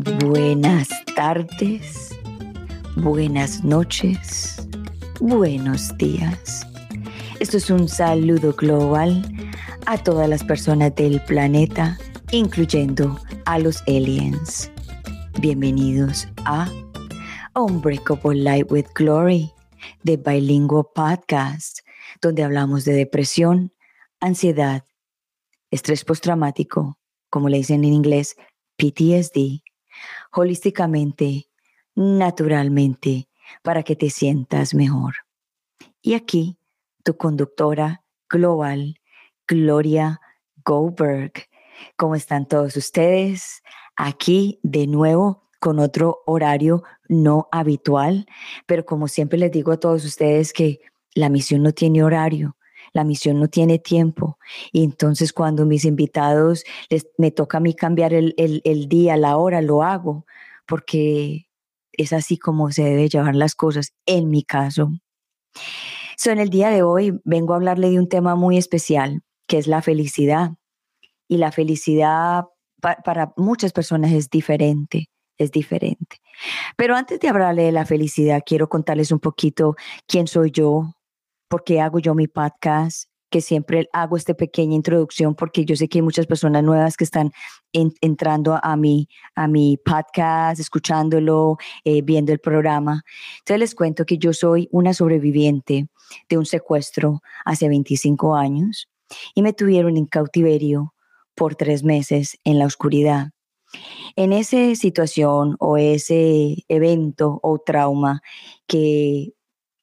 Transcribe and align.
Buenas 0.00 0.88
tardes, 1.16 2.16
buenas 2.94 3.64
noches, 3.64 4.68
buenos 5.18 5.96
días. 5.98 6.64
Esto 7.40 7.56
es 7.56 7.68
un 7.68 7.88
saludo 7.88 8.52
global 8.52 9.24
a 9.86 9.98
todas 9.98 10.28
las 10.28 10.44
personas 10.44 10.94
del 10.94 11.20
planeta, 11.24 11.98
incluyendo 12.30 13.18
a 13.44 13.58
los 13.58 13.82
aliens. 13.88 14.70
Bienvenidos 15.40 16.28
a 16.44 16.70
Unbreakable 17.56 18.40
Light 18.40 18.70
with 18.70 18.86
Glory, 18.94 19.50
de 20.04 20.16
Bilingual 20.16 20.86
Podcast, 20.94 21.80
donde 22.22 22.44
hablamos 22.44 22.84
de 22.84 22.92
depresión, 22.92 23.72
ansiedad, 24.20 24.84
estrés 25.72 26.04
postraumático, 26.04 26.98
como 27.30 27.48
le 27.48 27.56
dicen 27.56 27.82
en 27.82 27.94
inglés, 27.94 28.36
PTSD, 28.76 29.60
holísticamente, 30.32 31.48
naturalmente, 31.94 33.28
para 33.62 33.82
que 33.82 33.96
te 33.96 34.10
sientas 34.10 34.74
mejor. 34.74 35.14
Y 36.02 36.14
aquí, 36.14 36.58
tu 37.04 37.16
conductora 37.16 38.04
global, 38.28 39.00
Gloria 39.46 40.20
Goldberg. 40.64 41.32
¿Cómo 41.96 42.14
están 42.14 42.46
todos 42.46 42.76
ustedes? 42.76 43.62
Aquí 43.96 44.60
de 44.62 44.86
nuevo 44.86 45.48
con 45.58 45.78
otro 45.78 46.22
horario 46.26 46.84
no 47.08 47.48
habitual, 47.50 48.26
pero 48.66 48.84
como 48.84 49.08
siempre 49.08 49.38
les 49.38 49.50
digo 49.50 49.72
a 49.72 49.80
todos 49.80 50.04
ustedes 50.04 50.52
que 50.52 50.80
la 51.14 51.30
misión 51.30 51.62
no 51.62 51.72
tiene 51.72 52.04
horario, 52.04 52.57
la 52.92 53.04
misión 53.04 53.38
no 53.40 53.48
tiene 53.48 53.78
tiempo. 53.78 54.38
Y 54.72 54.84
entonces 54.84 55.32
cuando 55.32 55.66
mis 55.66 55.84
invitados 55.84 56.64
les, 56.90 57.06
me 57.18 57.30
toca 57.30 57.58
a 57.58 57.60
mí 57.60 57.74
cambiar 57.74 58.14
el, 58.14 58.34
el 58.36 58.88
día, 58.88 59.16
la 59.16 59.36
hora, 59.36 59.60
lo 59.60 59.82
hago, 59.82 60.26
porque 60.66 61.48
es 61.92 62.12
así 62.12 62.38
como 62.38 62.70
se 62.70 62.84
debe 62.84 63.08
llevar 63.08 63.34
las 63.34 63.54
cosas 63.54 63.92
en 64.06 64.30
mi 64.30 64.42
caso. 64.44 64.90
So, 66.16 66.30
en 66.30 66.38
el 66.38 66.50
día 66.50 66.70
de 66.70 66.82
hoy 66.82 67.20
vengo 67.24 67.52
a 67.52 67.56
hablarle 67.56 67.90
de 67.90 67.98
un 67.98 68.08
tema 68.08 68.34
muy 68.34 68.56
especial, 68.56 69.22
que 69.46 69.58
es 69.58 69.66
la 69.66 69.82
felicidad. 69.82 70.52
Y 71.28 71.36
la 71.36 71.52
felicidad 71.52 72.44
para 72.80 73.32
muchas 73.36 73.72
personas 73.72 74.12
es 74.12 74.30
diferente, 74.30 75.10
es 75.36 75.50
diferente. 75.50 76.20
Pero 76.76 76.96
antes 76.96 77.20
de 77.20 77.28
hablarle 77.28 77.64
de 77.64 77.72
la 77.72 77.84
felicidad, 77.86 78.42
quiero 78.44 78.68
contarles 78.68 79.10
un 79.10 79.18
poquito 79.18 79.76
quién 80.06 80.26
soy 80.26 80.50
yo, 80.50 80.94
por 81.48 81.64
qué 81.64 81.80
hago 81.80 81.98
yo 81.98 82.14
mi 82.14 82.28
podcast, 82.28 83.08
que 83.30 83.40
siempre 83.40 83.88
hago 83.92 84.16
esta 84.16 84.34
pequeña 84.34 84.74
introducción 84.74 85.34
porque 85.34 85.64
yo 85.64 85.76
sé 85.76 85.88
que 85.88 85.98
hay 85.98 86.02
muchas 86.02 86.26
personas 86.26 86.62
nuevas 86.62 86.96
que 86.96 87.04
están 87.04 87.32
entrando 87.72 88.58
a 88.62 88.76
mi, 88.76 89.08
a 89.34 89.48
mi 89.48 89.76
podcast, 89.76 90.60
escuchándolo, 90.60 91.58
eh, 91.84 92.02
viendo 92.02 92.32
el 92.32 92.38
programa. 92.38 93.02
Entonces 93.40 93.60
les 93.60 93.74
cuento 93.74 94.06
que 94.06 94.18
yo 94.18 94.32
soy 94.32 94.68
una 94.72 94.94
sobreviviente 94.94 95.88
de 96.28 96.38
un 96.38 96.46
secuestro 96.46 97.20
hace 97.44 97.68
25 97.68 98.34
años 98.34 98.88
y 99.34 99.42
me 99.42 99.52
tuvieron 99.52 99.96
en 99.96 100.06
cautiverio 100.06 100.94
por 101.34 101.54
tres 101.54 101.84
meses 101.84 102.38
en 102.44 102.58
la 102.58 102.66
oscuridad. 102.66 103.30
En 104.16 104.32
esa 104.32 104.74
situación 104.74 105.56
o 105.60 105.76
ese 105.76 106.64
evento 106.68 107.38
o 107.42 107.58
trauma 107.58 108.22
que, 108.66 109.34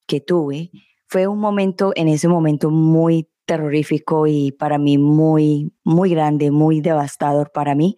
que 0.08 0.20
tuve, 0.20 0.72
fue 1.08 1.28
un 1.28 1.40
momento, 1.40 1.94
en 1.96 2.08
ese 2.08 2.28
momento 2.28 2.70
muy 2.72 3.30
terrorífico 3.46 4.28
y 4.28 4.52
para 4.52 4.78
mí 4.78 4.98
muy, 4.98 5.72
muy 5.84 6.10
grande, 6.10 6.52
muy 6.52 6.82
devastador 6.82 7.52
para 7.52 7.76
mí. 7.76 7.96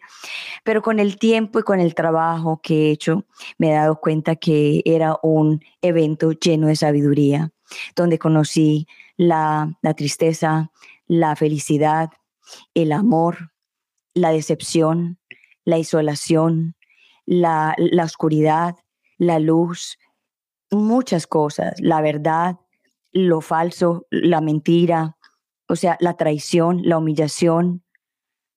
Pero 0.63 0.81
con 0.81 0.99
el 0.99 1.17
tiempo 1.17 1.59
y 1.59 1.63
con 1.63 1.79
el 1.79 1.95
trabajo 1.95 2.59
que 2.61 2.87
he 2.87 2.91
hecho, 2.91 3.25
me 3.57 3.69
he 3.69 3.73
dado 3.73 3.99
cuenta 3.99 4.35
que 4.35 4.81
era 4.85 5.17
un 5.23 5.61
evento 5.81 6.31
lleno 6.31 6.67
de 6.67 6.75
sabiduría, 6.75 7.51
donde 7.95 8.19
conocí 8.19 8.87
la, 9.15 9.77
tristeza, 9.95 10.71
la 11.07 11.35
felicidad, 11.35 12.09
el 12.73 12.91
amor, 12.91 13.51
la 14.13 14.31
decepción, 14.31 15.17
la 15.63 15.77
isolación, 15.77 16.75
la, 17.25 17.73
la 17.77 18.03
oscuridad, 18.03 18.75
la 19.17 19.39
luz, 19.39 19.97
muchas 20.71 21.27
cosas, 21.27 21.75
la 21.79 22.01
verdad, 22.01 22.57
lo 23.17 23.41
falso, 23.41 24.05
la 24.09 24.41
mentira, 24.41 25.17
o 25.67 25.75
sea, 25.75 25.97
la 25.99 26.15
traición, 26.15 26.81
la 26.83 26.97
humillación, 26.97 27.83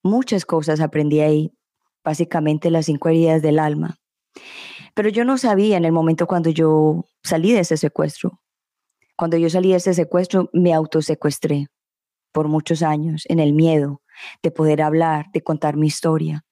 muchas 0.03 0.45
cosas 0.45 0.81
aprendí 0.81 1.21
ahí, 1.21 1.53
básicamente 2.05 2.71
las 2.71 2.87
cinco 2.87 3.09
heridas 3.09 3.43
del 3.43 3.59
alma. 3.59 3.99
Pero 4.95 5.09
yo 5.09 5.25
no 5.25 5.39
sabía 5.39 5.77
en 5.77 5.85
el 5.85 5.93
momento 5.93 6.27
cuando 6.27 6.51
yo 6.51 7.05
salí 7.23 7.53
de 7.53 7.61
ese 7.61 7.77
secuestro. 7.77 8.41
Cuando 9.17 9.37
yo 9.37 9.51
salí 9.51 9.71
de 9.71 9.77
ese 9.77 9.95
secuestro, 9.95 10.49
me 10.53 10.73
autosecuestré 10.73 11.69
por 12.33 12.49
muchos 12.49 12.83
años 12.83 13.25
en 13.29 13.39
el 13.39 13.53
miedo 13.53 14.03
de 14.43 14.51
poder 14.51 14.83
hablar, 14.83 15.27
de 15.33 15.43
contar 15.43 15.77
mi 15.77 15.87
historia. 15.87 16.45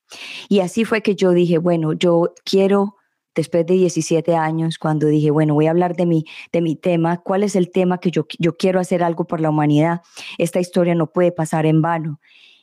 Y 0.49 0.61
así 0.61 0.85
fue 0.85 1.03
que 1.03 1.15
yo 1.15 1.33
dije, 1.33 1.59
bueno, 1.59 1.93
yo 1.93 2.35
quiero 2.45 2.97
después 3.38 3.65
de 3.66 3.75
17 3.75 4.34
años, 4.34 4.78
cuando 4.78 5.06
dije, 5.06 5.31
bueno, 5.31 5.54
voy 5.54 5.69
a 5.69 5.71
hablar 5.71 5.94
de 5.94 6.06
mi, 6.06 6.25
de 6.50 6.60
mi 6.60 6.75
tema, 6.75 7.19
cuál 7.19 7.44
es 7.44 7.54
el 7.54 7.71
tema 7.71 7.99
que 7.99 8.10
yo, 8.10 8.26
yo 8.41 8.56
quiero 8.56 8.81
hacer 8.81 9.04
algo 9.04 9.28
por 9.28 9.41
la 9.41 9.50
humanidad. 9.50 10.03
Esta 10.38 10.59
historia 10.59 10.97
no 10.97 11.12
puede 11.12 11.31
pasar 11.31 11.65
en 11.65 11.81
vano. 11.81 12.21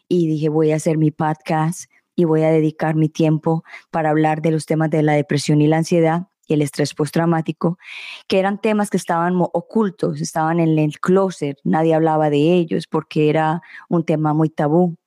Y 0.09 0.27
dije, 0.27 0.49
voy 0.49 0.71
a 0.71 0.75
hacer 0.75 0.97
mi 0.97 1.11
podcast 1.11 1.89
y 2.13 2.25
voy 2.25 2.41
a 2.43 2.49
dedicar 2.49 2.95
mi 2.95 3.07
tiempo 3.07 3.63
para 3.89 4.09
hablar 4.09 4.41
de 4.41 4.51
los 4.51 4.65
temas 4.65 4.89
de 4.89 5.01
la 5.01 5.13
depresión 5.13 5.61
y 5.61 5.67
la 5.67 5.77
ansiedad 5.77 6.27
y 6.45 6.55
el 6.55 6.61
estrés 6.61 6.93
postraumático, 6.93 7.77
que 8.27 8.37
eran 8.37 8.59
temas 8.59 8.89
que 8.89 8.97
estaban 8.97 9.35
ocultos, 9.37 10.19
estaban 10.19 10.59
en 10.59 10.77
el 10.77 10.99
closet, 10.99 11.57
nadie 11.63 11.95
hablaba 11.95 12.29
de 12.29 12.53
ellos 12.53 12.85
porque 12.87 13.29
era 13.29 13.61
un 13.87 14.03
tema 14.03 14.33
muy 14.33 14.49
tabú. 14.49 14.97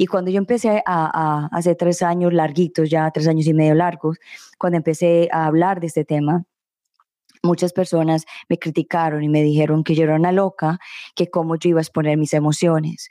Y 0.00 0.06
cuando 0.06 0.30
yo 0.30 0.38
empecé 0.38 0.82
a, 0.86 1.50
hace 1.52 1.74
tres 1.74 2.00
años 2.00 2.32
larguitos, 2.32 2.88
ya 2.88 3.10
tres 3.10 3.28
años 3.28 3.46
y 3.46 3.52
medio 3.52 3.74
largos, 3.74 4.16
cuando 4.56 4.78
empecé 4.78 5.28
a 5.30 5.44
hablar 5.44 5.78
de 5.78 5.88
este 5.88 6.06
tema, 6.06 6.44
muchas 7.42 7.74
personas 7.74 8.24
me 8.48 8.56
criticaron 8.56 9.22
y 9.22 9.28
me 9.28 9.42
dijeron 9.42 9.84
que 9.84 9.94
yo 9.94 10.04
era 10.04 10.14
una 10.14 10.32
loca, 10.32 10.78
que 11.14 11.28
cómo 11.28 11.56
yo 11.56 11.68
iba 11.68 11.80
a 11.80 11.82
exponer 11.82 12.16
mis 12.16 12.32
emociones. 12.32 13.10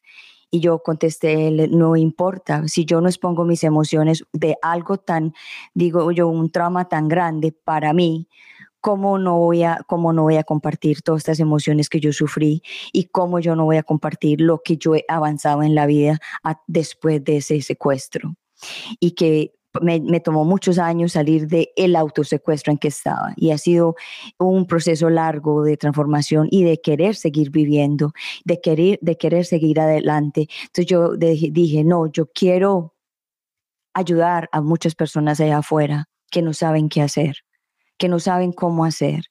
Y 0.50 0.62
yo 0.62 0.80
contesté, 0.80 1.52
no 1.70 1.96
importa, 1.96 2.68
si 2.68 2.86
yo 2.86 3.02
no 3.02 3.08
expongo 3.08 3.46
mis 3.46 3.64
emociones 3.64 4.24
de 4.34 4.56
algo 4.64 4.98
tan, 4.98 5.36
digo 5.76 6.12
yo, 6.12 6.28
un 6.28 6.52
trauma 6.52 6.90
tan 6.90 7.08
grande 7.08 7.52
para 7.52 7.94
mí, 7.94 8.28
cómo 8.82 9.18
no 9.18 9.38
voy 9.38 9.64
a, 9.64 9.84
cómo 9.88 10.14
no 10.14 10.24
voy 10.24 10.38
a 10.38 10.44
compartir 10.44 11.02
todas 11.02 11.22
estas 11.22 11.40
emociones 11.40 11.90
que 11.90 12.00
yo 12.00 12.14
sufrí 12.14 12.62
y 12.94 13.06
cómo 13.06 13.40
yo 13.40 13.56
no 13.56 13.66
voy 13.66 13.78
a 13.78 13.84
compartir 13.84 14.42
lo 14.42 14.62
que 14.64 14.78
yo 14.78 14.96
he 14.96 15.06
avanzado 15.08 15.64
en 15.64 15.76
la 15.76 15.86
vida 15.86 16.20
después 16.68 17.24
de 17.24 17.38
ese 17.38 17.62
secuestro. 17.62 18.36
Y 19.00 19.12
que 19.12 19.54
me, 19.82 20.20
tomó 20.20 20.46
muchos 20.46 20.80
años 20.80 21.14
salir 21.14 21.48
de 21.48 21.72
el 21.76 21.96
autosecuestro 21.96 22.72
en 22.72 22.78
que 22.78 22.88
estaba 22.88 23.34
y 23.36 23.52
ha 23.52 23.58
sido 23.58 23.96
un 24.38 24.66
proceso 24.66 25.10
largo 25.10 25.64
de 25.64 25.78
transformación 25.78 26.48
y 26.52 26.64
de 26.64 26.82
querer 26.82 27.16
seguir 27.16 27.52
viviendo, 27.52 28.14
de 28.46 28.60
querer, 28.62 29.00
de 29.02 29.18
querer 29.18 29.46
seguir 29.46 29.80
adelante. 29.80 30.48
Entonces 30.64 30.86
yo 30.88 31.16
dije, 31.16 31.84
no, 31.84 32.08
yo 32.08 32.28
quiero 32.28 32.96
ayudar 33.94 34.50
a 34.52 34.62
muchas 34.62 34.96
personas 34.96 35.40
allá 35.40 35.60
afuera 35.60 36.10
que 36.32 36.42
no 36.42 36.54
saben 36.54 36.90
qué 36.90 37.02
hacer 37.02 37.38
que 38.00 38.10
no 38.10 38.20
saben 38.20 38.52
cómo 38.52 38.86
hacer. 38.86 39.26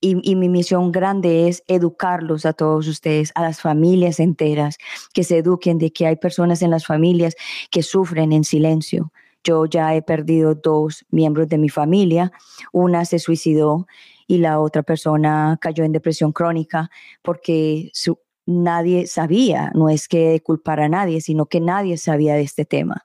Y, 0.00 0.36
mi 0.36 0.48
misión 0.48 0.92
grande 0.92 1.48
es 1.48 1.62
educarlos 1.66 2.44
a 2.44 2.52
todos 2.52 2.86
ustedes, 2.88 3.32
a 3.34 3.42
las 3.42 3.60
familias 3.60 4.20
enteras, 4.20 4.76
que 5.14 5.24
se 5.24 5.38
eduquen 5.38 5.78
de 5.78 5.92
que 5.92 6.06
hay 6.06 6.16
personas 6.16 6.62
en 6.62 6.70
las 6.70 6.86
familias 6.86 7.34
que 7.70 7.82
sufren 7.82 8.32
en 8.32 8.44
silencio. 8.44 9.12
Yo 9.44 9.66
ya 9.66 9.94
he 9.94 10.02
perdido 10.02 10.54
dos 10.54 11.04
miembros 11.10 11.48
de 11.48 11.58
mi 11.58 11.68
familia, 11.68 12.32
una 12.72 13.04
se 13.04 13.18
suicidó 13.18 13.86
y 14.26 14.38
la 14.38 14.60
otra 14.60 14.82
persona 14.82 15.58
cayó 15.60 15.84
en 15.84 15.92
depresión 15.92 16.32
crónica 16.32 16.90
porque 17.22 17.90
su, 17.92 18.18
nadie 18.46 19.06
sabía, 19.06 19.70
no 19.74 19.88
es 19.88 20.08
que 20.08 20.40
culpara 20.44 20.86
a 20.86 20.88
nadie, 20.88 21.20
sino 21.20 21.46
que 21.46 21.60
nadie 21.60 21.96
sabía 21.96 22.34
de 22.34 22.42
este 22.42 22.64
tema. 22.64 23.02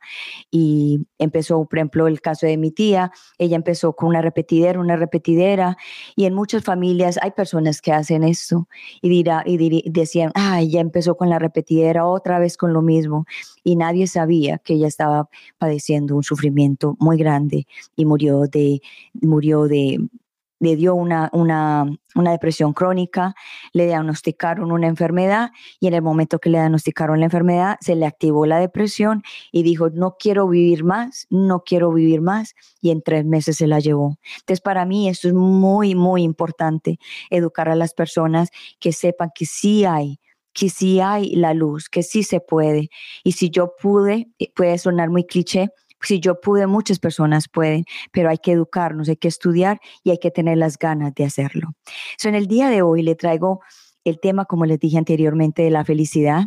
Y 0.52 1.08
empezó, 1.20 1.66
por 1.66 1.78
ejemplo, 1.80 2.08
el 2.08 2.22
caso 2.22 2.48
de 2.48 2.58
mi 2.58 2.72
tía, 2.72 3.12
ella 3.38 3.56
empezó 3.56 3.94
con 3.94 4.10
una 4.10 4.22
repetidera, 4.22 4.80
una 4.80 4.96
repetidera, 4.96 5.78
y 6.16 6.26
en 6.26 6.34
muchas 6.34 6.64
familias 6.64 7.20
hay 7.22 7.32
personas 7.32 7.82
que 7.82 7.92
hacen 7.92 8.24
esto 8.24 8.68
y, 9.02 9.10
dirá, 9.10 9.44
y 9.46 9.90
decían, 9.90 10.32
ay, 10.36 10.72
ya 10.72 10.80
empezó 10.80 11.16
con 11.16 11.30
la 11.30 11.40
repetidera, 11.40 12.08
otra 12.08 12.40
vez 12.40 12.58
con 12.58 12.74
lo 12.74 12.82
mismo, 12.82 13.26
y 13.64 13.76
nadie 13.76 14.08
sabía 14.08 14.58
que 14.60 14.74
ella 14.76 14.88
estaba 14.88 15.30
padeciendo 15.58 16.16
un 16.16 16.24
sufrimiento 16.24 16.96
muy 17.00 17.18
grande 17.18 17.68
y 17.96 18.06
murió 18.06 18.42
de, 18.48 18.82
murió 19.14 19.68
de 19.68 20.00
le 20.60 20.76
dio 20.76 20.96
una, 20.96 21.30
una, 21.34 21.86
una, 22.16 22.32
depresión 22.32 22.74
crónica, 22.74 23.36
le 23.74 23.86
diagnosticaron 23.86 24.72
una 24.72 24.88
enfermedad 24.88 25.52
y 25.80 25.88
en 25.88 25.94
el 25.94 26.02
momento 26.02 26.40
que 26.40 26.50
le 26.50 26.58
diagnosticaron 26.60 27.20
la 27.20 27.26
enfermedad 27.26 27.78
se 27.82 27.96
le 27.96 28.06
activó 28.06 28.46
la 28.46 28.60
depresión 28.60 29.24
y 29.52 29.64
dijo, 29.64 29.90
no 29.90 30.16
quiero 30.20 30.48
vivir 30.48 30.84
más, 30.84 31.28
no 31.30 31.64
quiero 31.64 31.92
vivir 31.92 32.22
más 32.22 32.56
y 32.82 32.92
en 32.92 33.02
tres 33.02 33.26
meses 33.26 33.58
se 33.58 33.68
la 33.68 33.80
llevó. 33.80 34.18
Entonces 34.40 34.62
para 34.62 34.86
mí 34.86 35.10
esto 35.10 35.28
es 35.28 35.34
muy, 35.34 35.96
muy 35.96 36.24
importante, 36.24 37.00
educar 37.30 37.70
a 37.70 37.76
las 37.76 37.94
personas 37.94 38.50
que 38.80 38.92
sepan 38.92 39.32
que 39.34 39.46
sí 39.46 39.86
hay 39.86 40.20
que 40.58 40.70
sí 40.70 41.00
hay 41.00 41.36
la 41.36 41.54
luz, 41.54 41.88
que 41.88 42.02
sí 42.02 42.24
se 42.24 42.40
puede. 42.40 42.90
Y 43.24 43.34
si 43.34 43.52
yo 43.52 43.76
pude, 43.80 44.28
eh, 44.40 44.52
puede 44.56 44.80
sonar 44.80 45.12
muy 45.12 45.24
cliché, 45.24 45.70
si 46.02 46.20
yo 46.20 46.40
pude, 46.40 46.68
muchas 46.68 47.00
personas 47.00 47.48
pueden, 47.48 47.86
pero 48.12 48.30
hay 48.30 48.38
que 48.38 48.52
educarnos, 48.52 49.10
hay 49.10 49.18
que 49.18 49.28
estudiar 49.28 49.80
y 50.04 50.12
hay 50.12 50.20
que 50.20 50.32
tener 50.32 50.58
las 50.58 50.78
ganas 50.78 51.14
de 51.16 51.26
hacerlo. 51.26 51.70
So, 52.18 52.30
en 52.30 52.36
el 52.36 52.48
día 52.48 52.70
de 52.70 52.82
hoy 52.82 53.02
le 53.02 53.16
traigo 53.16 53.62
el 54.04 54.20
tema, 54.20 54.46
como 54.46 54.66
les 54.66 54.80
dije 54.80 54.98
anteriormente, 54.98 55.64
de 55.64 55.72
la 55.72 55.84
felicidad. 55.84 56.46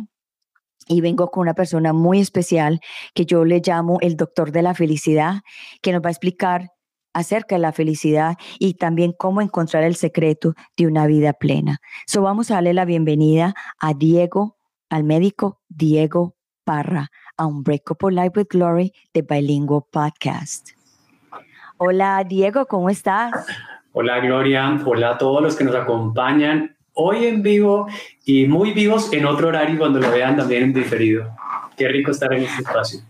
Y 0.87 1.01
vengo 1.01 1.29
con 1.29 1.41
una 1.41 1.53
persona 1.53 1.93
muy 1.93 2.19
especial 2.19 2.79
que 3.13 3.25
yo 3.25 3.45
le 3.45 3.61
llamo 3.63 3.99
el 4.01 4.17
doctor 4.17 4.51
de 4.51 4.63
la 4.63 4.73
felicidad, 4.73 5.41
que 5.81 5.91
nos 5.91 6.01
va 6.01 6.07
a 6.07 6.11
explicar 6.11 6.71
acerca 7.13 7.55
de 7.55 7.59
la 7.59 7.71
felicidad 7.71 8.37
y 8.57 8.75
también 8.75 9.13
cómo 9.17 9.41
encontrar 9.41 9.83
el 9.83 9.95
secreto 9.95 10.53
de 10.77 10.87
una 10.87 11.05
vida 11.05 11.33
plena. 11.33 11.79
So 12.07 12.21
vamos 12.21 12.49
a 12.49 12.55
darle 12.55 12.73
la 12.73 12.85
bienvenida 12.85 13.53
a 13.79 13.93
Diego, 13.93 14.57
al 14.89 15.03
médico 15.03 15.61
Diego 15.69 16.35
Parra 16.71 17.11
a 17.35 17.49
Life 18.11 18.31
with 18.33 18.47
Glory 18.49 18.93
de 19.13 19.23
Bilingual 19.23 19.83
Podcast. 19.91 20.69
Hola 21.75 22.23
Diego, 22.25 22.65
¿cómo 22.65 22.89
estás? 22.89 23.33
Hola 23.91 24.21
Gloria, 24.21 24.79
hola 24.85 25.09
a 25.09 25.17
todos 25.17 25.43
los 25.43 25.57
que 25.57 25.65
nos 25.65 25.75
acompañan 25.75 26.77
hoy 26.93 27.25
en 27.25 27.43
vivo 27.43 27.87
y 28.23 28.45
muy 28.45 28.71
vivos 28.71 29.11
en 29.11 29.25
otro 29.25 29.49
horario 29.49 29.77
cuando 29.77 29.99
lo 29.99 30.09
vean 30.11 30.37
también 30.37 30.63
en 30.63 30.71
diferido. 30.71 31.27
Qué 31.75 31.89
rico 31.89 32.11
estar 32.11 32.31
en 32.31 32.43
este 32.43 32.61
espacio. 32.61 33.01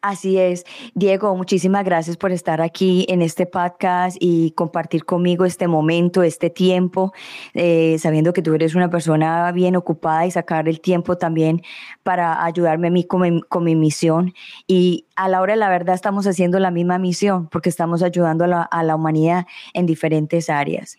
Así 0.00 0.38
es. 0.38 0.64
Diego, 0.94 1.34
muchísimas 1.34 1.84
gracias 1.84 2.16
por 2.16 2.30
estar 2.30 2.60
aquí 2.60 3.04
en 3.08 3.20
este 3.20 3.46
podcast 3.46 4.16
y 4.20 4.52
compartir 4.52 5.04
conmigo 5.04 5.44
este 5.44 5.66
momento, 5.66 6.22
este 6.22 6.50
tiempo, 6.50 7.12
eh, 7.52 7.96
sabiendo 7.98 8.32
que 8.32 8.40
tú 8.40 8.54
eres 8.54 8.76
una 8.76 8.90
persona 8.90 9.50
bien 9.50 9.74
ocupada 9.74 10.24
y 10.24 10.30
sacar 10.30 10.68
el 10.68 10.80
tiempo 10.80 11.18
también 11.18 11.62
para 12.04 12.44
ayudarme 12.44 12.88
a 12.88 12.90
mí 12.92 13.04
con 13.04 13.64
mi, 13.64 13.74
misión. 13.74 14.34
Y 14.68 15.06
a 15.16 15.28
la 15.28 15.40
hora 15.40 15.54
de 15.54 15.58
la 15.58 15.68
verdad 15.68 15.96
estamos 15.96 16.28
haciendo 16.28 16.60
la 16.60 16.70
misma 16.70 16.98
misión 16.98 17.48
porque 17.48 17.68
estamos 17.68 18.04
ayudando 18.04 18.44
a 18.44 18.82
la, 18.84 18.94
humanidad 18.94 19.46
en 19.74 19.86
diferentes 19.86 20.48
áreas. 20.48 20.96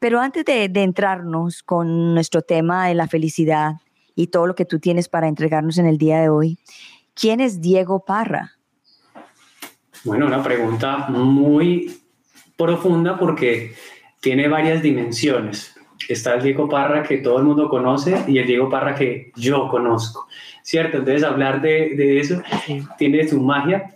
Pero 0.00 0.18
antes 0.20 0.44
de, 0.44 0.68
de 0.68 0.82
entrarnos 0.82 1.62
con 1.62 2.14
nuestro 2.14 2.42
tema 2.42 2.88
de 2.88 2.94
la 2.94 3.06
felicidad 3.06 3.74
y 4.16 4.26
todo 4.26 4.48
lo 4.48 4.56
que 4.56 4.64
tú 4.64 4.80
tienes 4.80 5.08
para 5.08 5.28
entregarnos 5.28 5.78
en 5.78 5.86
el 5.86 5.98
día 5.98 6.20
de 6.20 6.28
hoy, 6.28 6.58
¿Quién 7.20 7.40
es 7.40 7.60
Diego 7.60 8.02
Parra? 8.02 8.52
Bueno, 10.04 10.26
una 10.26 10.42
pregunta 10.42 11.08
muy 11.10 12.00
profunda 12.56 13.18
porque 13.18 13.74
tiene 14.20 14.48
varias 14.48 14.80
dimensiones. 14.80 15.74
Está 16.08 16.36
el 16.36 16.42
Diego 16.42 16.66
Parra 16.66 17.02
que 17.02 17.18
todo 17.18 17.36
el 17.36 17.44
mundo 17.44 17.68
conoce 17.68 18.24
y 18.26 18.38
el 18.38 18.46
Diego 18.46 18.70
Parra 18.70 18.94
que 18.94 19.32
yo 19.36 19.68
conozco, 19.68 20.28
¿cierto? 20.62 20.96
Entonces 20.96 21.22
hablar 21.22 21.60
de, 21.60 22.18
eso 22.18 22.42
tiene 22.96 23.28
su 23.28 23.38
magia, 23.42 23.92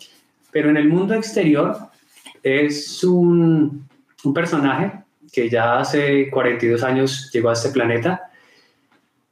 pero 0.51 0.69
en 0.69 0.77
el 0.77 0.91
mundo 0.91 1.15
exterior 1.15 1.79
es 2.43 3.03
un, 3.05 3.89
un 4.23 4.35
personaje 4.35 4.93
que 5.33 5.49
ya 5.49 5.79
hace 5.79 6.29
42 6.29 6.83
años 6.83 7.31
llegó 7.33 7.49
a 7.49 7.55
este 7.55 7.71
planeta 7.71 8.31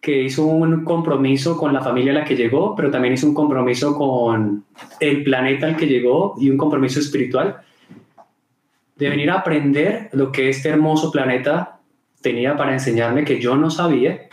que 0.03 0.21
hizo 0.21 0.45
un 0.45 0.85
compromiso 0.85 1.57
con 1.57 1.73
la 1.73 1.81
familia 1.81 2.11
a 2.11 2.17
la 2.17 2.25
que 2.25 2.35
llegó, 2.35 2.75
pero 2.75 2.91
también 2.91 3.15
hizo 3.15 3.29
un 3.29 3.35
compromiso 3.35 3.97
con 3.97 4.65
el 4.99 5.23
planeta 5.23 5.69
al 5.69 5.77
que 5.77 5.87
llegó 5.87 6.35
y 6.41 6.51
un 6.51 6.59
compromiso 6.59 6.99
espiritual 6.99 7.63
de 8.97 9.09
venir 9.09 9.31
a 9.31 9.35
aprender 9.35 10.11
lo 10.13 10.33
que 10.33 10.49
este 10.49 10.71
hermoso 10.71 11.13
planeta 11.13 11.79
tenía 12.21 12.57
para 12.57 12.73
enseñarme 12.73 13.25
que 13.25 13.41
yo 13.41 13.57
no 13.57 13.71
sabía 13.71 14.29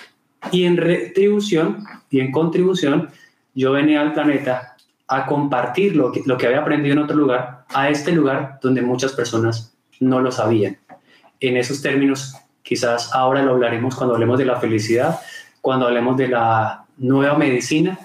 y 0.51 0.65
en 0.65 0.75
retribución 0.75 1.83
y 2.09 2.19
en 2.19 2.31
contribución 2.31 3.09
yo 3.53 3.71
venía 3.71 4.01
al 4.01 4.13
planeta 4.13 4.75
a 5.07 5.27
compartir 5.27 5.95
lo 5.95 6.11
que, 6.11 6.23
lo 6.25 6.35
que 6.37 6.47
había 6.47 6.61
aprendido 6.61 6.93
en 6.93 7.03
otro 7.03 7.15
lugar 7.15 7.65
a 7.69 7.89
este 7.89 8.11
lugar 8.11 8.57
donde 8.63 8.81
muchas 8.81 9.13
personas 9.13 9.75
no 9.99 10.19
lo 10.19 10.31
sabían. 10.31 10.79
En 11.39 11.57
esos 11.57 11.83
términos, 11.83 12.35
quizás 12.63 13.13
ahora 13.13 13.43
lo 13.43 13.51
hablaremos 13.51 13.95
cuando 13.95 14.15
hablemos 14.15 14.39
de 14.39 14.45
la 14.45 14.59
felicidad, 14.59 15.19
cuando 15.61 15.87
hablemos 15.87 16.17
de 16.17 16.27
la 16.29 16.85
nueva 16.97 17.37
medicina. 17.37 17.97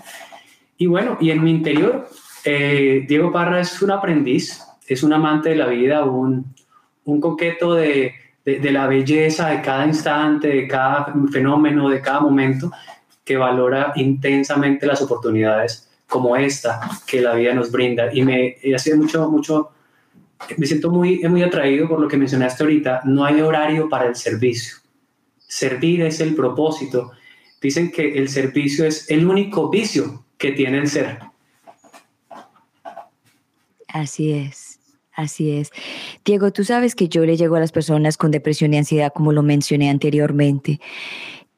Y 0.76 0.86
bueno, 0.86 1.16
y 1.20 1.30
en 1.30 1.42
mi 1.42 1.50
interior, 1.50 2.08
eh, 2.44 3.04
Diego 3.08 3.32
Parra 3.32 3.60
es 3.60 3.80
un 3.82 3.90
aprendiz, 3.90 4.62
es 4.86 5.02
un 5.02 5.12
amante 5.12 5.50
de 5.50 5.56
la 5.56 5.66
vida, 5.66 6.04
un, 6.04 6.54
un 7.04 7.20
coqueto 7.20 7.74
de, 7.74 8.14
de, 8.44 8.72
la 8.72 8.86
belleza 8.86 9.48
de 9.48 9.62
cada 9.62 9.86
instante, 9.86 10.48
de 10.48 10.68
cada 10.68 11.12
fenómeno, 11.32 11.88
de 11.88 12.00
cada 12.00 12.20
momento, 12.20 12.70
que 13.24 13.36
valora 13.36 13.92
intensamente 13.96 14.86
las 14.86 15.00
oportunidades 15.00 15.90
como 16.06 16.36
esta 16.36 16.80
que 17.06 17.20
la 17.20 17.34
vida 17.34 17.54
nos 17.54 17.70
brinda. 17.72 18.12
Y 18.12 18.22
me 18.22 18.56
ha 18.74 18.78
sido 18.78 18.98
mucho, 18.98 19.30
mucho, 19.30 19.70
me 20.58 20.66
siento 20.66 20.90
muy, 20.90 21.20
muy 21.28 21.42
atraído 21.42 21.88
por 21.88 22.00
lo 22.00 22.08
que 22.08 22.16
mencionaste 22.16 22.62
ahorita, 22.62 23.00
no 23.04 23.24
hay 23.24 23.40
horario 23.40 23.88
para 23.88 24.06
el 24.06 24.14
servicio. 24.14 24.76
Servir 25.38 26.02
es 26.02 26.20
el 26.20 26.34
propósito 26.34 27.12
Dicen 27.64 27.90
que 27.90 28.18
el 28.18 28.28
servicio 28.28 28.84
es 28.84 29.10
el 29.10 29.26
único 29.26 29.70
vicio 29.70 30.22
que 30.36 30.52
tiene 30.52 30.76
el 30.76 30.86
ser. 30.86 31.18
Así 33.88 34.32
es. 34.34 34.78
Así 35.14 35.50
es. 35.50 35.70
Diego, 36.26 36.52
tú 36.52 36.62
sabes 36.62 36.94
que 36.94 37.08
yo 37.08 37.24
le 37.24 37.38
llego 37.38 37.56
a 37.56 37.60
las 37.60 37.72
personas 37.72 38.18
con 38.18 38.30
depresión 38.30 38.74
y 38.74 38.76
ansiedad, 38.76 39.14
como 39.14 39.32
lo 39.32 39.42
mencioné 39.42 39.88
anteriormente. 39.88 40.78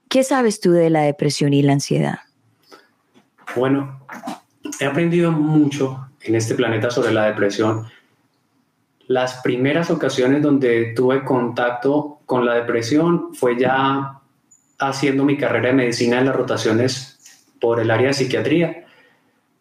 ¿Qué 0.08 0.22
sabes 0.22 0.60
tú 0.60 0.70
de 0.70 0.90
la 0.90 1.00
depresión 1.00 1.52
y 1.52 1.62
la 1.62 1.72
ansiedad? 1.72 2.20
Bueno, 3.56 4.06
he 4.78 4.84
aprendido 4.84 5.32
mucho 5.32 6.08
en 6.20 6.36
este 6.36 6.54
planeta 6.54 6.88
sobre 6.88 7.12
la 7.12 7.24
depresión. 7.24 7.84
Las 9.08 9.40
primeras 9.42 9.90
ocasiones 9.90 10.40
donde 10.40 10.92
tuve 10.94 11.24
contacto 11.24 12.20
con 12.26 12.46
la 12.46 12.54
depresión 12.54 13.34
fue 13.34 13.58
ya 13.58 14.20
haciendo 14.78 15.24
mi 15.24 15.36
carrera 15.36 15.68
de 15.68 15.74
medicina 15.74 16.18
en 16.18 16.26
las 16.26 16.36
rotaciones 16.36 17.18
por 17.60 17.80
el 17.80 17.90
área 17.90 18.08
de 18.08 18.14
psiquiatría. 18.14 18.84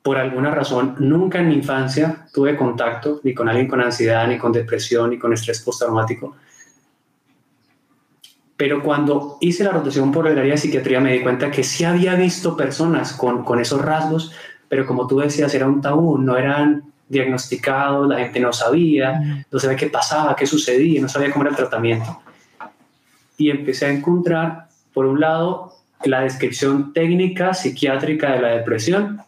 Por 0.01 0.17
alguna 0.17 0.51
razón, 0.51 0.95
nunca 1.00 1.39
en 1.39 1.47
mi 1.47 1.56
infancia 1.56 2.27
tuve 2.33 2.56
contacto 2.56 3.21
ni 3.23 3.33
con 3.33 3.50
alguien 3.50 3.67
con 3.67 3.81
ansiedad, 3.81 4.28
ni 4.28 4.37
con 4.37 4.51
depresión, 4.51 5.09
ni 5.09 5.18
con 5.18 5.33
estrés 5.33 5.61
postraumático. 5.61 6.35
Pero 8.57 8.81
cuando 8.81 9.37
hice 9.42 9.63
la 9.63 9.71
rotación 9.71 10.11
por 10.11 10.28
el 10.28 10.37
área 10.37 10.51
de 10.51 10.57
psiquiatría 10.57 10.99
me 10.99 11.13
di 11.13 11.21
cuenta 11.21 11.51
que 11.51 11.63
sí 11.63 11.83
había 11.83 12.16
visto 12.16 12.56
personas 12.56 13.13
con, 13.13 13.44
con 13.44 13.59
esos 13.59 13.81
rasgos, 13.81 14.31
pero 14.69 14.85
como 14.85 15.07
tú 15.07 15.19
decías, 15.19 15.54
era 15.54 15.68
un 15.68 15.81
tabú, 15.81 16.18
no 16.18 16.37
eran 16.37 16.83
diagnosticados, 17.07 18.07
la 18.07 18.18
gente 18.18 18.40
no 18.40 18.54
sabía, 18.54 19.45
no 19.51 19.59
sabía 19.59 19.78
qué 19.78 19.87
pasaba, 19.87 20.35
qué 20.35 20.47
sucedía, 20.47 21.01
no 21.01 21.09
sabía 21.09 21.31
cómo 21.31 21.44
era 21.44 21.51
el 21.51 21.57
tratamiento. 21.57 22.21
Y 23.37 23.49
empecé 23.49 23.87
a 23.87 23.92
encontrar 23.92 24.65
por 24.95 25.06
un 25.06 25.19
lado, 25.19 25.73
la 26.06 26.21
descripción 26.21 26.94
técnica 26.94 27.54
psiquiátrica 27.54 28.31
de 28.31 28.42
la 28.42 28.47
depresión, 28.56 29.19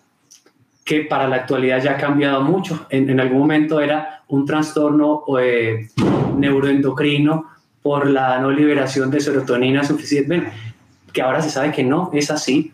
que 0.86 1.02
para 1.02 1.28
la 1.28 1.36
actualidad 1.36 1.84
ya 1.84 1.92
ha 1.92 1.98
cambiado 1.98 2.42
mucho. 2.42 2.88
En, 2.90 3.20
algún 3.20 3.40
momento 3.40 3.82
era 3.82 4.24
un 4.30 4.46
trastorno 4.46 5.24
eh, 5.40 5.90
neuroendocrino 6.38 7.46
por 7.84 8.10
la 8.10 8.40
no 8.40 8.50
liberación 8.50 9.12
de 9.12 9.20
serotonina 9.20 9.84
suficiente, 9.84 10.50
que 11.12 11.22
ahora 11.22 11.42
se 11.42 11.50
sabe 11.50 11.74
que 11.74 11.84
no 11.84 12.12
es 12.14 12.32
así, 12.32 12.72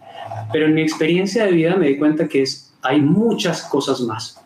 pero 0.52 0.68
en 0.68 0.76
mi 0.76 0.82
experiencia 0.84 1.46
de 1.46 1.52
vida 1.52 1.76
me 1.76 1.88
di 1.88 1.98
cuenta 1.98 2.28
que 2.28 2.44
es, 2.44 2.76
hay 2.84 3.02
muchas 3.02 3.64
cosas 3.64 4.02
más. 4.02 4.40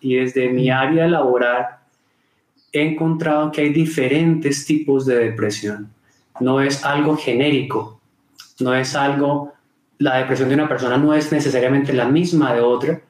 Y 0.00 0.16
desde 0.16 0.48
mi 0.48 0.70
área 0.70 1.06
laboral 1.06 1.66
he 2.72 2.82
encontrado 2.82 3.52
que 3.52 3.60
hay 3.60 3.68
diferentes 3.68 4.66
tipos 4.66 5.06
de 5.06 5.18
depresión 5.18 5.95
no 6.40 6.60
es 6.60 6.84
algo 6.84 7.16
genérico, 7.16 8.00
no 8.60 8.74
es 8.74 8.94
algo, 8.94 9.52
la 9.98 10.16
depresión 10.18 10.48
de 10.48 10.54
una 10.54 10.68
persona 10.68 10.96
no 10.96 11.14
es 11.14 11.32
necesariamente 11.32 11.92
la 11.92 12.06
misma 12.06 12.54
de 12.54 12.60
otra, 12.60 13.00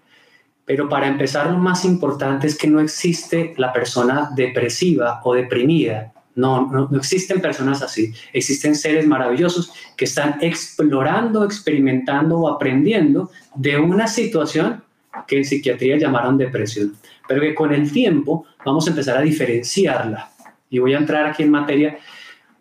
pero 0.65 0.89
para 0.89 1.07
empezar 1.07 1.51
lo 1.51 1.59
más 1.59 1.85
importante 1.85 2.49
es 2.49 2.59
que 2.59 2.67
no 2.67 2.81
existe 2.81 3.55
la 3.57 3.73
persona 3.73 4.31
depresiva 4.35 5.21
o 5.23 5.33
deprimida. 5.33 6.13
No, 6.35 6.67
no, 6.71 6.99
existen 6.99 7.41
personas 7.41 7.81
así. 7.83 8.13
Existen 8.33 8.75
seres 8.75 9.07
maravillosos 9.07 9.73
que 9.97 10.05
están 10.05 10.37
explorando, 10.43 11.45
experimentando 11.45 12.41
o 12.41 12.49
aprendiendo 12.49 13.31
de 13.55 13.79
una 13.79 14.07
situación 14.07 14.83
que 15.27 15.39
en 15.39 15.45
psiquiatría 15.45 15.97
llamaron 15.97 16.37
depresión, 16.37 16.95
pero 17.27 17.41
que 17.41 17.55
con 17.55 17.73
el 17.73 17.91
tiempo 17.91 18.45
vamos 18.67 18.87
a 18.87 18.91
empezar 18.91 19.17
a 19.17 19.23
diferenciarla 19.23 20.31
Y 20.69 20.79
voy 20.79 20.93
a 20.93 20.99
entrar 20.99 21.25
aquí 21.25 21.43
en 21.43 21.51
materia 21.51 21.97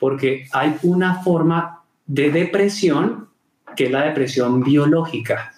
porque 0.05 0.45
hay 0.51 0.77
una 0.83 1.23
forma 1.23 1.81
de 2.05 2.29
depresión 2.29 3.27
que 3.75 3.85
es 3.85 3.91
la 3.91 4.03
depresión 4.03 4.61
biológica. 4.61 5.55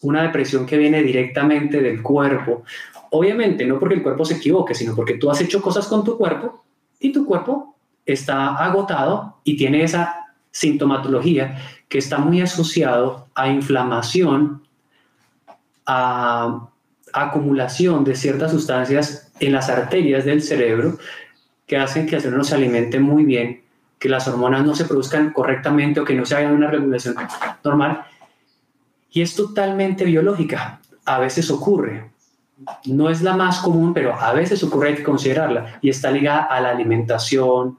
Una 0.00 0.20
depresión 0.22 0.66
que 0.66 0.76
viene 0.76 1.00
directamente 1.00 1.80
del 1.80 2.02
cuerpo. 2.02 2.64
Obviamente, 3.10 3.64
no 3.64 3.78
porque 3.78 3.94
el 3.94 4.02
cuerpo 4.02 4.24
se 4.24 4.34
equivoque, 4.34 4.74
sino 4.74 4.96
porque 4.96 5.14
tú 5.14 5.30
has 5.30 5.40
hecho 5.40 5.62
cosas 5.62 5.86
con 5.86 6.02
tu 6.02 6.18
cuerpo 6.18 6.64
y 6.98 7.12
tu 7.12 7.24
cuerpo 7.24 7.76
está 8.04 8.56
agotado 8.56 9.36
y 9.44 9.56
tiene 9.56 9.84
esa 9.84 10.26
sintomatología 10.50 11.56
que 11.88 11.98
está 11.98 12.18
muy 12.18 12.40
asociado 12.40 13.28
a 13.36 13.48
inflamación, 13.48 14.64
a 15.86 16.68
acumulación 17.12 18.02
de 18.02 18.16
ciertas 18.16 18.50
sustancias 18.50 19.30
en 19.38 19.52
las 19.52 19.68
arterias 19.68 20.24
del 20.24 20.42
cerebro 20.42 20.98
que 21.68 21.76
hacen 21.76 22.06
que 22.06 22.16
el 22.16 22.22
cerebro 22.22 22.38
no 22.38 22.44
se 22.44 22.56
alimente 22.56 22.98
muy 22.98 23.24
bien, 23.24 23.67
que 23.98 24.08
las 24.08 24.28
hormonas 24.28 24.64
no 24.64 24.74
se 24.74 24.84
produzcan 24.84 25.32
correctamente 25.32 26.00
o 26.00 26.04
que 26.04 26.14
no 26.14 26.24
se 26.24 26.36
haga 26.36 26.50
una 26.50 26.70
regulación 26.70 27.16
normal. 27.64 28.04
Y 29.10 29.22
es 29.22 29.34
totalmente 29.34 30.04
biológica. 30.04 30.80
A 31.04 31.18
veces 31.18 31.50
ocurre. 31.50 32.10
No 32.86 33.08
es 33.08 33.22
la 33.22 33.36
más 33.36 33.60
común, 33.60 33.94
pero 33.94 34.14
a 34.14 34.32
veces 34.32 34.62
ocurre, 34.62 34.88
hay 34.88 34.94
que 34.96 35.02
considerarla. 35.02 35.78
Y 35.80 35.90
está 35.90 36.10
ligada 36.10 36.44
a 36.44 36.60
la 36.60 36.70
alimentación, 36.70 37.78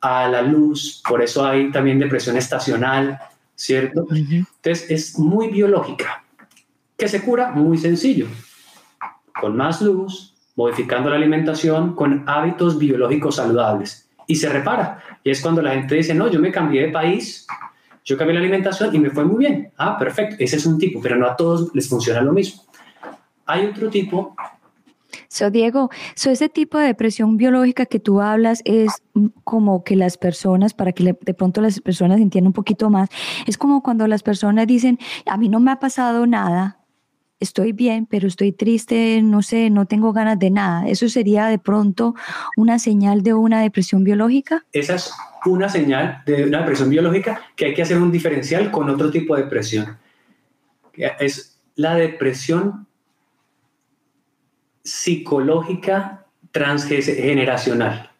a 0.00 0.28
la 0.28 0.42
luz. 0.42 1.02
Por 1.06 1.22
eso 1.22 1.44
hay 1.44 1.70
también 1.70 1.98
depresión 1.98 2.36
estacional, 2.36 3.18
¿cierto? 3.54 4.06
Entonces 4.10 4.90
es 4.90 5.18
muy 5.18 5.48
biológica. 5.48 6.24
¿Qué 6.96 7.08
se 7.08 7.22
cura? 7.22 7.50
Muy 7.50 7.78
sencillo 7.78 8.26
con 9.40 9.56
más 9.56 9.82
luz, 9.82 10.34
modificando 10.56 11.10
la 11.10 11.16
alimentación, 11.16 11.94
con 11.94 12.24
hábitos 12.28 12.78
biológicos 12.78 13.36
saludables. 13.36 14.08
Y 14.26 14.36
se 14.36 14.48
repara. 14.48 15.02
Y 15.24 15.30
es 15.30 15.40
cuando 15.40 15.62
la 15.62 15.72
gente 15.72 15.94
dice, 15.94 16.14
no, 16.14 16.30
yo 16.30 16.40
me 16.40 16.50
cambié 16.50 16.86
de 16.86 16.88
país, 16.92 17.46
yo 18.04 18.16
cambié 18.16 18.34
la 18.34 18.40
alimentación 18.40 18.94
y 18.94 18.98
me 18.98 19.10
fue 19.10 19.24
muy 19.24 19.38
bien. 19.38 19.72
Ah, 19.76 19.98
perfecto. 19.98 20.36
Ese 20.38 20.56
es 20.56 20.66
un 20.66 20.78
tipo, 20.78 21.00
pero 21.00 21.16
no 21.16 21.26
a 21.26 21.36
todos 21.36 21.70
les 21.74 21.88
funciona 21.88 22.20
lo 22.20 22.32
mismo. 22.32 22.62
Hay 23.46 23.66
otro 23.66 23.88
tipo 23.90 24.34
So, 25.28 25.50
Diego, 25.50 25.90
so 26.14 26.30
ese 26.30 26.48
tipo 26.48 26.78
de 26.78 26.86
depresión 26.86 27.36
biológica 27.36 27.86
que 27.86 27.98
tú 27.98 28.20
hablas 28.20 28.60
es 28.64 29.02
como 29.44 29.82
que 29.82 29.96
las 29.96 30.18
personas, 30.18 30.74
para 30.74 30.92
que 30.92 31.16
de 31.18 31.34
pronto 31.34 31.60
las 31.60 31.80
personas 31.80 32.20
entiendan 32.20 32.48
un 32.48 32.52
poquito 32.52 32.90
más, 32.90 33.08
es 33.46 33.56
como 33.56 33.82
cuando 33.82 34.06
las 34.06 34.22
personas 34.22 34.66
dicen, 34.66 34.98
a 35.26 35.36
mí 35.38 35.48
no 35.48 35.58
me 35.58 35.70
ha 35.70 35.80
pasado 35.80 36.26
nada, 36.26 36.81
estoy 37.42 37.72
bien, 37.72 38.06
pero 38.06 38.28
estoy 38.28 38.52
triste, 38.52 39.20
no 39.22 39.42
sé, 39.42 39.68
no 39.68 39.86
tengo 39.86 40.12
ganas 40.12 40.38
de 40.38 40.50
nada. 40.50 40.88
¿Eso 40.88 41.08
sería 41.08 41.46
de 41.46 41.58
pronto 41.58 42.14
una 42.56 42.78
señal 42.78 43.22
de 43.22 43.34
una 43.34 43.60
depresión 43.60 44.04
biológica? 44.04 44.64
Esa 44.72 44.94
es 44.94 45.12
una 45.44 45.68
señal 45.68 46.22
de 46.24 46.44
una 46.44 46.60
depresión 46.60 46.88
biológica 46.88 47.42
que 47.56 47.66
hay 47.66 47.74
que 47.74 47.82
hacer 47.82 47.98
un 47.98 48.12
diferencial 48.12 48.70
con 48.70 48.88
otro 48.88 49.10
tipo 49.10 49.36
de 49.36 49.42
depresión. 49.42 49.98
Es 51.18 51.58
la 51.74 51.94
depresión 51.94 52.86
psicológica 54.84 56.26
transgeneracional. 56.52 58.10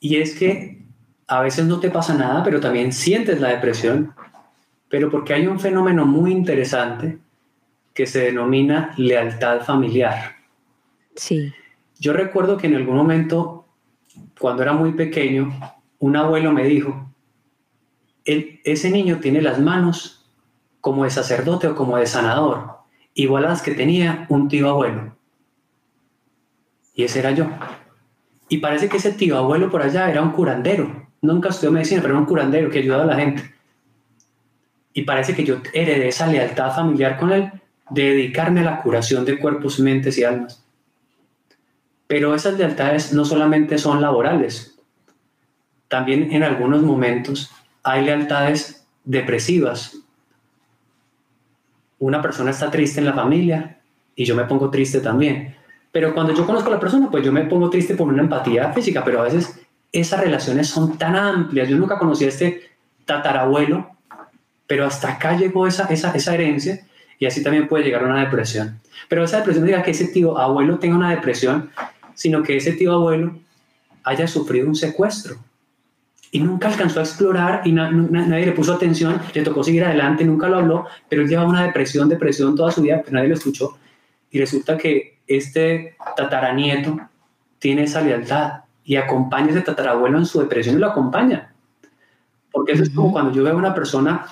Y 0.00 0.16
es 0.16 0.38
que 0.38 0.84
a 1.26 1.40
veces 1.40 1.66
no 1.66 1.80
te 1.80 1.90
pasa 1.90 2.14
nada, 2.14 2.44
pero 2.44 2.60
también 2.60 2.92
sientes 2.92 3.40
la 3.40 3.48
depresión, 3.48 4.14
pero 4.88 5.10
porque 5.10 5.34
hay 5.34 5.46
un 5.46 5.58
fenómeno 5.58 6.06
muy 6.06 6.30
interesante 6.30 7.18
que 7.98 8.06
se 8.06 8.20
denomina 8.20 8.94
lealtad 8.96 9.62
familiar. 9.62 10.36
Sí. 11.16 11.52
Yo 11.98 12.12
recuerdo 12.12 12.56
que 12.56 12.68
en 12.68 12.76
algún 12.76 12.94
momento, 12.94 13.66
cuando 14.38 14.62
era 14.62 14.72
muy 14.72 14.92
pequeño, 14.92 15.52
un 15.98 16.14
abuelo 16.14 16.52
me 16.52 16.62
dijo, 16.62 17.12
ese 18.24 18.92
niño 18.92 19.18
tiene 19.18 19.42
las 19.42 19.58
manos 19.58 20.30
como 20.80 21.02
de 21.02 21.10
sacerdote 21.10 21.66
o 21.66 21.74
como 21.74 21.96
de 21.96 22.06
sanador, 22.06 22.76
igual 23.14 23.46
a 23.46 23.48
las 23.48 23.62
que 23.62 23.74
tenía 23.74 24.26
un 24.28 24.46
tío 24.46 24.68
abuelo. 24.68 25.16
Y 26.94 27.02
ese 27.02 27.18
era 27.18 27.32
yo. 27.32 27.48
Y 28.48 28.58
parece 28.58 28.88
que 28.88 28.98
ese 28.98 29.10
tío 29.10 29.36
abuelo 29.38 29.72
por 29.72 29.82
allá 29.82 30.08
era 30.08 30.22
un 30.22 30.30
curandero. 30.30 31.08
Nunca 31.20 31.48
estudió 31.48 31.72
medicina, 31.72 32.00
pero 32.00 32.14
era 32.14 32.20
un 32.20 32.26
curandero 32.26 32.70
que 32.70 32.78
ayudaba 32.78 33.02
a 33.02 33.06
la 33.06 33.16
gente. 33.16 33.42
Y 34.92 35.02
parece 35.02 35.34
que 35.34 35.42
yo 35.42 35.56
heredé 35.72 36.06
esa 36.06 36.28
lealtad 36.28 36.72
familiar 36.72 37.18
con 37.18 37.32
él 37.32 37.50
dedicarme 37.90 38.60
a 38.60 38.64
la 38.64 38.82
curación 38.82 39.24
de 39.24 39.38
cuerpos, 39.38 39.80
mentes 39.80 40.18
y 40.18 40.24
almas. 40.24 40.64
Pero 42.06 42.34
esas 42.34 42.58
lealtades 42.58 43.12
no 43.12 43.24
solamente 43.24 43.78
son 43.78 44.00
laborales, 44.00 44.78
también 45.88 46.32
en 46.32 46.42
algunos 46.42 46.82
momentos 46.82 47.50
hay 47.82 48.04
lealtades 48.04 48.86
depresivas. 49.04 49.96
Una 51.98 52.22
persona 52.22 52.50
está 52.50 52.70
triste 52.70 53.00
en 53.00 53.06
la 53.06 53.14
familia 53.14 53.80
y 54.14 54.24
yo 54.24 54.36
me 54.36 54.44
pongo 54.44 54.70
triste 54.70 55.00
también. 55.00 55.56
Pero 55.90 56.14
cuando 56.14 56.34
yo 56.34 56.46
conozco 56.46 56.68
a 56.68 56.72
la 56.72 56.80
persona, 56.80 57.10
pues 57.10 57.24
yo 57.24 57.32
me 57.32 57.46
pongo 57.46 57.70
triste 57.70 57.94
por 57.94 58.08
una 58.08 58.22
empatía 58.22 58.72
física, 58.72 59.02
pero 59.04 59.20
a 59.20 59.24
veces 59.24 59.58
esas 59.90 60.20
relaciones 60.20 60.68
son 60.68 60.98
tan 60.98 61.16
amplias. 61.16 61.68
Yo 61.68 61.76
nunca 61.76 61.98
conocí 61.98 62.26
a 62.26 62.28
este 62.28 62.70
tatarabuelo, 63.06 63.90
pero 64.66 64.84
hasta 64.84 65.12
acá 65.12 65.36
llegó 65.36 65.66
esa, 65.66 65.84
esa, 65.84 66.12
esa 66.12 66.34
herencia 66.34 66.86
y 67.18 67.26
así 67.26 67.42
también 67.42 67.68
puede 67.68 67.84
llegar 67.84 68.02
a 68.02 68.06
una 68.06 68.20
depresión. 68.20 68.80
Pero 69.08 69.24
esa 69.24 69.38
depresión 69.38 69.64
no 69.64 69.70
diga 69.70 69.82
que 69.82 69.90
ese 69.90 70.08
tío 70.08 70.38
abuelo 70.38 70.78
tenga 70.78 70.96
una 70.96 71.10
depresión, 71.10 71.70
sino 72.14 72.42
que 72.42 72.56
ese 72.56 72.72
tío 72.72 72.92
abuelo 72.92 73.36
haya 74.04 74.26
sufrido 74.26 74.66
un 74.66 74.74
secuestro 74.74 75.38
y 76.30 76.40
nunca 76.40 76.68
alcanzó 76.68 77.00
a 77.00 77.02
explorar 77.02 77.62
y 77.64 77.72
nadie 77.72 78.46
le 78.46 78.52
puso 78.52 78.74
atención, 78.74 79.20
le 79.32 79.42
tocó 79.42 79.64
seguir 79.64 79.84
adelante, 79.84 80.24
nunca 80.24 80.48
lo 80.48 80.58
habló, 80.58 80.86
pero 81.08 81.22
él 81.22 81.28
llevaba 81.28 81.48
una 81.48 81.64
depresión, 81.64 82.08
depresión 82.08 82.54
toda 82.54 82.70
su 82.70 82.82
vida, 82.82 83.00
pero 83.02 83.16
nadie 83.16 83.28
lo 83.28 83.34
escuchó. 83.34 83.78
Y 84.30 84.38
resulta 84.38 84.76
que 84.76 85.20
este 85.26 85.96
tataranieto 86.16 86.98
tiene 87.58 87.84
esa 87.84 88.02
lealtad 88.02 88.64
y 88.84 88.96
acompaña 88.96 89.48
a 89.48 89.50
ese 89.50 89.60
tatarabuelo 89.62 90.18
en 90.18 90.26
su 90.26 90.40
depresión 90.40 90.76
y 90.76 90.78
lo 90.78 90.88
acompaña. 90.88 91.54
Porque 92.52 92.72
eso 92.72 92.82
es 92.82 92.90
como 92.90 93.12
cuando 93.12 93.32
yo 93.32 93.42
veo 93.42 93.54
a 93.54 93.56
una 93.56 93.74
persona 93.74 94.26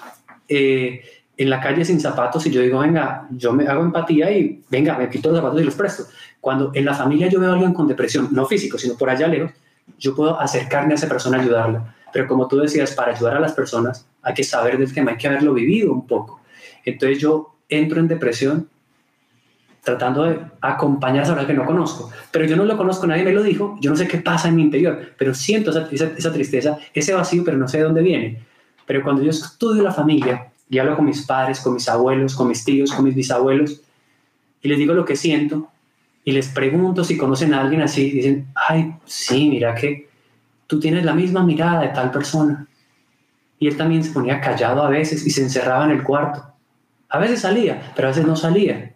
eh, 0.48 1.02
en 1.36 1.50
la 1.50 1.60
calle 1.60 1.84
sin 1.84 2.00
zapatos 2.00 2.46
y 2.46 2.50
yo 2.50 2.62
digo, 2.62 2.78
venga, 2.78 3.26
yo 3.30 3.52
me 3.52 3.66
hago 3.66 3.82
empatía 3.82 4.30
y 4.30 4.62
venga, 4.70 4.96
me 4.96 5.10
quito 5.10 5.30
los 5.30 5.38
zapatos 5.38 5.60
y 5.60 5.64
los 5.64 5.74
presto. 5.74 6.04
Cuando 6.40 6.70
en 6.74 6.84
la 6.84 6.94
familia 6.94 7.28
yo 7.28 7.40
veo 7.40 7.50
a 7.50 7.52
alguien 7.52 7.74
con 7.74 7.86
depresión, 7.86 8.28
no 8.32 8.46
físico, 8.46 8.78
sino 8.78 8.94
por 8.96 9.10
allá 9.10 9.28
lejos, 9.28 9.52
yo 9.98 10.14
puedo 10.14 10.40
acercarme 10.40 10.94
a 10.94 10.96
esa 10.96 11.08
persona, 11.08 11.40
ayudarla. 11.40 11.94
Pero 12.12 12.26
como 12.26 12.48
tú 12.48 12.58
decías, 12.58 12.92
para 12.92 13.12
ayudar 13.12 13.36
a 13.36 13.40
las 13.40 13.52
personas 13.52 14.06
hay 14.22 14.34
que 14.34 14.44
saber 14.44 14.78
del 14.78 14.92
tema, 14.92 15.12
hay 15.12 15.18
que 15.18 15.28
haberlo 15.28 15.52
vivido 15.52 15.92
un 15.92 16.06
poco. 16.06 16.40
Entonces 16.84 17.18
yo 17.18 17.56
entro 17.68 18.00
en 18.00 18.08
depresión 18.08 18.68
tratando 19.82 20.24
de 20.24 20.40
acompañar 20.60 21.20
a 21.20 21.22
esa 21.22 21.46
que 21.46 21.54
no 21.54 21.64
conozco. 21.64 22.10
Pero 22.32 22.44
yo 22.44 22.56
no 22.56 22.64
lo 22.64 22.76
conozco, 22.76 23.06
nadie 23.06 23.22
me 23.22 23.32
lo 23.32 23.42
dijo, 23.42 23.76
yo 23.80 23.90
no 23.90 23.96
sé 23.96 24.08
qué 24.08 24.18
pasa 24.18 24.48
en 24.48 24.56
mi 24.56 24.62
interior, 24.62 25.12
pero 25.16 25.32
siento 25.32 25.70
esa, 25.70 25.88
esa 25.90 26.32
tristeza, 26.32 26.78
ese 26.92 27.14
vacío, 27.14 27.44
pero 27.44 27.56
no 27.56 27.68
sé 27.68 27.78
de 27.78 27.84
dónde 27.84 28.02
viene. 28.02 28.42
Pero 28.84 29.02
cuando 29.04 29.22
yo 29.22 29.30
estudio 29.30 29.82
la 29.82 29.92
familia, 29.92 30.48
y 30.68 30.78
hablo 30.78 30.96
con 30.96 31.04
mis 31.04 31.24
padres, 31.24 31.60
con 31.60 31.74
mis 31.74 31.88
abuelos, 31.88 32.34
con 32.34 32.48
mis 32.48 32.64
tíos, 32.64 32.92
con 32.92 33.04
mis 33.04 33.14
bisabuelos, 33.14 33.80
y 34.62 34.68
les 34.68 34.78
digo 34.78 34.94
lo 34.94 35.04
que 35.04 35.16
siento, 35.16 35.68
y 36.24 36.32
les 36.32 36.48
pregunto 36.48 37.04
si 37.04 37.16
conocen 37.16 37.54
a 37.54 37.60
alguien 37.60 37.82
así, 37.82 38.10
dicen, 38.10 38.48
ay, 38.54 38.94
sí, 39.04 39.48
mira 39.48 39.74
que 39.76 40.08
tú 40.66 40.80
tienes 40.80 41.04
la 41.04 41.14
misma 41.14 41.44
mirada 41.44 41.82
de 41.82 41.88
tal 41.88 42.10
persona. 42.10 42.66
Y 43.60 43.68
él 43.68 43.76
también 43.76 44.02
se 44.02 44.10
ponía 44.10 44.40
callado 44.40 44.82
a 44.82 44.88
veces 44.88 45.24
y 45.24 45.30
se 45.30 45.42
encerraba 45.42 45.84
en 45.84 45.92
el 45.92 46.02
cuarto. 46.02 46.44
A 47.08 47.20
veces 47.20 47.40
salía, 47.40 47.92
pero 47.94 48.08
a 48.08 48.10
veces 48.10 48.26
no 48.26 48.34
salía. 48.34 48.92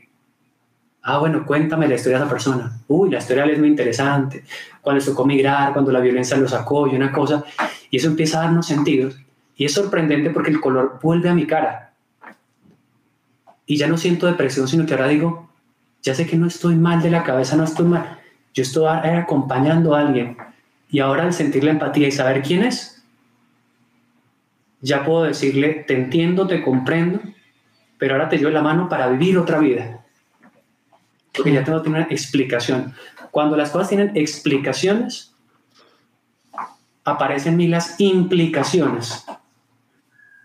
Ah, 1.02 1.18
bueno, 1.18 1.46
cuéntame 1.46 1.88
la 1.88 1.94
historia 1.94 2.18
de 2.18 2.24
esa 2.24 2.30
persona. 2.30 2.80
Uy, 2.88 3.10
la 3.10 3.18
historia 3.18 3.44
es 3.46 3.58
muy 3.58 3.68
interesante. 3.68 4.44
Cuando 4.82 5.02
tocó 5.02 5.24
migrar, 5.24 5.72
cuando 5.72 5.92
la 5.92 6.00
violencia 6.00 6.36
lo 6.36 6.48
sacó 6.48 6.88
y 6.88 6.96
una 6.96 7.12
cosa. 7.12 7.44
Y 7.90 7.96
eso 7.96 8.08
empieza 8.08 8.40
a 8.40 8.44
darnos 8.46 8.66
sentidos. 8.66 9.16
Y 9.60 9.66
es 9.66 9.74
sorprendente 9.74 10.30
porque 10.30 10.48
el 10.48 10.58
color 10.58 10.98
vuelve 11.02 11.28
a 11.28 11.34
mi 11.34 11.46
cara. 11.46 11.92
Y 13.66 13.76
ya 13.76 13.88
no 13.88 13.98
siento 13.98 14.26
depresión, 14.26 14.66
sino 14.66 14.86
que 14.86 14.94
ahora 14.94 15.08
digo, 15.08 15.50
ya 16.00 16.14
sé 16.14 16.26
que 16.26 16.38
no 16.38 16.46
estoy 16.46 16.76
mal 16.76 17.02
de 17.02 17.10
la 17.10 17.24
cabeza, 17.24 17.56
no 17.56 17.64
estoy 17.64 17.84
mal. 17.84 18.20
Yo 18.54 18.62
estoy 18.62 18.86
acompañando 18.86 19.94
a 19.94 20.00
alguien. 20.00 20.38
Y 20.88 21.00
ahora 21.00 21.24
al 21.24 21.34
sentir 21.34 21.62
la 21.62 21.72
empatía 21.72 22.08
y 22.08 22.10
saber 22.10 22.40
quién 22.40 22.62
es, 22.62 23.04
ya 24.80 25.04
puedo 25.04 25.24
decirle, 25.24 25.84
te 25.86 25.92
entiendo, 25.92 26.46
te 26.46 26.62
comprendo, 26.62 27.20
pero 27.98 28.14
ahora 28.14 28.30
te 28.30 28.38
llevo 28.38 28.52
la 28.52 28.62
mano 28.62 28.88
para 28.88 29.08
vivir 29.08 29.36
otra 29.36 29.58
vida. 29.58 30.00
Porque 31.36 31.52
ya 31.52 31.64
tengo 31.64 31.82
una 31.84 32.04
explicación. 32.04 32.94
Cuando 33.30 33.58
las 33.58 33.68
cosas 33.68 33.90
tienen 33.90 34.12
explicaciones, 34.14 35.34
aparecen 37.04 37.52
en 37.52 37.56
mí 37.58 37.68
las 37.68 38.00
implicaciones 38.00 39.26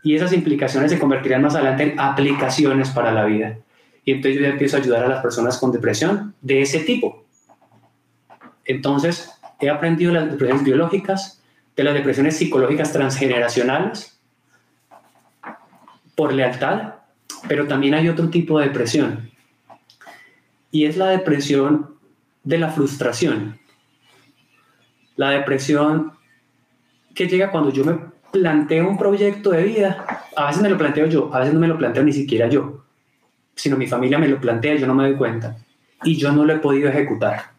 y 0.06 0.16
esas 0.16 0.32
implicaciones 0.32 0.92
se 0.92 1.00
convertirán 1.00 1.42
más 1.42 1.56
adelante 1.56 1.84
en 1.84 2.00
aplicaciones 2.00 2.92
para 2.92 3.12
la 3.12 3.26
vida. 3.26 3.58
Y 4.06 4.14
entonces 4.14 4.40
yo 4.40 4.48
empiezo 4.48 4.78
a 4.78 4.80
ayudar 4.80 5.04
a 5.04 5.10
las 5.10 5.22
personas 5.22 5.58
con 5.58 5.74
depresión 5.74 6.34
de 6.42 6.62
ese 6.62 6.80
tipo. 6.80 7.26
Entonces, 8.64 9.36
He 9.60 9.70
aprendido 9.70 10.12
las 10.12 10.30
depresiones 10.30 10.64
biológicas, 10.64 11.42
de 11.76 11.84
las 11.84 11.94
depresiones 11.94 12.38
psicológicas 12.38 12.92
transgeneracionales, 12.92 14.20
por 16.16 16.34
lealtad, 16.34 16.96
pero 17.48 17.68
también 17.68 17.94
hay 17.94 18.10
otro 18.10 18.30
tipo 18.30 18.60
de 18.60 18.68
depresión. 18.68 19.32
Y 20.72 20.86
es 20.86 20.98
la 20.98 21.08
depresión 21.08 21.96
de 22.44 22.58
la 22.58 22.70
frustración. 22.70 23.60
La 25.16 25.32
depresión 25.32 26.14
que 27.14 27.28
llega 27.28 27.52
cuando 27.52 27.72
yo 27.72 27.86
me 27.86 27.98
planteo 28.40 28.90
un 28.90 28.98
proyecto 28.98 29.52
de 29.52 29.64
vida. 29.64 30.06
A 30.36 30.48
veces 30.48 30.62
me 30.62 30.70
lo 30.70 30.78
planteo 30.78 31.06
yo, 31.08 31.34
a 31.34 31.40
veces 31.40 31.54
no 31.54 31.60
me 31.60 31.68
lo 31.68 31.78
planteo 31.78 32.04
ni 32.04 32.12
siquiera 32.12 32.48
yo, 32.48 32.84
sino 33.56 33.78
mi 33.78 33.88
familia 33.88 34.18
me 34.18 34.28
lo 34.28 34.40
plantea 34.40 34.76
yo 34.76 34.88
no 34.88 34.94
me 34.94 35.08
doy 35.08 35.18
cuenta. 35.18 35.56
Y 36.04 36.18
yo 36.18 36.32
no 36.32 36.46
lo 36.46 36.54
he 36.54 36.58
podido 36.60 36.90
ejecutar. 36.90 37.54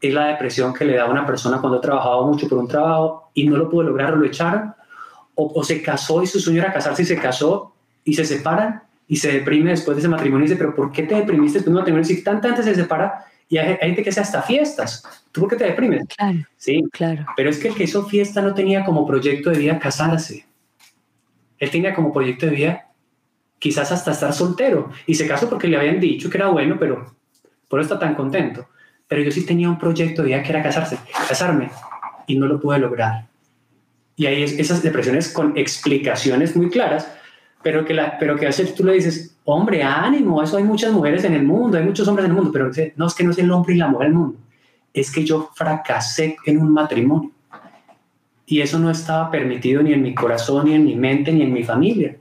Es 0.00 0.12
la 0.12 0.26
depresión 0.26 0.74
que 0.74 0.84
le 0.84 0.96
da 0.96 1.04
a 1.04 1.10
una 1.10 1.24
persona 1.24 1.60
cuando 1.60 1.78
ha 1.78 1.80
trabajado 1.80 2.26
mucho 2.26 2.48
por 2.48 2.58
un 2.58 2.68
trabajo 2.68 3.30
y 3.34 3.46
no 3.48 3.56
lo 3.56 3.70
pudo 3.70 3.84
lograr 3.84 4.12
o 4.12 4.16
lo 4.16 4.26
echaron, 4.26 4.74
o, 5.34 5.52
o 5.54 5.64
se 5.64 5.80
casó 5.80 6.22
y 6.22 6.26
su 6.26 6.38
sueño 6.38 6.60
era 6.60 6.72
casarse 6.72 7.02
y 7.02 7.06
se 7.06 7.16
casó 7.16 7.74
y 8.04 8.14
se 8.14 8.24
separan 8.24 8.82
y 9.08 9.16
se 9.16 9.32
deprime 9.32 9.70
después 9.70 9.96
de 9.96 10.00
ese 10.00 10.08
matrimonio 10.08 10.44
y 10.44 10.48
dice, 10.48 10.58
pero 10.58 10.74
¿por 10.74 10.92
qué 10.92 11.04
te 11.04 11.14
deprimiste 11.14 11.58
después 11.58 11.66
de 11.66 11.70
un 11.70 11.76
matrimonio? 11.78 12.04
Si 12.04 12.22
tanta 12.22 12.48
antes 12.48 12.64
se 12.64 12.74
separa 12.74 13.24
y 13.52 13.58
hay, 13.58 13.76
gente 13.76 14.02
que 14.02 14.08
hace 14.08 14.20
hasta 14.20 14.40
fiestas. 14.40 15.04
¿Tú 15.30 15.42
por 15.42 15.50
qué 15.50 15.56
te 15.56 15.64
deprimes? 15.64 16.06
Claro. 16.16 16.38
Sí, 16.56 16.82
claro. 16.90 17.26
Pero 17.36 17.50
es 17.50 17.58
que 17.58 17.68
el 17.68 17.74
que 17.74 17.84
hizo 17.84 18.06
fiesta 18.06 18.40
no 18.40 18.54
tenía 18.54 18.82
como 18.82 19.06
proyecto 19.06 19.50
de 19.50 19.58
vida 19.58 19.78
casarse. 19.78 20.46
Él 21.58 21.70
tenía 21.70 21.94
como 21.94 22.14
proyecto 22.14 22.46
de 22.46 22.52
vida 22.52 22.86
quizás 23.58 23.92
hasta 23.92 24.12
estar 24.12 24.32
soltero. 24.32 24.90
Y 25.06 25.16
se 25.16 25.28
casó 25.28 25.50
porque 25.50 25.68
le 25.68 25.76
habían 25.76 26.00
dicho 26.00 26.30
que 26.30 26.38
era 26.38 26.48
bueno, 26.48 26.78
pero 26.80 27.14
por 27.68 27.78
eso 27.78 27.92
está 27.92 28.06
tan 28.06 28.14
contento. 28.14 28.70
Pero 29.06 29.20
yo 29.20 29.30
sí 29.30 29.44
tenía 29.44 29.68
un 29.68 29.78
proyecto 29.78 30.22
de 30.22 30.28
vida 30.28 30.42
que 30.42 30.48
era 30.48 30.62
casarse, 30.62 30.96
casarme, 31.28 31.70
y 32.26 32.36
no 32.36 32.46
lo 32.46 32.58
pude 32.58 32.78
lograr. 32.78 33.26
Y 34.16 34.24
hay 34.24 34.44
esas 34.44 34.82
depresiones 34.82 35.28
con 35.28 35.58
explicaciones 35.58 36.56
muy 36.56 36.70
claras, 36.70 37.06
pero 37.62 37.84
que, 37.84 37.94
la, 37.94 38.18
pero 38.18 38.36
que 38.36 38.46
a 38.46 38.48
veces 38.48 38.74
tú 38.74 38.84
le 38.84 38.94
dices, 38.94 39.36
hombre, 39.44 39.82
ánimo, 39.82 40.42
eso 40.42 40.56
hay 40.56 40.64
muchas 40.64 40.92
mujeres 40.92 41.24
en 41.24 41.34
el 41.34 41.44
mundo, 41.44 41.78
hay 41.78 41.84
muchos 41.84 42.06
hombres 42.08 42.24
en 42.24 42.32
el 42.32 42.36
mundo, 42.36 42.50
pero 42.52 42.70
no 42.96 43.06
es 43.06 43.14
que 43.14 43.24
no 43.24 43.30
es 43.30 43.38
el 43.38 43.50
hombre 43.50 43.74
y 43.74 43.78
la 43.78 43.88
mujer 43.88 44.08
del 44.08 44.16
mundo, 44.16 44.38
es 44.92 45.10
que 45.10 45.24
yo 45.24 45.50
fracasé 45.54 46.36
en 46.46 46.58
un 46.58 46.72
matrimonio. 46.72 47.30
Y 48.46 48.60
eso 48.60 48.78
no 48.78 48.90
estaba 48.90 49.30
permitido 49.30 49.82
ni 49.82 49.92
en 49.92 50.02
mi 50.02 50.14
corazón, 50.14 50.66
ni 50.66 50.74
en 50.74 50.84
mi 50.84 50.96
mente, 50.96 51.32
ni 51.32 51.42
en 51.42 51.52
mi 51.52 51.62
familia. 51.62 52.16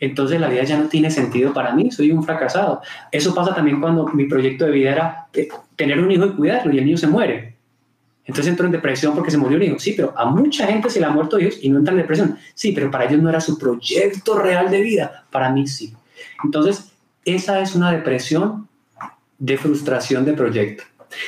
Entonces 0.00 0.40
la 0.40 0.48
vida 0.48 0.62
ya 0.62 0.78
no 0.78 0.88
tiene 0.88 1.10
sentido 1.10 1.52
para 1.52 1.74
mí, 1.74 1.90
soy 1.90 2.10
un 2.12 2.22
fracasado. 2.22 2.80
Eso 3.12 3.34
pasa 3.34 3.54
también 3.54 3.80
cuando 3.80 4.06
mi 4.08 4.24
proyecto 4.24 4.64
de 4.64 4.70
vida 4.70 4.92
era 4.92 5.26
eh, 5.34 5.48
tener 5.76 6.00
un 6.00 6.10
hijo 6.10 6.26
y 6.26 6.30
cuidarlo 6.30 6.72
y 6.72 6.78
el 6.78 6.84
niño 6.84 6.96
se 6.96 7.08
muere. 7.08 7.57
Entonces 8.28 8.50
entro 8.50 8.66
en 8.66 8.72
depresión 8.72 9.14
porque 9.14 9.30
se 9.30 9.38
murió 9.38 9.56
un 9.56 9.62
hijo. 9.62 9.78
Sí, 9.78 9.94
pero 9.96 10.12
a 10.14 10.26
mucha 10.26 10.66
gente 10.66 10.90
se 10.90 11.00
le 11.00 11.06
ha 11.06 11.10
muerto 11.10 11.40
hijos 11.40 11.58
y 11.62 11.70
no 11.70 11.78
entra 11.78 11.92
en 11.92 12.00
depresión. 12.00 12.38
Sí, 12.54 12.72
pero 12.72 12.90
para 12.90 13.06
ellos 13.06 13.22
no 13.22 13.30
era 13.30 13.40
su 13.40 13.58
proyecto 13.58 14.38
real 14.38 14.70
de 14.70 14.82
vida. 14.82 15.24
Para 15.30 15.50
mí 15.50 15.66
sí. 15.66 15.94
Entonces, 16.44 16.92
esa 17.24 17.60
es 17.62 17.74
una 17.74 17.90
depresión 17.90 18.68
de 19.38 19.56
frustración 19.56 20.26
de 20.26 20.34
proyecto. 20.34 20.84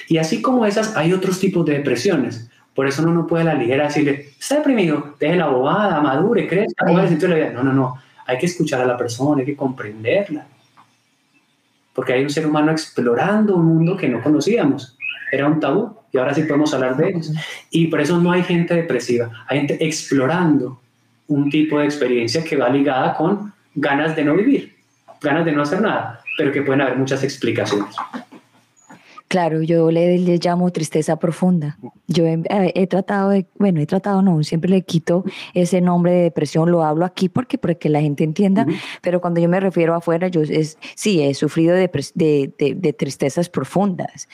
Y 0.09 0.19
así 0.19 0.42
como 0.42 0.66
esas, 0.66 0.95
hay 0.95 1.14
otros 1.14 1.40
tipos 1.40 1.64
de 1.64 1.73
depresiones. 1.73 2.50
Por 2.75 2.87
eso 2.87 3.02
uno 3.02 3.14
no 3.14 3.26
puede 3.26 3.45
a 3.45 3.47
la 3.47 3.54
ligera 3.54 3.85
decirle, 3.85 4.35
está 4.38 4.57
deprimido, 4.57 5.16
deje 5.19 5.37
la 5.37 5.49
bobada, 5.49 6.02
madure, 6.02 6.47
crezca, 6.47 6.85
ponga 6.85 7.02
el 7.02 7.09
sentido 7.09 7.33
de 7.33 7.40
la 7.40 7.47
vida. 7.47 7.54
No, 7.54 7.64
no, 7.64 7.73
no. 7.73 7.95
Hay 8.26 8.37
que 8.37 8.45
escuchar 8.45 8.83
a 8.83 8.85
la 8.85 8.99
persona, 8.99 9.40
hay 9.40 9.47
que 9.47 9.57
comprenderla. 9.57 10.47
Porque 11.95 12.12
hay 12.12 12.23
un 12.23 12.30
ser 12.30 12.47
humano 12.47 12.71
explorando 12.71 13.57
un 13.57 13.64
mundo 13.64 13.97
que 13.97 14.07
no 14.07 14.23
conocíamos. 14.23 14.99
Era 15.33 15.47
un 15.47 15.59
tabú 15.59 16.00
y 16.12 16.19
ahora 16.19 16.35
sí 16.35 16.43
podemos 16.43 16.73
hablar 16.75 16.97
de 16.97 17.11
ellos. 17.11 17.33
Y 17.71 17.87
por 17.87 18.00
eso 18.00 18.19
no 18.19 18.33
hay 18.33 18.43
gente 18.43 18.75
depresiva, 18.75 19.31
hay 19.49 19.59
gente 19.59 19.85
explorando 19.85 20.81
un 21.29 21.50
tipo 21.50 21.79
de 21.79 21.85
experiencia 21.85 22.43
que 22.45 22.57
va 22.57 22.69
ligada 22.69 23.14
con 23.14 23.52
ganas 23.75 24.17
de 24.17 24.25
no 24.25 24.35
vivir, 24.35 24.75
ganas 25.21 25.45
de 25.45 25.52
no 25.52 25.62
hacer 25.62 25.81
nada, 25.81 26.21
pero 26.37 26.52
que 26.52 26.62
pueden 26.62 26.81
haber 26.81 26.97
muchas 26.97 27.23
explicaciones. 27.23 27.95
Claro, 29.31 29.62
yo 29.62 29.93
le, 29.93 30.19
llamo 30.43 30.73
tristeza 30.73 31.17
profunda. 31.17 31.79
Yo 32.09 32.25
he, 32.27 32.87
tratado 32.88 33.31
de, 33.31 33.46
bueno, 33.61 33.81
he 33.81 33.87
tratado, 33.87 34.23
no, 34.23 34.42
siempre 34.42 34.68
le 34.68 34.83
quito 34.83 35.23
ese 35.55 35.81
nombre 35.81 36.11
de 36.11 36.23
depresión, 36.23 36.68
lo 36.73 36.83
hablo 36.83 37.05
aquí 37.05 37.29
porque, 37.29 37.57
porque 37.57 37.88
la 37.88 38.01
gente 38.01 38.25
entienda, 38.25 38.66
pero 39.03 39.20
cuando 39.20 39.40
yo 39.40 39.49
me 39.49 39.61
refiero 39.61 39.94
afuera, 39.94 40.27
yo 40.27 40.40
es, 40.42 40.79
sí, 40.96 41.23
he 41.23 41.33
sufrido 41.35 41.77
de, 41.77 41.88
de, 42.16 42.75
de 42.75 42.92
tristezas 42.92 43.49
profundas, 43.49 44.27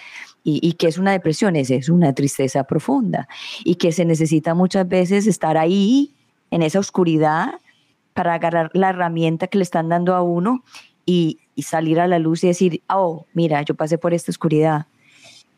y, 0.49 0.75
que 0.75 0.87
es 0.87 0.97
una 0.97 1.11
depresión, 1.11 1.57
es, 1.57 1.73
es 1.73 1.89
una 1.89 2.13
tristeza 2.13 2.63
profunda 2.63 3.27
y 3.65 3.75
que 3.75 3.91
se 3.91 4.05
necesita 4.05 4.55
muchas 4.55 4.89
veces 4.89 5.27
estar 5.27 5.57
ahí 5.57 6.15
en 6.53 6.63
esa 6.63 6.79
oscuridad 6.79 7.55
para 8.15 8.35
agarrar 8.35 8.71
la 8.73 8.91
herramienta 8.91 9.49
que 9.49 9.59
le 9.59 9.65
están 9.65 9.89
dando 9.89 10.15
a 10.15 10.23
uno 10.23 10.63
y, 11.05 11.41
salir 11.59 11.99
a 11.99 12.07
la 12.07 12.19
luz 12.21 12.45
y 12.45 12.49
decir, 12.49 12.83
oh, 12.89 13.25
mira, 13.33 13.63
yo 13.63 13.75
pasé 13.75 13.99
por 13.99 14.15
esta 14.15 14.31
oscuridad, 14.31 14.87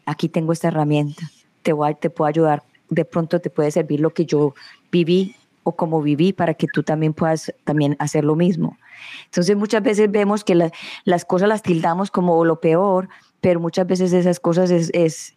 aquí 0.07 0.29
tengo 0.29 0.53
esta 0.53 0.68
herramienta, 0.68 1.29
te, 1.62 1.72
voy, 1.72 1.94
te 1.96 2.09
puedo 2.09 2.29
ayudar, 2.29 2.62
de 2.88 3.05
pronto 3.05 3.40
te 3.40 3.51
puede 3.51 3.70
servir 3.70 4.01
lo 4.01 4.11
que 4.11 4.24
yo 4.24 4.55
viví 4.90 5.35
o 5.64 5.72
como 5.72 6.01
viví 6.01 6.33
para 6.33 6.55
que 6.55 6.66
tú 6.66 6.83
también 6.83 7.12
puedas 7.12 7.53
también 7.64 7.94
hacer 7.98 8.24
lo 8.24 8.37
mismo. 8.37 8.79
Entonces 9.27 9.57
muchas 9.57 9.83
veces 9.83 10.11
vemos 10.11 10.44
que 10.44 10.70
las 11.05 11.24
cosas 11.24 11.48
las 11.48 11.62
tildamos 11.62 12.11
como 12.11 12.44
lo 12.44 12.61
peor, 12.61 13.09
pero 13.40 13.61
muchas 13.61 13.87
veces 13.87 14.12
esas 14.12 14.40
cosas 14.40 14.70
es, 14.70 15.35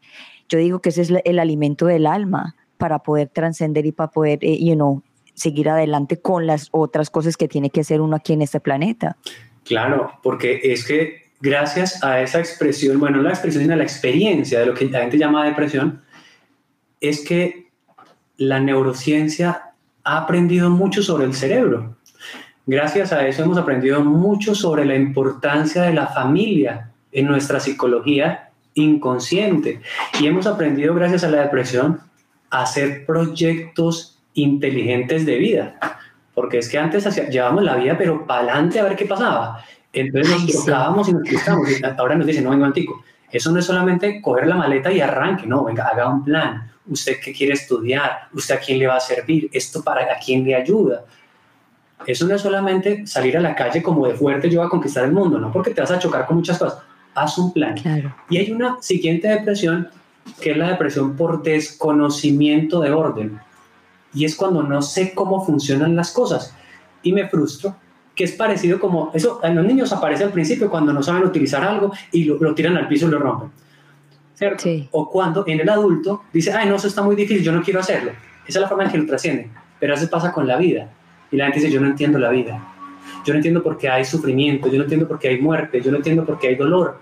yo 0.49 0.57
digo 0.57 0.81
que 0.81 0.89
ese 0.89 1.01
es 1.01 1.13
el 1.23 1.39
alimento 1.39 1.85
del 1.85 2.05
alma 2.05 2.55
para 2.77 2.99
poder 2.99 3.29
trascender 3.29 3.85
y 3.85 3.91
para 3.91 4.11
poder, 4.11 4.39
eh, 4.41 4.57
you 4.59 5.03
seguir 5.33 5.69
adelante 5.69 6.19
con 6.19 6.45
las 6.45 6.67
otras 6.71 7.09
cosas 7.09 7.37
que 7.37 7.47
tiene 7.47 7.69
que 7.69 7.81
hacer 7.81 8.01
uno 8.01 8.15
aquí 8.15 8.33
en 8.33 8.41
este 8.41 8.59
planeta. 8.59 9.17
Claro, 9.63 10.11
porque 10.23 10.59
es 10.63 10.85
que 10.85 11.31
gracias 11.39 12.03
a 12.03 12.21
esa 12.21 12.39
expresión, 12.39 12.99
bueno, 12.99 13.17
no 13.17 13.23
la 13.23 13.29
expresión, 13.29 13.63
sino 13.63 13.75
la 13.75 13.83
experiencia 13.83 14.59
de 14.59 14.65
lo 14.65 14.73
que 14.73 14.85
la 14.85 15.01
gente 15.01 15.17
llama 15.17 15.45
depresión, 15.45 16.01
es 16.99 17.23
que 17.25 17.71
la 18.37 18.59
neurociencia 18.59 19.73
ha 20.03 20.17
aprendido 20.17 20.69
mucho 20.69 21.01
sobre 21.01 21.25
el 21.25 21.33
cerebro. 21.33 21.97
Gracias 22.65 23.11
a 23.11 23.27
eso 23.27 23.43
hemos 23.43 23.57
aprendido 23.57 24.03
mucho 24.03 24.53
sobre 24.53 24.85
la 24.85 24.95
importancia 24.95 25.83
de 25.83 25.93
la 25.93 26.07
familia 26.07 26.90
en 27.11 27.27
nuestra 27.27 27.59
psicología 27.59 28.51
inconsciente. 28.73 29.81
Y 30.19 30.27
hemos 30.27 30.47
aprendido, 30.47 30.93
gracias 30.93 31.23
a 31.23 31.29
la 31.29 31.41
depresión, 31.41 31.99
a 32.49 32.63
hacer 32.63 33.05
proyectos 33.05 34.19
inteligentes 34.33 35.25
de 35.25 35.37
vida. 35.37 35.99
Porque 36.33 36.59
es 36.59 36.69
que 36.69 36.77
antes 36.77 37.03
llevábamos 37.29 37.63
la 37.63 37.75
vida, 37.75 37.97
pero 37.97 38.25
para 38.25 38.41
adelante 38.41 38.79
a 38.79 38.83
ver 38.83 38.95
qué 38.95 39.05
pasaba. 39.05 39.63
Entonces 39.93 40.29
nos 40.31 40.65
tocábamos 40.65 41.09
y 41.09 41.13
nos 41.13 41.27
frustramos. 41.27 41.67
ahora 41.97 42.15
nos 42.15 42.27
dicen, 42.27 42.45
no, 42.45 42.51
venga, 42.51 42.67
antico. 42.67 43.03
Eso 43.29 43.51
no 43.51 43.59
es 43.59 43.65
solamente 43.65 44.21
coger 44.21 44.47
la 44.47 44.55
maleta 44.55 44.91
y 44.91 44.99
arranque, 44.99 45.45
no, 45.45 45.63
venga, 45.63 45.87
haga 45.87 46.09
un 46.09 46.23
plan. 46.23 46.69
Usted 46.87 47.17
qué 47.23 47.31
quiere 47.31 47.53
estudiar, 47.53 48.27
usted 48.33 48.55
a 48.55 48.59
quién 48.59 48.79
le 48.79 48.87
va 48.87 48.97
a 48.97 48.99
servir, 48.99 49.49
esto 49.53 49.83
para 49.83 50.01
a 50.01 50.19
quién 50.23 50.43
le 50.43 50.55
ayuda. 50.55 51.05
Eso 52.05 52.27
no 52.27 52.35
es 52.35 52.41
solamente 52.41 53.05
salir 53.05 53.37
a 53.37 53.41
la 53.41 53.55
calle 53.55 53.81
como 53.81 54.07
de 54.07 54.15
fuerte 54.15 54.49
yo 54.49 54.63
a 54.63 54.69
conquistar 54.69 55.05
el 55.05 55.11
mundo, 55.11 55.37
no 55.37 55.51
porque 55.51 55.71
te 55.71 55.81
vas 55.81 55.91
a 55.91 55.99
chocar 55.99 56.25
con 56.25 56.37
muchas 56.37 56.57
cosas 56.57 56.83
haz 57.15 57.37
un 57.37 57.53
plan. 57.53 57.75
Y 58.29 58.37
hay 58.37 58.51
una 58.51 58.77
siguiente 58.81 59.27
depresión 59.27 59.89
que 60.39 60.51
es 60.51 60.57
la 60.57 60.69
depresión 60.69 61.15
por 61.15 61.43
desconocimiento 61.43 62.79
de 62.81 62.91
orden. 62.91 63.39
Y 64.13 64.25
es 64.25 64.35
cuando 64.35 64.63
no 64.63 64.81
sé 64.81 65.13
cómo 65.13 65.45
funcionan 65.45 65.95
las 65.95 66.11
cosas 66.11 66.55
y 67.01 67.13
me 67.13 67.27
frustro, 67.27 67.75
que 68.15 68.25
es 68.25 68.33
parecido 68.33 68.79
como, 68.79 69.11
eso 69.13 69.39
en 69.43 69.55
los 69.55 69.65
niños 69.65 69.91
aparece 69.93 70.23
al 70.23 70.31
principio 70.31 70.69
cuando 70.69 70.91
no 70.93 71.01
saben 71.01 71.23
utilizar 71.23 71.63
algo 71.63 71.93
y 72.11 72.25
lo, 72.25 72.53
tiran 72.53 72.77
al 72.77 72.87
piso 72.87 73.07
y 73.07 73.11
lo 73.11 73.19
rompen. 73.19 73.49
¿Cierto? 74.35 74.69
O 74.91 75.09
cuando 75.09 75.43
en 75.47 75.59
el 75.59 75.69
adulto 75.69 76.23
dice, 76.33 76.51
ay, 76.51 76.67
no, 76.67 76.75
eso 76.75 76.87
está 76.87 77.01
muy 77.01 77.15
difícil, 77.15 77.43
yo 77.43 77.51
no 77.51 77.61
quiero 77.61 77.79
hacerlo. 77.79 78.11
Esa 78.47 78.59
es 78.59 78.61
la 78.61 78.67
forma 78.67 78.85
en 78.85 78.91
que 78.91 78.97
lo 78.97 79.05
trasciende. 79.05 79.49
Pero 79.79 79.93
eso 79.93 80.09
pasa 80.09 80.31
con 80.31 80.47
la 80.47 80.57
vida. 80.57 80.89
Y 81.31 81.37
la 81.37 81.45
gente 81.45 81.59
dice, 81.59 81.71
yo 81.71 81.79
no 81.79 81.87
entiendo 81.87 82.17
la 82.17 82.29
vida 82.29 82.70
yo 83.25 83.33
no 83.33 83.37
entiendo 83.37 83.63
por 83.63 83.77
qué 83.77 83.89
hay 83.89 84.05
sufrimiento, 84.05 84.67
yo 84.69 84.77
no 84.77 84.83
entiendo 84.83 85.07
por 85.07 85.19
qué 85.19 85.29
hay 85.29 85.41
muerte, 85.41 85.81
yo 85.81 85.91
no 85.91 85.97
entiendo 85.97 86.25
por 86.25 86.39
qué 86.39 86.49
hay 86.49 86.55
dolor. 86.55 86.99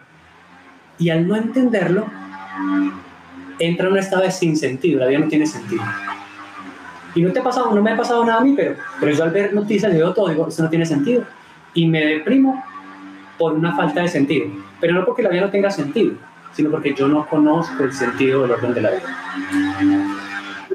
Y 0.97 1.09
al 1.09 1.27
no 1.27 1.35
entenderlo, 1.35 2.05
entra 3.57 3.87
en 3.87 3.93
un 3.93 3.99
estado 3.99 4.23
de 4.23 4.31
sin 4.31 4.57
sentido, 4.57 4.99
la 4.99 5.07
vida 5.07 5.19
no 5.19 5.27
tiene 5.27 5.45
sentido. 5.45 5.83
Y 7.15 7.21
no 7.21 7.31
te 7.31 7.39
ha 7.39 7.43
pasado, 7.43 7.73
no 7.73 7.81
me 7.81 7.91
ha 7.91 7.97
pasado 7.97 8.23
nada 8.25 8.39
a 8.39 8.43
mí, 8.43 8.53
pero, 8.55 8.75
pero 8.99 9.11
yo 9.11 9.23
al 9.23 9.31
ver 9.31 9.53
noticias 9.53 9.93
veo 9.93 10.13
todo, 10.13 10.29
digo, 10.29 10.47
eso 10.47 10.63
no 10.63 10.69
tiene 10.69 10.85
sentido. 10.85 11.23
Y 11.73 11.87
me 11.87 12.05
deprimo 12.05 12.63
por 13.37 13.53
una 13.53 13.75
falta 13.75 14.01
de 14.01 14.07
sentido. 14.07 14.47
Pero 14.79 14.93
no 14.93 15.05
porque 15.05 15.23
la 15.23 15.29
vida 15.29 15.41
no 15.41 15.49
tenga 15.49 15.71
sentido, 15.71 16.13
sino 16.53 16.69
porque 16.69 16.93
yo 16.93 17.07
no 17.07 17.25
conozco 17.27 17.83
el 17.83 17.93
sentido 17.93 18.43
del 18.43 18.51
orden 18.51 18.73
de 18.73 18.81
la 18.81 18.91
vida. 18.91 19.17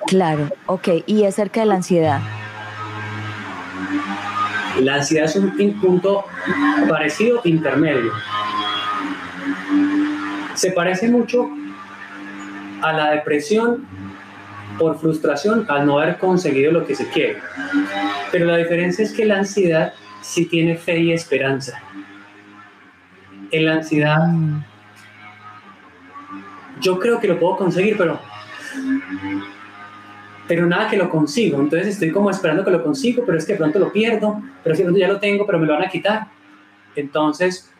Claro, 0.06 0.48
ok. 0.66 0.88
Y 1.06 1.24
acerca 1.24 1.60
de 1.60 1.66
la 1.66 1.74
ansiedad. 1.76 2.20
La 4.80 4.96
ansiedad 4.96 5.26
es 5.26 5.36
un 5.36 5.52
punto 5.80 6.24
parecido 6.88 7.40
intermedio. 7.44 8.12
Se 10.54 10.72
parece 10.72 11.08
mucho 11.08 11.48
a 12.82 12.92
la 12.92 13.10
depresión 13.12 13.86
por 14.78 14.98
frustración 14.98 15.66
al 15.68 15.86
no 15.86 15.98
haber 15.98 16.18
conseguido 16.18 16.72
lo 16.72 16.86
que 16.86 16.94
se 16.94 17.08
quiere. 17.08 17.38
Pero 18.32 18.46
la 18.46 18.56
diferencia 18.56 19.04
es 19.04 19.12
que 19.12 19.24
la 19.24 19.38
ansiedad 19.38 19.94
sí 20.20 20.46
tiene 20.46 20.76
fe 20.76 20.98
y 20.98 21.12
esperanza. 21.12 21.80
En 23.50 23.66
la 23.66 23.74
ansiedad, 23.74 24.18
yo 26.80 26.98
creo 26.98 27.20
que 27.20 27.28
lo 27.28 27.38
puedo 27.38 27.56
conseguir, 27.56 27.96
pero 27.96 28.18
pero 30.46 30.66
nada 30.66 30.88
que 30.88 30.96
lo 30.96 31.08
consigo. 31.08 31.60
Entonces 31.60 31.88
estoy 31.88 32.10
como 32.10 32.30
esperando 32.30 32.64
que 32.64 32.70
lo 32.70 32.82
consigo, 32.82 33.22
pero 33.24 33.38
es 33.38 33.46
que 33.46 33.54
pronto 33.54 33.78
lo 33.78 33.92
pierdo, 33.92 34.42
pero 34.62 34.74
es 34.74 34.80
que 34.80 34.98
ya 34.98 35.08
lo 35.08 35.18
tengo, 35.18 35.46
pero 35.46 35.58
me 35.58 35.66
lo 35.66 35.74
van 35.74 35.84
a 35.84 35.88
quitar. 35.88 36.28
Entonces, 36.96 37.72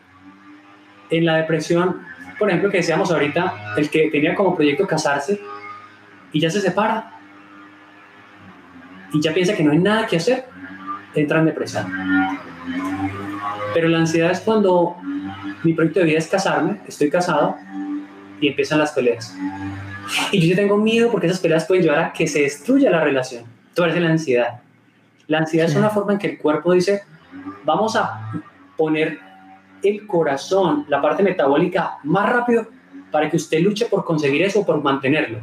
en 1.09 1.25
la 1.25 1.37
depresión, 1.37 2.01
por 2.37 2.49
ejemplo, 2.49 2.69
que 2.69 2.77
decíamos 2.77 3.11
ahorita, 3.11 3.75
el 3.77 3.89
que 3.89 4.09
tenía 4.09 4.35
como 4.35 4.55
proyecto 4.55 4.87
casarse 4.87 5.39
y 6.31 6.39
ya 6.39 6.49
se 6.49 6.59
separa 6.59 7.11
y 9.13 9.21
ya 9.21 9.33
piensa 9.33 9.55
que 9.55 9.63
no 9.63 9.71
hay 9.71 9.77
nada 9.77 10.07
que 10.07 10.17
hacer, 10.17 10.45
entra 11.13 11.39
en 11.39 11.45
depresión. 11.45 11.85
Pero 13.73 13.87
la 13.87 13.99
ansiedad 13.99 14.31
es 14.31 14.41
cuando 14.41 14.97
mi 15.63 15.73
proyecto 15.73 15.99
de 15.99 16.05
vida 16.07 16.17
es 16.17 16.27
casarme, 16.27 16.81
estoy 16.87 17.09
casado 17.09 17.55
y 18.41 18.47
empiezan 18.47 18.79
las 18.79 18.91
peleas. 18.91 19.35
Y 20.31 20.49
yo 20.49 20.55
tengo 20.55 20.77
miedo 20.77 21.11
porque 21.11 21.27
esas 21.27 21.39
peleas 21.39 21.65
pueden 21.65 21.83
llevar 21.83 21.99
a 21.99 22.13
que 22.13 22.27
se 22.27 22.41
destruya 22.41 22.91
la 22.91 23.03
relación. 23.03 23.43
Esto 23.69 23.81
parece 23.81 23.99
la 23.99 24.09
ansiedad. 24.09 24.61
La 25.27 25.39
ansiedad 25.39 25.67
es 25.67 25.75
una 25.75 25.89
forma 25.89 26.13
en 26.13 26.19
que 26.19 26.27
el 26.27 26.37
cuerpo 26.37 26.73
dice, 26.73 27.03
vamos 27.63 27.95
a 27.95 28.31
poner 28.77 29.19
el 29.83 30.07
corazón, 30.07 30.85
la 30.87 31.01
parte 31.01 31.23
metabólica, 31.23 31.97
más 32.03 32.31
rápido 32.31 32.67
para 33.11 33.29
que 33.29 33.37
usted 33.37 33.59
luche 33.59 33.85
por 33.85 34.03
conseguir 34.03 34.41
eso, 34.43 34.65
por 34.65 34.81
mantenerlo. 34.81 35.39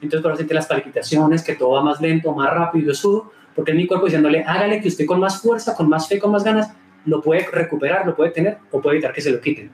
Entonces, 0.00 0.22
por 0.22 0.32
eso 0.32 0.54
las 0.54 0.66
palpitaciones, 0.66 1.42
que 1.42 1.54
todo 1.54 1.70
va 1.70 1.82
más 1.82 2.00
lento, 2.00 2.32
más 2.32 2.52
rápido, 2.52 2.86
yo 2.86 2.94
sudo, 2.94 3.32
porque 3.54 3.72
es 3.72 3.76
mi 3.76 3.86
cuerpo 3.86 4.06
diciéndole, 4.06 4.44
hágale 4.44 4.80
que 4.80 4.88
usted 4.88 5.06
con 5.06 5.18
más 5.18 5.42
fuerza, 5.42 5.74
con 5.74 5.88
más 5.88 6.08
fe, 6.08 6.18
con 6.18 6.30
más 6.30 6.44
ganas, 6.44 6.72
lo 7.04 7.20
puede 7.20 7.46
recuperar, 7.50 8.06
lo 8.06 8.14
puede 8.14 8.30
tener 8.30 8.58
o 8.70 8.80
puede 8.80 8.96
evitar 8.96 9.12
que 9.12 9.20
se 9.20 9.30
lo 9.30 9.40
quiten. 9.40 9.70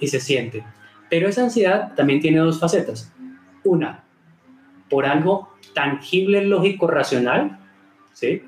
Y 0.00 0.08
se 0.08 0.18
siente. 0.18 0.64
Pero 1.10 1.28
esa 1.28 1.42
ansiedad 1.42 1.92
también 1.94 2.20
tiene 2.20 2.38
dos 2.38 2.60
facetas. 2.60 3.12
Una, 3.64 4.04
por 4.88 5.04
algo 5.04 5.50
tangible, 5.74 6.44
lógico, 6.44 6.86
racional, 6.86 7.58
¿sí? 8.12 8.42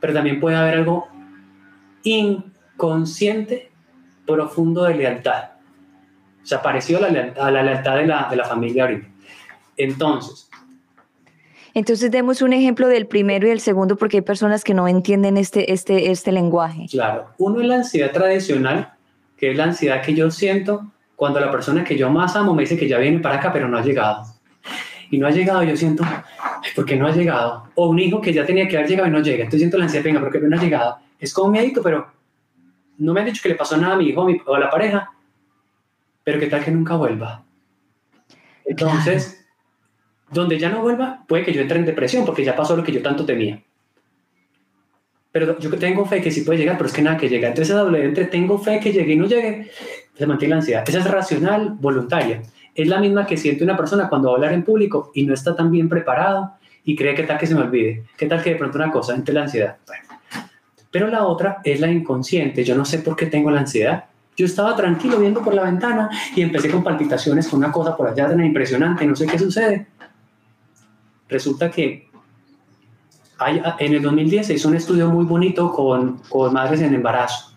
Pero 0.00 0.12
también 0.12 0.38
puede 0.38 0.56
haber 0.56 0.74
algo 0.74 1.08
inconsciente, 2.04 3.70
profundo 4.26 4.84
de 4.84 4.94
lealtad. 4.94 5.50
O 6.42 6.46
sea, 6.46 6.62
parecido 6.62 6.98
a 6.98 7.02
la 7.02 7.08
lealtad, 7.08 7.52
la 7.52 7.62
lealtad 7.62 7.96
de, 7.96 8.06
la, 8.06 8.28
de 8.30 8.36
la 8.36 8.44
familia 8.44 8.84
ahorita. 8.84 9.08
Entonces, 9.76 10.50
entonces 11.72 12.10
demos 12.10 12.42
un 12.42 12.52
ejemplo 12.52 12.88
del 12.88 13.06
primero 13.06 13.46
y 13.46 13.50
el 13.50 13.60
segundo 13.60 13.96
porque 13.96 14.18
hay 14.18 14.22
personas 14.22 14.64
que 14.64 14.74
no 14.74 14.88
entienden 14.88 15.36
este, 15.36 15.72
este, 15.72 16.10
este 16.10 16.32
lenguaje. 16.32 16.86
Claro, 16.90 17.30
uno 17.38 17.60
es 17.60 17.66
la 17.66 17.76
ansiedad 17.76 18.10
tradicional, 18.10 18.92
que 19.36 19.52
es 19.52 19.56
la 19.56 19.64
ansiedad 19.64 20.02
que 20.02 20.14
yo 20.14 20.30
siento 20.30 20.90
cuando 21.20 21.38
la 21.38 21.50
persona 21.50 21.84
que 21.84 21.98
yo 21.98 22.08
más 22.08 22.34
amo 22.34 22.54
me 22.54 22.62
dice 22.62 22.78
que 22.78 22.88
ya 22.88 22.96
viene 22.96 23.18
para 23.18 23.36
acá, 23.36 23.52
pero 23.52 23.68
no 23.68 23.76
ha 23.76 23.82
llegado. 23.82 24.22
Y 25.10 25.18
no 25.18 25.26
ha 25.26 25.30
llegado, 25.30 25.62
yo 25.62 25.76
siento, 25.76 26.02
¿por 26.74 26.86
qué 26.86 26.96
no 26.96 27.06
ha 27.06 27.12
llegado? 27.12 27.64
O 27.74 27.90
un 27.90 27.98
hijo 27.98 28.22
que 28.22 28.32
ya 28.32 28.46
tenía 28.46 28.66
que 28.66 28.78
haber 28.78 28.88
llegado 28.88 29.06
y 29.06 29.10
no 29.10 29.20
llega. 29.20 29.44
Entonces 29.44 29.60
siento 29.60 29.76
la 29.76 29.84
ansiedad, 29.84 30.02
venga, 30.02 30.20
¿por 30.20 30.32
qué 30.32 30.38
no 30.38 30.56
ha 30.56 30.62
llegado? 30.62 30.96
Es 31.18 31.34
como 31.34 31.52
médico, 31.52 31.82
pero 31.84 32.10
no 32.96 33.12
me 33.12 33.20
han 33.20 33.26
dicho 33.26 33.42
que 33.42 33.50
le 33.50 33.54
pasó 33.54 33.76
nada 33.76 33.96
a 33.96 33.98
mi 33.98 34.06
hijo 34.06 34.26
o 34.46 34.54
a 34.54 34.58
la 34.58 34.70
pareja, 34.70 35.10
pero 36.24 36.40
qué 36.40 36.46
tal 36.46 36.64
que 36.64 36.70
nunca 36.70 36.96
vuelva. 36.96 37.44
Entonces, 38.64 39.44
donde 40.30 40.58
ya 40.58 40.70
no 40.70 40.80
vuelva, 40.80 41.22
puede 41.28 41.44
que 41.44 41.52
yo 41.52 41.60
entre 41.60 41.80
en 41.80 41.84
depresión 41.84 42.24
porque 42.24 42.46
ya 42.46 42.56
pasó 42.56 42.74
lo 42.78 42.82
que 42.82 42.92
yo 42.92 43.02
tanto 43.02 43.26
temía. 43.26 43.62
Pero 45.32 45.58
yo 45.58 45.70
tengo 45.76 46.06
fe 46.06 46.22
que 46.22 46.30
sí 46.30 46.40
puede 46.40 46.60
llegar, 46.60 46.78
pero 46.78 46.88
es 46.88 46.94
que 46.94 47.02
nada 47.02 47.18
que 47.18 47.28
llega. 47.28 47.48
Entonces, 47.48 47.76
doble 47.76 48.06
entre 48.06 48.24
tengo 48.24 48.58
fe 48.58 48.80
que 48.80 48.90
llegue 48.90 49.12
y 49.12 49.16
no 49.16 49.26
llegue, 49.26 49.70
se 50.20 50.26
mantiene 50.26 50.50
la 50.50 50.56
ansiedad. 50.56 50.84
Esa 50.86 50.98
es 50.98 51.10
racional, 51.10 51.76
voluntaria. 51.80 52.42
Es 52.74 52.86
la 52.86 53.00
misma 53.00 53.26
que 53.26 53.38
siente 53.38 53.64
una 53.64 53.74
persona 53.74 54.06
cuando 54.10 54.28
va 54.28 54.34
a 54.34 54.36
hablar 54.36 54.52
en 54.52 54.64
público 54.64 55.10
y 55.14 55.24
no 55.24 55.32
está 55.32 55.56
tan 55.56 55.70
bien 55.70 55.88
preparado 55.88 56.52
y 56.84 56.94
cree 56.94 57.14
que 57.14 57.22
tal 57.22 57.38
que 57.38 57.46
se 57.46 57.54
me 57.54 57.62
olvide, 57.62 58.04
que 58.18 58.26
tal 58.26 58.42
que 58.42 58.50
de 58.50 58.56
pronto 58.56 58.76
una 58.76 58.90
cosa, 58.90 59.14
entre 59.14 59.32
la 59.32 59.42
ansiedad. 59.44 59.78
Pero 60.90 61.08
la 61.08 61.24
otra 61.24 61.62
es 61.64 61.80
la 61.80 61.90
inconsciente. 61.90 62.62
Yo 62.64 62.76
no 62.76 62.84
sé 62.84 62.98
por 62.98 63.16
qué 63.16 63.26
tengo 63.26 63.50
la 63.50 63.60
ansiedad. 63.60 64.04
Yo 64.36 64.44
estaba 64.44 64.76
tranquilo 64.76 65.18
viendo 65.18 65.42
por 65.42 65.54
la 65.54 65.62
ventana 65.62 66.10
y 66.36 66.42
empecé 66.42 66.70
con 66.70 66.84
palpitaciones, 66.84 67.48
con 67.48 67.60
una 67.60 67.72
cosa 67.72 67.96
por 67.96 68.08
allá 68.08 68.28
tan 68.28 68.44
impresionante, 68.44 69.06
no 69.06 69.16
sé 69.16 69.26
qué 69.26 69.38
sucede. 69.38 69.86
Resulta 71.30 71.70
que 71.70 72.10
hay, 73.38 73.62
en 73.78 73.94
el 73.94 74.02
2010 74.02 74.48
se 74.48 74.52
hizo 74.52 74.68
un 74.68 74.76
estudio 74.76 75.08
muy 75.08 75.24
bonito 75.24 75.72
con, 75.72 76.18
con 76.28 76.52
madres 76.52 76.82
en 76.82 76.92
embarazo 76.92 77.50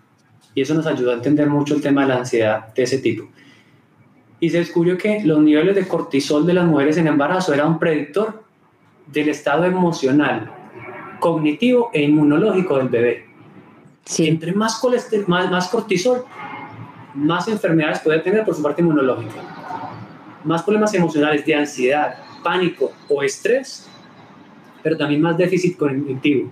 y 0.55 0.61
eso 0.61 0.73
nos 0.73 0.85
ayudó 0.85 1.11
a 1.11 1.15
entender 1.15 1.49
mucho 1.49 1.75
el 1.75 1.81
tema 1.81 2.01
de 2.01 2.07
la 2.09 2.17
ansiedad 2.17 2.73
de 2.73 2.83
ese 2.83 2.99
tipo. 2.99 3.27
Y 4.39 4.49
se 4.49 4.57
descubrió 4.57 4.97
que 4.97 5.21
los 5.23 5.39
niveles 5.39 5.75
de 5.75 5.87
cortisol 5.87 6.45
de 6.45 6.53
las 6.53 6.65
mujeres 6.65 6.97
en 6.97 7.07
embarazo 7.07 7.53
era 7.53 7.65
un 7.65 7.79
predictor 7.79 8.43
del 9.07 9.29
estado 9.29 9.65
emocional, 9.65 10.51
cognitivo 11.19 11.89
e 11.93 12.03
inmunológico 12.03 12.77
del 12.77 12.89
bebé. 12.89 13.25
Sí. 14.05 14.27
Entre 14.27 14.53
más, 14.53 14.75
colesterol, 14.79 15.25
más, 15.27 15.49
más 15.49 15.69
cortisol, 15.69 16.25
más 17.15 17.47
enfermedades 17.47 17.99
puede 17.99 18.19
tener 18.19 18.43
por 18.43 18.53
su 18.53 18.61
parte 18.61 18.81
inmunológica. 18.81 19.41
Más 20.43 20.61
problemas 20.61 20.93
emocionales 20.93 21.45
de 21.45 21.55
ansiedad, 21.55 22.17
pánico 22.43 22.91
o 23.07 23.23
estrés, 23.23 23.87
pero 24.83 24.97
también 24.97 25.21
más 25.21 25.37
déficit 25.37 25.77
cognitivo. 25.77 26.51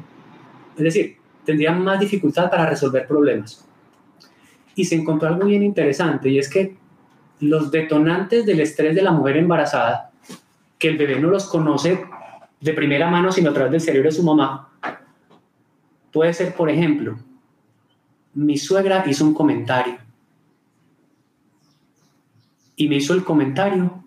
Es 0.77 0.83
decir, 0.83 1.17
tendrían 1.43 1.83
más 1.83 1.99
dificultad 1.99 2.49
para 2.49 2.69
resolver 2.69 3.05
problemas 3.05 3.67
y 4.75 4.85
se 4.85 4.95
encontró 4.95 5.27
algo 5.27 5.45
bien 5.45 5.63
interesante 5.63 6.29
y 6.29 6.39
es 6.39 6.49
que 6.49 6.75
los 7.39 7.71
detonantes 7.71 8.45
del 8.45 8.59
estrés 8.59 8.95
de 8.95 9.01
la 9.01 9.11
mujer 9.11 9.37
embarazada, 9.37 10.11
que 10.77 10.89
el 10.89 10.97
bebé 10.97 11.19
no 11.19 11.29
los 11.29 11.45
conoce 11.45 12.03
de 12.59 12.73
primera 12.73 13.09
mano 13.09 13.31
sino 13.31 13.49
a 13.49 13.53
través 13.53 13.71
del 13.71 13.81
cerebro 13.81 14.09
de 14.09 14.15
su 14.15 14.23
mamá, 14.23 14.69
puede 16.11 16.33
ser, 16.33 16.53
por 16.53 16.69
ejemplo, 16.69 17.17
mi 18.33 18.57
suegra 18.57 19.03
hizo 19.07 19.25
un 19.25 19.33
comentario 19.33 19.97
y 22.75 22.87
me 22.87 22.95
hizo 22.95 23.13
el 23.13 23.23
comentario 23.23 24.03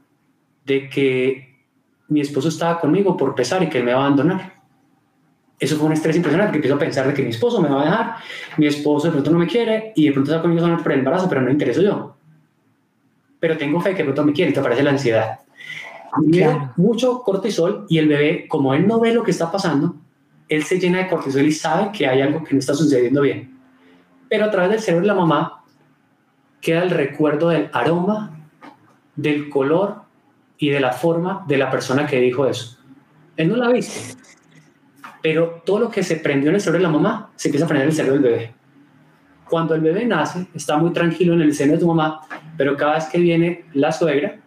de 0.65 0.89
que 0.89 1.55
mi 2.09 2.21
esposo 2.21 2.49
estaba 2.49 2.81
conmigo 2.81 3.17
por 3.17 3.35
pesar 3.35 3.63
y 3.63 3.69
que 3.69 3.79
él 3.79 3.85
me 3.85 3.93
va 3.93 4.03
a 4.03 4.07
abandonar. 4.07 4.64
Eso 5.59 5.77
fue 5.77 5.87
un 5.87 5.93
estrés 5.93 6.17
impresionante, 6.17 6.53
que 6.53 6.59
empiezo 6.59 6.77
a 6.77 6.79
pensar 6.79 7.07
de 7.07 7.15
que 7.15 7.23
mi 7.23 7.31
esposo 7.31 7.61
me 7.61 7.69
va 7.69 7.83
a 7.83 7.85
dejar, 7.85 8.17
mi 8.59 8.67
esposo 8.67 9.07
de 9.07 9.13
pronto 9.13 9.31
no 9.31 9.39
me 9.39 9.47
quiere 9.47 9.93
y 9.95 10.07
de 10.07 10.13
pronto 10.13 10.31
está 10.31 10.43
conmigo 10.43 10.67
por 10.83 10.93
el 10.93 10.99
embarazo, 10.99 11.29
pero 11.29 11.41
no 11.41 11.51
intereso 11.51 11.81
yo. 11.81 12.17
Pero 13.39 13.57
tengo 13.57 13.81
fe 13.81 13.91
que 13.91 13.99
de 13.99 14.05
pronto 14.05 14.25
me 14.25 14.33
quiere 14.33 14.51
y 14.51 14.55
te 14.55 14.61
aparece 14.61 14.83
la 14.83 14.91
ansiedad. 14.91 15.39
Claro. 16.31 16.73
Mucho 16.77 17.23
cortisol 17.23 17.87
y 17.89 17.99
el 17.99 18.09
bebé, 18.09 18.47
como 18.49 18.75
él 18.75 18.87
no 18.87 19.01
ve 19.01 19.13
lo 19.13 19.23
que 19.23 19.31
está 19.31 19.51
pasando, 19.51 19.97
él 20.49 20.65
se 20.65 20.79
llena 20.79 20.99
de 20.99 21.09
cortisol 21.09 21.43
y 21.43 21.53
sabe 21.53 21.91
que 21.93 22.07
hay 22.07 22.21
algo 22.21 22.45
que 22.45 22.55
no 22.55 22.61
está 22.61 22.75
sucediendo 22.75 23.21
bien. 23.21 23.59
Pero 24.29 24.45
a 24.45 24.51
través 24.51 24.71
del 24.71 24.81
cerebro 24.81 25.03
de 25.03 25.09
la 25.09 25.15
mamá 25.15 25.65
queda 26.61 26.83
el 26.83 26.91
recuerdo 26.91 27.49
del 27.49 27.69
aroma, 27.73 28.49
del 29.17 29.49
color 29.49 30.03
y 30.59 30.71
de 30.71 30.81
la 30.81 30.93
forma 30.93 31.45
de 31.47 31.59
la 31.59 31.71
persona 31.71 32.07
que 32.07 32.21
dijo 32.21 32.47
eso. 32.47 32.79
Él 33.37 33.49
no 33.49 33.57
la 33.57 33.67
ha 33.67 33.73
visto, 33.73 34.17
pero 35.25 35.63
todo 35.65 35.79
lo 35.79 35.91
que 35.91 36.03
se 36.03 36.17
prendió 36.17 36.51
en 36.51 36.57
el 36.57 36.61
cerebro 36.61 36.81
de 36.81 36.93
la 36.93 36.99
mamá 36.99 37.31
se 37.35 37.49
empieza 37.49 37.65
a 37.65 37.69
prender 37.69 37.87
en 37.87 37.91
el 37.93 37.97
cerebro 37.97 38.21
del 38.21 38.31
bebé. 38.31 38.55
Cuando 39.49 39.75
el 39.75 39.81
bebé 39.81 40.05
nace, 40.05 40.49
está 40.53 40.77
muy 40.77 40.93
tranquilo 40.93 41.33
en 41.33 41.41
el 41.41 41.55
seno 41.55 41.73
de 41.73 41.79
tu 41.79 41.87
mamá, 41.87 42.21
pero 42.59 42.77
cada 42.77 42.97
vez 42.97 43.07
que 43.07 43.17
viene 43.17 43.65
la 43.73 43.91
suegra, 43.91 44.39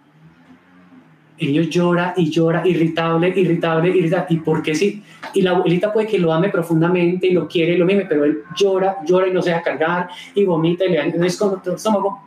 el 1.39 1.47
niño 1.47 1.63
llora 1.63 2.13
y 2.15 2.29
llora, 2.29 2.61
irritable, 2.63 3.33
irritable, 3.35 3.89
irritable. 3.89 4.35
¿Y 4.35 4.37
por 4.37 4.61
qué 4.61 4.75
sí? 4.75 5.01
Y 5.33 5.41
la 5.41 5.51
abuelita 5.51 5.91
puede 5.91 6.05
que 6.05 6.19
lo 6.19 6.31
ame 6.31 6.49
profundamente 6.49 7.25
y 7.25 7.31
lo 7.31 7.47
quiere 7.47 7.73
y 7.73 7.77
lo 7.77 7.85
mime, 7.85 8.05
pero 8.07 8.23
él 8.23 8.43
llora, 8.55 8.97
llora 9.03 9.29
y 9.29 9.33
no 9.33 9.41
se 9.41 9.49
deja 9.49 9.63
cargar 9.63 10.09
y 10.35 10.45
vomita 10.45 10.85
y 10.85 10.89
le 10.89 10.97
da 10.97 11.05
un 11.05 11.25
estómago. 11.25 12.21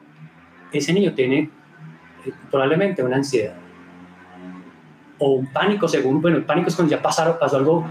Ese 0.73 0.93
niño 0.93 1.15
tiene 1.15 1.39
eh, 2.27 2.33
probablemente 2.51 3.01
una 3.01 3.15
ansiedad 3.15 3.55
o 5.21 5.35
un 5.35 5.47
pánico, 5.53 5.87
según, 5.87 6.21
bueno, 6.21 6.39
el 6.39 6.45
pánico 6.45 6.69
es 6.69 6.75
cuando 6.75 6.91
ya 6.91 7.01
pasaron, 7.01 7.37
pasó 7.39 7.59
algo 7.59 7.87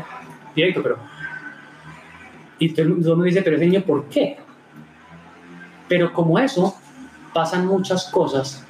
directo, 0.62 0.84
pero... 0.84 0.98
Y 2.60 2.70
todo 2.70 2.86
el 2.86 2.94
mundo 2.94 3.24
dice, 3.24 3.42
pero 3.42 3.56
ese 3.56 3.66
niño, 3.66 3.82
¿por 3.82 4.06
qué? 4.10 4.38
Pero 5.88 6.12
como 6.12 6.38
eso, 6.38 6.76
pasan 7.34 7.66
muchas 7.66 8.10
cosas. 8.10 8.66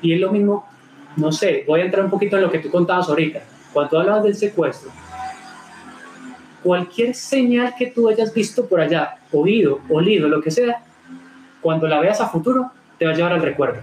Y 0.00 0.12
es 0.12 0.20
lo 0.20 0.30
mismo, 0.30 0.66
no 1.16 1.32
sé, 1.32 1.64
voy 1.66 1.80
a 1.80 1.84
entrar 1.84 2.04
un 2.04 2.10
poquito 2.10 2.36
en 2.36 2.42
lo 2.42 2.50
que 2.50 2.60
tú 2.60 2.70
contabas 2.70 3.08
ahorita. 3.08 3.42
Cuando 3.72 3.98
hablabas 3.98 4.22
del 4.22 4.36
secuestro, 4.36 4.90
cualquier 6.62 7.14
señal 7.14 7.74
que 7.76 7.88
tú 7.88 8.08
hayas 8.08 8.32
visto 8.32 8.66
por 8.66 8.80
allá, 8.80 9.18
oído, 9.32 9.80
olido, 9.88 10.28
lo 10.28 10.40
que 10.40 10.50
sea, 10.50 10.82
cuando 11.60 11.88
la 11.88 12.00
veas 12.00 12.20
a 12.20 12.28
futuro, 12.28 12.70
te 12.98 13.04
va 13.04 13.12
a 13.12 13.14
llevar 13.14 13.32
al 13.32 13.42
recuerdo. 13.42 13.80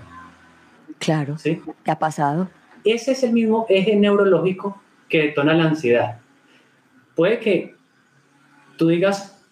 Claro. 0.99 1.37
¿Sí? 1.37 1.61
¿Qué 1.83 1.91
ha 1.91 1.99
pasado? 1.99 2.49
Ese 2.83 3.11
es 3.11 3.23
el 3.23 3.33
mismo 3.33 3.65
eje 3.69 3.95
neurológico 3.95 4.81
que 5.09 5.21
detona 5.21 5.53
la 5.53 5.65
ansiedad. 5.65 6.19
Puede 7.15 7.39
que 7.39 7.75
tú 8.77 8.87
digas, 8.87 9.43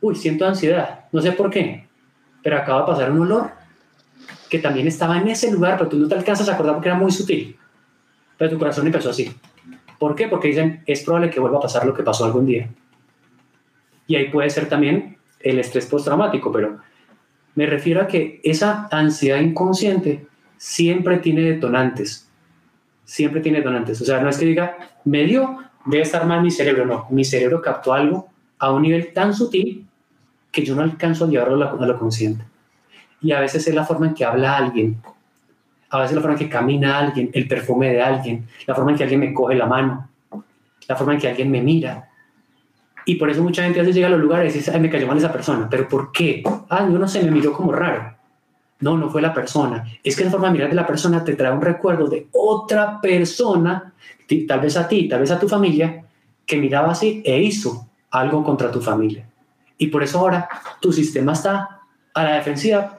uy, 0.00 0.14
siento 0.14 0.46
ansiedad, 0.46 1.06
no 1.12 1.20
sé 1.20 1.32
por 1.32 1.50
qué, 1.50 1.86
pero 2.42 2.56
acaba 2.56 2.80
de 2.80 2.86
pasar 2.86 3.10
un 3.10 3.20
olor 3.20 3.50
que 4.48 4.58
también 4.58 4.86
estaba 4.86 5.18
en 5.18 5.28
ese 5.28 5.50
lugar, 5.50 5.76
pero 5.76 5.90
tú 5.90 5.98
no 5.98 6.08
te 6.08 6.14
alcanzas 6.14 6.48
a 6.48 6.54
acordar 6.54 6.74
porque 6.74 6.88
era 6.88 6.98
muy 6.98 7.10
sutil. 7.10 7.56
Pero 8.38 8.50
tu 8.50 8.58
corazón 8.58 8.86
empezó 8.86 9.10
así. 9.10 9.34
¿Por 9.98 10.14
qué? 10.14 10.28
Porque 10.28 10.48
dicen, 10.48 10.82
es 10.86 11.02
probable 11.02 11.30
que 11.30 11.40
vuelva 11.40 11.58
a 11.58 11.62
pasar 11.62 11.86
lo 11.86 11.94
que 11.94 12.02
pasó 12.02 12.24
algún 12.24 12.46
día. 12.46 12.68
Y 14.06 14.16
ahí 14.16 14.30
puede 14.30 14.50
ser 14.50 14.68
también 14.68 15.16
el 15.40 15.58
estrés 15.58 15.86
postraumático, 15.86 16.52
pero 16.52 16.78
me 17.54 17.66
refiero 17.66 18.02
a 18.02 18.06
que 18.06 18.40
esa 18.44 18.88
ansiedad 18.90 19.40
inconsciente 19.40 20.26
siempre 20.58 21.18
tiene 21.18 21.42
detonantes. 21.42 22.30
Siempre 23.04 23.40
tiene 23.40 23.58
detonantes. 23.58 24.00
O 24.00 24.04
sea, 24.04 24.20
no 24.20 24.28
es 24.28 24.38
que 24.38 24.44
diga, 24.44 24.76
me 25.04 25.24
dio, 25.24 25.58
debe 25.86 26.02
estar 26.02 26.26
mal 26.26 26.42
mi 26.42 26.50
cerebro. 26.50 26.84
No, 26.84 27.06
mi 27.10 27.24
cerebro 27.24 27.62
captó 27.62 27.92
algo 27.92 28.28
a 28.58 28.72
un 28.72 28.82
nivel 28.82 29.12
tan 29.12 29.34
sutil 29.34 29.86
que 30.50 30.64
yo 30.64 30.74
no 30.74 30.82
alcanzo 30.82 31.24
a 31.24 31.28
llevarlo 31.28 31.80
a 31.80 31.86
lo 31.86 31.98
consciente. 31.98 32.44
Y 33.20 33.32
a 33.32 33.40
veces 33.40 33.66
es 33.66 33.74
la 33.74 33.84
forma 33.84 34.06
en 34.06 34.14
que 34.14 34.24
habla 34.24 34.56
alguien, 34.56 35.00
a 35.90 36.00
veces 36.00 36.16
la 36.16 36.22
forma 36.22 36.34
en 36.34 36.38
que 36.38 36.48
camina 36.48 36.98
alguien, 36.98 37.30
el 37.32 37.48
perfume 37.48 37.92
de 37.92 38.02
alguien, 38.02 38.46
la 38.66 38.74
forma 38.74 38.90
en 38.90 38.96
que 38.96 39.04
alguien 39.04 39.20
me 39.20 39.32
coge 39.32 39.54
la 39.54 39.66
mano, 39.66 40.08
la 40.88 40.96
forma 40.96 41.14
en 41.14 41.20
que 41.20 41.28
alguien 41.28 41.50
me 41.50 41.62
mira. 41.62 42.08
Y 43.04 43.14
por 43.14 43.30
eso 43.30 43.42
mucha 43.42 43.62
gente 43.62 43.78
a 43.78 43.82
veces 43.82 43.94
llega 43.94 44.08
a 44.08 44.10
los 44.10 44.20
lugares 44.20 44.54
y 44.54 44.58
dice, 44.58 44.72
ay, 44.74 44.80
me 44.80 44.90
cayó 44.90 45.06
mal 45.06 45.16
esa 45.16 45.32
persona. 45.32 45.68
¿Pero 45.70 45.88
por 45.88 46.10
qué? 46.10 46.42
Ah, 46.68 46.88
yo 46.90 46.98
no 46.98 47.06
sé, 47.06 47.22
me 47.22 47.30
miró 47.30 47.52
como 47.52 47.70
raro. 47.72 48.16
No, 48.80 48.98
no 48.98 49.08
fue 49.08 49.22
la 49.22 49.32
persona. 49.32 49.84
Es 50.02 50.16
que 50.16 50.24
la 50.24 50.30
forma 50.30 50.48
de 50.48 50.54
mirar 50.54 50.68
de 50.68 50.74
la 50.74 50.86
persona 50.86 51.24
te 51.24 51.34
trae 51.34 51.52
un 51.52 51.62
recuerdo 51.62 52.08
de 52.08 52.26
otra 52.32 53.00
persona, 53.00 53.94
tal 54.46 54.60
vez 54.60 54.76
a 54.76 54.88
ti, 54.88 55.08
tal 55.08 55.20
vez 55.20 55.30
a 55.30 55.38
tu 55.38 55.48
familia, 55.48 56.04
que 56.44 56.56
miraba 56.56 56.92
así 56.92 57.22
e 57.24 57.40
hizo 57.42 57.88
algo 58.10 58.42
contra 58.44 58.70
tu 58.70 58.80
familia. 58.80 59.28
Y 59.78 59.88
por 59.88 60.02
eso 60.02 60.18
ahora 60.18 60.48
tu 60.80 60.92
sistema 60.92 61.32
está 61.32 61.80
a 62.14 62.24
la 62.24 62.36
defensiva 62.36 62.96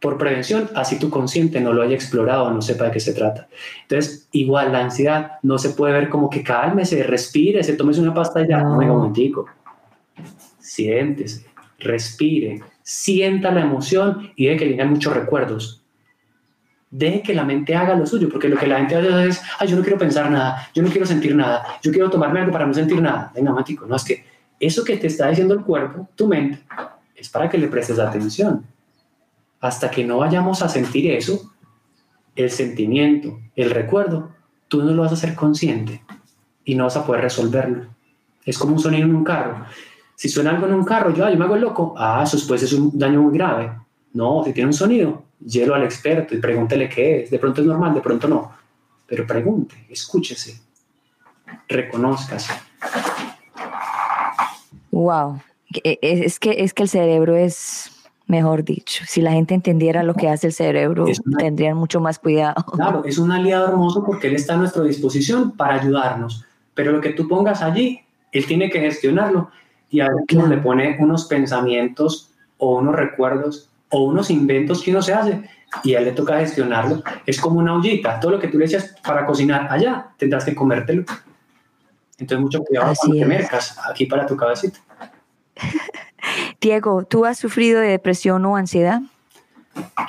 por 0.00 0.18
prevención, 0.18 0.68
así 0.74 0.98
tu 0.98 1.08
consciente 1.08 1.60
no 1.62 1.72
lo 1.72 1.80
haya 1.80 1.94
explorado, 1.94 2.50
no 2.50 2.60
sepa 2.60 2.84
de 2.84 2.90
qué 2.90 3.00
se 3.00 3.14
trata. 3.14 3.48
Entonces, 3.82 4.28
igual 4.32 4.70
la 4.70 4.80
ansiedad 4.80 5.38
no 5.42 5.56
se 5.56 5.70
puede 5.70 5.94
ver 5.94 6.10
como 6.10 6.28
que 6.28 6.42
cálmese, 6.42 7.02
respire, 7.04 7.64
se 7.64 7.72
tomes 7.74 7.96
una 7.96 8.12
pasta 8.12 8.46
ya, 8.46 8.62
no, 8.62 8.76
un 8.76 8.86
momentico. 8.86 9.46
Siéntese, 10.58 11.46
respire, 11.78 12.60
sienta 12.82 13.50
la 13.50 13.62
emoción 13.62 14.30
y 14.36 14.46
deje 14.46 14.58
que 14.58 14.76
le 14.76 14.84
muchos 14.84 15.14
recuerdos. 15.14 15.83
Deje 16.96 17.22
que 17.22 17.34
la 17.34 17.44
mente 17.44 17.74
haga 17.74 17.96
lo 17.96 18.06
suyo, 18.06 18.28
porque 18.28 18.48
lo 18.48 18.56
que 18.56 18.68
la 18.68 18.78
gente 18.78 18.94
hace 18.94 19.28
es, 19.28 19.42
ay, 19.58 19.66
yo 19.66 19.76
no 19.76 19.82
quiero 19.82 19.98
pensar 19.98 20.30
nada, 20.30 20.68
yo 20.72 20.80
no 20.80 20.88
quiero 20.88 21.04
sentir 21.04 21.34
nada, 21.34 21.64
yo 21.82 21.90
quiero 21.90 22.08
tomarme 22.08 22.38
algo 22.38 22.52
para 22.52 22.66
no 22.66 22.72
sentir 22.72 23.02
nada. 23.02 23.32
Venga, 23.34 23.50
momentico, 23.50 23.84
no 23.84 23.96
es 23.96 24.04
que 24.04 24.24
eso 24.60 24.84
que 24.84 24.96
te 24.96 25.08
está 25.08 25.28
diciendo 25.28 25.54
el 25.54 25.62
cuerpo, 25.62 26.08
tu 26.14 26.28
mente, 26.28 26.62
es 27.16 27.28
para 27.28 27.48
que 27.50 27.58
le 27.58 27.66
prestes 27.66 27.98
atención 27.98 28.64
hasta 29.60 29.90
que 29.90 30.04
no 30.04 30.18
vayamos 30.18 30.62
a 30.62 30.68
sentir 30.68 31.10
eso, 31.10 31.52
el 32.36 32.50
sentimiento, 32.50 33.40
el 33.56 33.70
recuerdo, 33.70 34.30
tú 34.68 34.84
no 34.84 34.92
lo 34.92 35.02
vas 35.02 35.10
a 35.10 35.14
hacer 35.14 35.34
consciente 35.34 36.00
y 36.64 36.74
no 36.74 36.84
vas 36.84 36.96
a 36.96 37.04
poder 37.04 37.22
resolverlo. 37.22 37.86
Es 38.44 38.56
como 38.56 38.74
un 38.74 38.78
sonido 38.78 39.04
en 39.04 39.14
un 39.16 39.24
carro. 39.24 39.64
Si 40.14 40.28
suena 40.28 40.50
algo 40.50 40.66
en 40.66 40.74
un 40.74 40.84
carro, 40.84 41.14
yo, 41.14 41.28
yo 41.28 41.36
me 41.36 41.44
hago 41.44 41.56
el 41.56 41.62
loco. 41.62 41.94
Ah, 41.96 42.20
eso 42.22 42.38
pues 42.46 42.62
es 42.62 42.72
un 42.72 42.96
daño 42.96 43.22
muy 43.22 43.36
grave. 43.36 43.72
No, 44.14 44.42
si 44.44 44.52
tiene 44.52 44.68
un 44.68 44.72
sonido, 44.72 45.24
llévelo 45.44 45.74
al 45.74 45.82
experto 45.82 46.34
y 46.34 46.38
pregúntele 46.38 46.88
qué 46.88 47.22
es. 47.22 47.30
De 47.30 47.38
pronto 47.38 47.60
es 47.60 47.66
normal, 47.66 47.94
de 47.94 48.00
pronto 48.00 48.28
no. 48.28 48.52
Pero 49.06 49.26
pregunte, 49.26 49.74
escúchese, 49.90 50.60
reconózcase. 51.68 52.52
Wow. 54.90 55.40
Es 55.82 56.38
que, 56.38 56.62
es 56.62 56.72
que 56.72 56.84
el 56.84 56.88
cerebro 56.88 57.34
es 57.34 57.90
mejor 58.26 58.64
dicho. 58.64 59.04
Si 59.06 59.20
la 59.20 59.32
gente 59.32 59.54
entendiera 59.54 60.04
lo 60.04 60.14
que 60.14 60.28
hace 60.28 60.46
el 60.46 60.52
cerebro, 60.52 61.06
tendrían 61.38 61.76
mucho 61.76 62.00
más 62.00 62.18
cuidado. 62.20 62.64
Claro, 62.72 63.04
es 63.04 63.18
un 63.18 63.32
aliado 63.32 63.68
hermoso 63.68 64.04
porque 64.04 64.28
él 64.28 64.36
está 64.36 64.54
a 64.54 64.58
nuestra 64.58 64.84
disposición 64.84 65.56
para 65.56 65.74
ayudarnos, 65.80 66.44
pero 66.74 66.92
lo 66.92 67.00
que 67.00 67.10
tú 67.10 67.28
pongas 67.28 67.62
allí, 67.62 68.00
él 68.32 68.46
tiene 68.46 68.70
que 68.70 68.80
gestionarlo 68.80 69.50
y 69.90 70.00
a 70.00 70.08
veces 70.08 70.48
le 70.48 70.58
pone 70.58 70.96
unos 71.00 71.24
pensamientos 71.26 72.30
o 72.58 72.78
unos 72.78 72.94
recuerdos 72.94 73.68
o 73.90 74.04
unos 74.04 74.30
inventos 74.30 74.82
que 74.82 74.90
uno 74.90 75.02
se 75.02 75.14
hace 75.14 75.42
y 75.82 75.94
a 75.94 75.98
él 75.98 76.06
le 76.06 76.12
toca 76.12 76.38
gestionarlo. 76.38 77.02
Es 77.26 77.40
como 77.40 77.58
una 77.58 77.74
ollita, 77.74 78.20
todo 78.20 78.32
lo 78.32 78.40
que 78.40 78.48
tú 78.48 78.58
le 78.58 78.66
echas 78.66 78.94
para 79.02 79.26
cocinar 79.26 79.66
allá, 79.70 80.08
tendrás 80.16 80.44
que 80.44 80.54
comértelo. 80.54 81.04
Entonces 82.18 82.40
mucho 82.40 82.62
cuidado 82.62 82.94
con 82.94 83.12
te 83.12 83.24
mercas 83.24 83.76
aquí 83.88 84.06
para 84.06 84.26
tu 84.26 84.36
cabecita. 84.36 84.78
Diego, 86.60 87.04
¿tú 87.04 87.24
has 87.24 87.38
sufrido 87.38 87.80
de 87.80 87.88
depresión 87.88 88.44
o 88.46 88.56
ansiedad? 88.56 89.00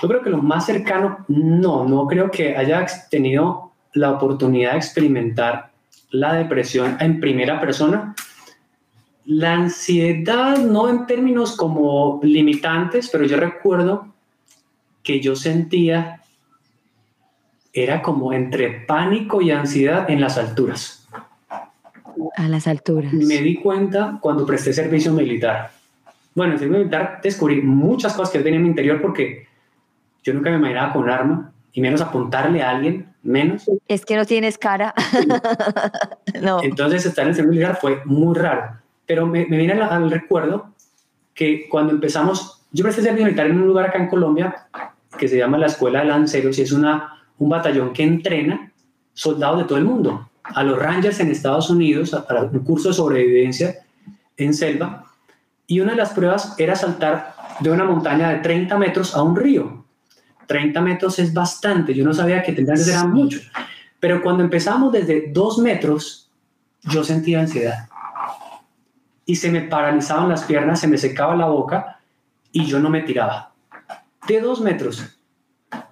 Yo 0.02 0.08
creo 0.08 0.22
que 0.22 0.30
lo 0.30 0.38
más 0.38 0.66
cercano, 0.66 1.26
no, 1.28 1.86
no 1.86 2.06
creo 2.08 2.30
que 2.30 2.56
haya 2.56 2.86
tenido 3.10 3.72
la 3.94 4.12
oportunidad 4.12 4.74
de 4.74 4.78
experimentar 4.78 5.72
la 6.12 6.34
depresión 6.34 6.98
en 7.00 7.20
primera 7.20 7.60
persona. 7.60 8.14
La 9.26 9.54
ansiedad, 9.54 10.58
no 10.58 10.90
en 10.90 11.06
términos 11.08 11.56
como 11.56 12.20
limitantes, 12.24 13.10
pero 13.10 13.26
yo 13.26 13.38
recuerdo 13.38 14.14
que 15.04 15.20
yo 15.20 15.36
sentía, 15.36 16.22
era 17.74 18.02
como 18.02 18.34
entre 18.34 18.70
pánico 18.70 19.42
y 19.42 19.52
ansiedad 19.52 20.10
en 20.10 20.22
las 20.22 20.38
alturas. 20.38 21.08
A 22.38 22.48
las 22.48 22.68
alturas. 22.68 23.14
Me 23.14 23.38
di 23.38 23.56
cuenta 23.56 24.18
cuando 24.22 24.46
presté 24.46 24.74
servicio 24.74 25.12
militar 25.12 25.72
bueno, 26.36 26.54
en 26.54 26.60
segundo 26.60 26.80
militar 26.80 27.22
descubrí 27.24 27.62
muchas 27.62 28.14
cosas 28.14 28.32
que 28.32 28.40
tenía 28.40 28.58
en 28.58 28.64
mi 28.64 28.70
interior 28.70 29.02
porque 29.02 29.48
yo 30.22 30.34
nunca 30.34 30.50
me 30.50 30.58
imaginaba 30.58 30.92
con 30.92 31.04
un 31.04 31.10
arma 31.10 31.52
y 31.72 31.80
menos 31.80 32.02
apuntarle 32.02 32.62
a 32.62 32.72
alguien, 32.72 33.08
menos. 33.24 33.70
Es 33.88 34.06
que 34.06 34.18
no 34.18 34.26
tienes 34.26 34.58
cara. 34.58 34.94
no. 36.42 36.62
Entonces 36.62 37.06
estar 37.06 37.24
en 37.24 37.30
el 37.30 37.36
segundo 37.36 37.54
militar 37.54 37.78
fue 37.80 38.02
muy 38.04 38.36
raro. 38.36 38.78
Pero 39.06 39.26
me, 39.26 39.46
me 39.46 39.58
viene 39.58 39.74
al, 39.74 40.10
recuerdo 40.10 40.74
que 41.34 41.68
cuando 41.70 41.94
empezamos, 41.94 42.62
yo 42.72 42.84
presté 42.84 43.02
servicio 43.02 43.26
militar 43.26 43.48
en 43.48 43.60
un 43.60 43.68
lugar 43.68 43.86
acá 43.86 44.00
en 44.00 44.08
Colombia 44.08 44.68
que 45.18 45.28
se 45.28 45.38
llama 45.38 45.58
la 45.58 45.68
Escuela 45.68 46.00
de 46.00 46.06
Lanceros 46.06 46.58
y 46.58 46.64
es 46.64 46.72
una, 46.72 47.24
un 47.38 47.50
batallón 47.50 47.94
que 47.94 48.04
entrena 48.04 48.72
soldados 49.14 49.60
de 49.60 49.64
todo 49.66 49.78
el 49.78 49.86
mundo. 49.86 50.30
A 50.44 50.64
los 50.64 50.78
Rangers 50.78 51.20
en 51.20 51.32
Estados 51.32 51.70
Unidos, 51.70 52.12
para 52.28 52.44
un 52.44 52.60
curso 52.60 52.90
de 52.90 52.94
sobrevivencia 52.94 53.76
en 54.38 54.54
selva, 54.54 55.06
y 55.68 55.80
una 55.80 55.92
de 55.92 55.98
las 55.98 56.12
pruebas 56.12 56.56
era 56.60 56.76
saltar 56.76 57.34
de 57.60 57.72
una 57.72 57.86
montaña 57.86 58.30
de 58.30 58.40
30 58.40 58.78
metros 58.78 59.16
a 59.16 59.24
un 59.24 59.36
río. 59.36 59.86
30 60.48 60.80
metros 60.82 61.18
es 61.18 61.34
bastante, 61.34 61.94
yo 61.94 62.06
no 62.06 62.14
sabía 62.14 62.44
que 62.44 62.54
tendrían 62.54 62.78
que 62.78 62.84
ser 62.84 63.08
muchos. 63.08 63.52
Pero 64.00 64.22
cuando 64.22 64.44
empezamos 64.44 64.92
desde 64.92 65.32
2 65.32 65.58
metros, 65.60 66.30
yo 66.84 67.04
sentía 67.04 67.40
ansiedad. 67.40 67.88
Y 69.26 69.36
se 69.36 69.52
me 69.52 69.62
paralizaban 69.62 70.30
las 70.30 70.44
piernas, 70.44 70.80
se 70.80 70.88
me 70.88 70.98
secaba 70.98 71.36
la 71.36 71.48
boca 71.48 72.00
y 72.52 72.66
yo 72.66 72.80
no 72.80 72.90
me 72.90 73.02
tiraba. 73.02 73.52
De 74.28 74.40
2 74.40 74.62
metros. 74.62 75.20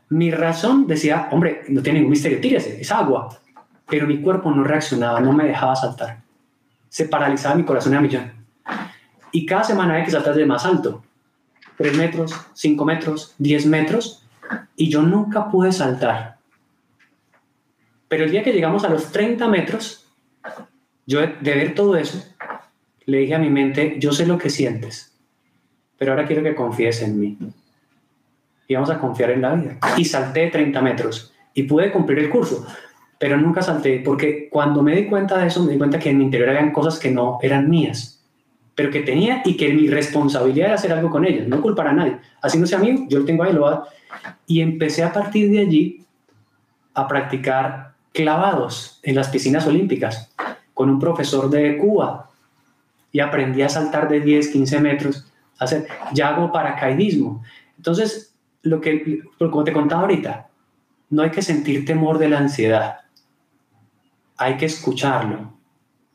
Mi 0.10 0.32
razón 0.32 0.86
decía, 0.88 1.28
hombre, 1.32 1.64
no 1.70 1.82
tiene 1.82 2.00
ningún 2.00 2.12
misterio, 2.12 2.40
tírese, 2.40 2.80
es 2.80 2.92
agua. 2.92 3.38
Pero 3.88 4.08
mi 4.08 4.22
cuerpo 4.22 4.52
no 4.52 4.64
reaccionaba, 4.64 5.20
no 5.20 5.34
me 5.34 5.46
dejaba 5.46 5.76
saltar. 5.76 6.22
Se 6.90 7.06
paralizaba 7.06 7.56
mi 7.56 7.64
corazón 7.64 7.96
a 7.96 8.02
millón 8.02 8.44
y 9.34 9.48
cada 9.48 9.64
semana 9.64 9.96
hay 9.96 10.06
que 10.06 10.12
saltar 10.12 10.36
de 10.36 10.46
más 10.46 10.64
alto. 10.64 11.04
3 11.78 11.98
metros, 11.98 12.40
5 12.54 12.86
metros, 12.86 13.34
10 13.40 13.66
metros, 13.66 14.24
y 14.76 14.90
yo 14.90 15.02
nunca 15.02 15.50
pude 15.50 15.72
saltar. 15.72 16.38
Pero 18.08 18.26
el 18.26 18.32
día 18.32 18.44
que 18.44 18.54
llegamos 18.54 18.86
a 18.86 18.90
los 18.90 19.12
30 19.12 19.48
metros, 19.48 20.08
yo 21.08 21.20
de 21.20 21.34
ver 21.42 21.74
todo 21.74 21.98
eso, 21.98 22.24
le 23.06 23.20
dije 23.20 23.36
a 23.36 23.40
mi 23.40 23.50
mente, 23.50 23.96
yo 24.00 24.12
sé 24.12 24.26
lo 24.26 24.38
que 24.38 24.50
sientes, 24.50 25.18
pero 25.98 26.12
ahora 26.12 26.26
quiero 26.26 26.44
que 26.44 26.56
confíes 26.56 27.02
en 27.02 27.20
mí. 27.20 27.38
Y 28.68 28.76
vamos 28.76 28.90
a 28.90 29.00
confiar 29.00 29.32
en 29.32 29.42
la 29.42 29.56
vida. 29.56 29.78
Y 29.98 30.06
salté 30.06 30.50
30 30.50 30.82
metros 30.82 31.34
y 31.54 31.64
pude 31.64 31.92
cumplir 31.92 32.20
el 32.20 32.30
curso, 32.30 32.66
pero 33.20 33.38
nunca 33.38 33.62
salté 33.62 34.02
porque 34.04 34.48
cuando 34.50 34.82
me 34.82 34.96
di 34.96 35.06
cuenta 35.06 35.38
de 35.38 35.48
eso, 35.48 35.64
me 35.64 35.74
di 35.74 35.78
cuenta 35.78 36.00
que 36.00 36.10
en 36.10 36.18
mi 36.18 36.24
interior 36.24 36.50
habían 36.50 36.72
cosas 36.72 37.00
que 37.00 37.12
no 37.12 37.40
eran 37.42 37.70
mías 37.70 38.14
pero 38.76 38.90
que 38.90 39.02
tenía 39.02 39.42
y 39.46 39.56
que 39.56 39.72
mi 39.74 39.88
responsabilidad 39.88 40.68
era 40.68 40.76
hacer 40.76 40.92
algo 40.92 41.10
con 41.10 41.26
ellas, 41.26 41.48
no 41.48 41.62
culpar 41.62 41.88
a 41.88 41.94
nadie. 41.94 42.18
Así 42.42 42.58
no 42.58 42.66
sea 42.66 42.80
mío, 42.80 43.06
yo 43.08 43.20
lo 43.20 43.26
tengo 43.26 43.44
ahí, 43.44 43.54
lo 43.54 43.62
va 43.62 43.88
Y 44.48 44.62
empecé 44.62 45.04
a 45.04 45.14
partir 45.14 45.52
de 45.52 45.60
allí 45.60 46.06
a 46.94 47.08
practicar 47.08 47.94
clavados 48.12 49.00
en 49.04 49.16
las 49.16 49.30
piscinas 49.30 49.66
olímpicas 49.68 50.32
con 50.74 50.90
un 50.90 51.00
profesor 51.00 51.50
de 51.50 51.78
Cuba 51.78 52.30
y 53.14 53.20
aprendí 53.20 53.62
a 53.62 53.70
saltar 53.70 54.10
de 54.10 54.20
10, 54.20 54.50
15 54.50 54.80
metros, 54.82 55.32
hacer, 55.60 55.88
ya 56.14 56.30
hago 56.30 56.52
paracaidismo. 56.52 57.44
Entonces, 57.78 58.36
lo 58.64 58.82
que, 58.82 59.22
como 59.38 59.64
te 59.64 59.72
contaba 59.72 60.02
ahorita, 60.02 60.50
no 61.12 61.22
hay 61.22 61.30
que 61.30 61.44
sentir 61.44 61.86
temor 61.86 62.18
de 62.18 62.28
la 62.28 62.40
ansiedad. 62.40 63.02
Hay 64.36 64.58
que 64.58 64.66
escucharlo. 64.66 65.54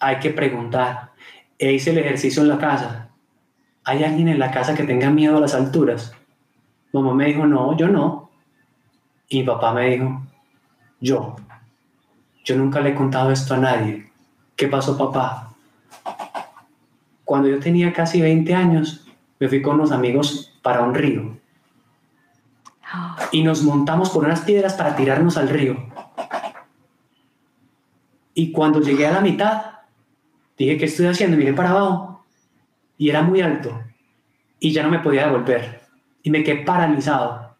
Hay 0.00 0.18
que 0.18 0.30
preguntar. 0.30 1.12
E 1.56 1.72
hice 1.72 1.90
el 1.90 1.98
ejercicio 1.98 2.42
en 2.42 2.48
la 2.48 2.58
casa. 2.58 3.11
¿Hay 3.84 4.02
alguien 4.02 4.26
en 4.26 4.40
la 4.40 4.50
casa 4.50 4.74
que 4.74 4.82
tenga 4.82 5.08
miedo 5.08 5.37
a 5.37 5.40
las 5.40 5.54
alturas? 5.54 6.12
Mamá 6.92 7.14
me 7.14 7.26
dijo, 7.26 7.46
no, 7.46 7.76
yo 7.76 7.87
no. 7.87 8.28
Y 9.28 9.44
papá 9.44 9.72
me 9.72 9.90
dijo, 9.90 10.20
yo. 11.00 11.37
Yo 12.44 12.56
nunca 12.56 12.80
le 12.80 12.90
he 12.90 12.94
contado 12.94 13.30
esto 13.30 13.54
a 13.54 13.58
nadie. 13.58 14.11
¿Qué 14.56 14.66
pasó, 14.66 14.98
papá? 14.98 15.47
Cuando 17.29 17.51
yo 17.51 17.61
tenía 17.61 17.93
casi 17.93 18.23
20 18.23 18.55
años, 18.55 19.07
me 19.38 19.51
fui 19.51 19.61
con 19.61 19.75
unos 19.75 19.93
amigos 19.93 20.59
para 20.62 20.81
un 20.81 20.95
río. 20.95 21.38
Y 23.33 23.43
nos 23.43 23.62
montamos 23.62 24.09
por 24.09 24.25
unas 24.25 24.41
piedras 24.41 24.73
para 24.73 24.97
tirarnos 24.97 25.37
al 25.37 25.51
río. 25.51 25.77
Y 28.33 28.51
cuando 28.51 28.81
llegué 28.81 29.07
a 29.07 29.12
la 29.12 29.21
mitad, 29.21 29.61
dije, 30.57 30.79
¿qué 30.79 30.87
estoy 30.87 31.05
haciendo? 31.05 31.37
Miré 31.37 31.53
para 31.53 31.73
abajo. 31.73 32.25
Y 32.97 33.11
era 33.11 33.21
muy 33.21 33.43
alto. 33.43 33.79
Y 34.59 34.73
ya 34.73 34.83
no 34.83 34.88
me 34.88 35.01
podía 35.01 35.27
devolver. 35.27 35.83
Y 36.23 36.31
me 36.31 36.43
quedé 36.43 36.64
paralizado. 36.64 37.59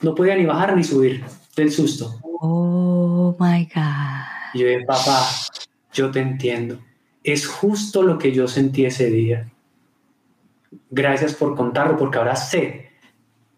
No 0.00 0.14
podía 0.14 0.36
ni 0.36 0.46
bajar 0.46 0.76
ni 0.76 0.84
subir 0.84 1.24
del 1.56 1.72
susto. 1.72 2.20
Oh, 2.22 3.34
my 3.40 3.64
God. 3.64 4.54
Y 4.54 4.60
yo 4.60 4.68
dije, 4.68 4.84
papá, 4.86 5.26
yo 5.92 6.08
te 6.08 6.20
entiendo. 6.20 6.78
Es 7.30 7.46
justo 7.46 8.02
lo 8.02 8.16
que 8.16 8.32
yo 8.32 8.48
sentí 8.48 8.86
ese 8.86 9.10
día. 9.10 9.50
Gracias 10.88 11.34
por 11.34 11.54
contarlo, 11.54 11.98
porque 11.98 12.16
ahora 12.16 12.34
sé 12.34 12.88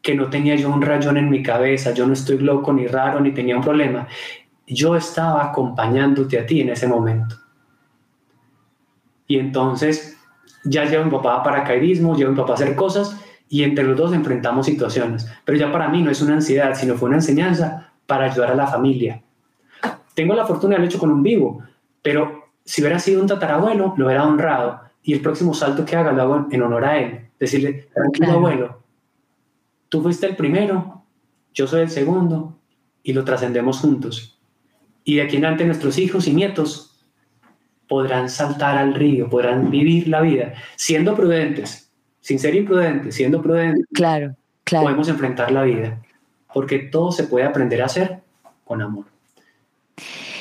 que 0.03 0.17
no 0.17 0.29
tenía 0.29 0.57
yo 0.57 0.73
un 0.75 0.83
rayón 0.83 1.17
en 1.17 1.31
mi 1.31 1.41
cabeza, 1.41 1.93
yo 1.93 2.05
no 2.05 2.15
estoy 2.15 2.39
loco 2.39 2.73
ni 2.73 2.89
raro, 2.89 3.21
ni 3.21 3.31
tenía 3.31 3.55
un 3.55 3.63
problema. 3.63 4.09
Yo 4.67 4.97
estaba 4.97 5.45
acompañándote 5.45 6.37
a 6.41 6.47
ti 6.47 6.63
en 6.63 6.71
ese 6.71 6.89
momento. 6.89 7.37
Y 9.29 9.39
entonces 9.39 10.19
ya 10.65 10.87
llevo 10.87 11.05
mi 11.05 11.13
papá 11.13 11.37
a 11.37 11.43
paracaidismo, 11.45 12.17
llevo 12.17 12.33
mi 12.33 12.39
papá 12.39 12.51
a 12.51 12.55
hacer 12.57 12.75
cosas 12.75 13.21
y 13.49 13.63
entre 13.63 13.85
los 13.85 13.97
dos 13.97 14.13
enfrentamos 14.13 14.67
situaciones. 14.67 15.31
Pero 15.45 15.57
ya 15.57 15.71
para 15.71 15.89
mí 15.89 16.03
no 16.03 16.11
es 16.11 16.21
una 16.21 16.35
ansiedad, 16.35 16.75
sino 16.75 16.97
fue 16.97 17.07
una 17.07 17.19
enseñanza 17.19 17.93
para 18.05 18.25
ayudar 18.25 18.51
a 18.51 18.57
la 18.57 18.67
familia. 18.67 19.23
Tengo 20.17 20.35
la 20.35 20.45
fortuna 20.45 20.71
de 20.71 20.75
haberlo 20.79 20.89
hecho 20.89 20.99
con 20.99 21.13
un 21.13 21.23
vivo, 21.23 21.63
pero 22.03 22.40
si 22.71 22.83
hubiera 22.83 23.01
sido 23.01 23.21
un 23.21 23.27
tatarabuelo, 23.27 23.95
lo 23.97 24.07
hubiera 24.07 24.25
honrado 24.25 24.83
y 25.03 25.13
el 25.13 25.21
próximo 25.21 25.55
salto 25.55 25.85
que 25.85 25.97
haga 25.97 26.13
lo 26.13 26.23
hago 26.23 26.47
en 26.53 26.63
honor 26.63 26.85
a 26.85 26.99
él. 27.01 27.27
Decirle, 27.37 27.89
tranquilo 27.93 28.31
abuelo, 28.31 28.85
tú 29.89 30.01
fuiste 30.01 30.29
el 30.29 30.37
primero, 30.37 31.03
yo 31.53 31.67
soy 31.67 31.81
el 31.81 31.91
segundo 31.91 32.61
y 33.03 33.13
lo 33.13 33.25
trascendemos 33.25 33.81
juntos. 33.81 34.41
Y 35.03 35.17
de 35.17 35.23
aquí 35.23 35.39
en 35.39 35.47
adelante 35.47 35.65
nuestros 35.65 35.99
hijos 35.99 36.29
y 36.29 36.33
nietos 36.33 37.05
podrán 37.89 38.31
saltar 38.31 38.79
al 38.79 38.95
río, 38.95 39.29
podrán 39.29 39.69
vivir 39.69 40.07
la 40.07 40.21
vida, 40.21 40.55
siendo 40.77 41.17
prudentes, 41.17 41.91
sin 42.21 42.39
ser 42.39 42.55
imprudentes, 42.55 43.17
siendo 43.17 43.43
prudentes. 43.43 43.85
Claro, 43.93 44.37
claro. 44.63 44.85
Podemos 44.85 45.09
enfrentar 45.09 45.51
la 45.51 45.65
vida, 45.65 46.01
porque 46.55 46.79
todo 46.79 47.11
se 47.11 47.25
puede 47.25 47.47
aprender 47.47 47.83
a 47.83 47.87
hacer 47.87 48.21
con 48.63 48.81
amor. 48.81 49.07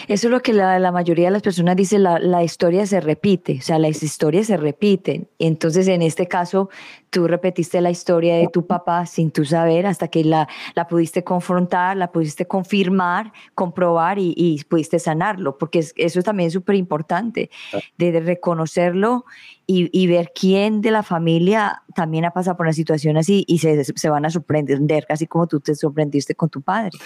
Eso 0.10 0.26
es 0.26 0.32
lo 0.32 0.40
que 0.42 0.54
la, 0.54 0.92
mayoría 0.92 1.26
de 1.26 1.32
las 1.32 1.44
personas 1.44 1.76
dicen, 1.76 2.02
la, 2.02 2.18
la, 2.18 2.44
historia 2.44 2.88
se 2.88 3.00
repite, 3.00 3.60
o 3.60 3.62
sea, 3.62 3.78
las 3.78 4.02
historias 4.02 4.48
se 4.48 4.58
repiten. 4.58 5.30
Entonces, 5.38 5.88
en 5.88 6.02
este 6.02 6.28
caso, 6.28 6.72
tú 7.12 7.28
repetiste 7.28 7.80
la 7.80 7.92
historia 7.92 8.36
de 8.38 8.48
tu 8.48 8.66
papá 8.66 9.06
sin 9.06 9.30
tu 9.30 9.46
saber 9.46 9.86
hasta 9.86 10.08
que 10.08 10.24
la, 10.24 10.48
la 10.74 10.88
pudiste 10.88 11.24
confrontar, 11.24 11.96
la 11.96 12.12
pudiste 12.12 12.48
confirmar, 12.48 13.34
comprobar 13.54 14.18
y, 14.18 14.34
y 14.36 14.64
pudiste 14.64 14.98
sanarlo, 14.98 15.60
porque 15.60 15.86
eso 15.96 16.24
también 16.24 16.48
es 16.48 16.54
súper 16.54 16.76
importante, 16.76 17.52
de, 18.00 18.20
reconocerlo 18.20 19.26
y, 19.68 19.92
y, 19.92 20.08
ver 20.08 20.32
quién 20.34 20.82
de 20.82 20.90
la 20.90 21.04
familia 21.04 21.84
también 21.94 22.26
ha 22.26 22.32
pasado 22.32 22.58
por 22.58 22.66
una 22.66 22.74
situación 22.74 23.16
así 23.16 23.46
y 23.48 23.60
se, 23.60 23.84
se 23.84 24.10
van 24.10 24.26
a 24.26 24.32
sorprender, 24.32 25.06
casi 25.08 25.28
como 25.28 25.46
tú 25.46 25.60
te 25.60 25.76
sorprendiste 25.76 26.34
con 26.34 26.50
tu 26.50 26.64
padre. 26.64 26.98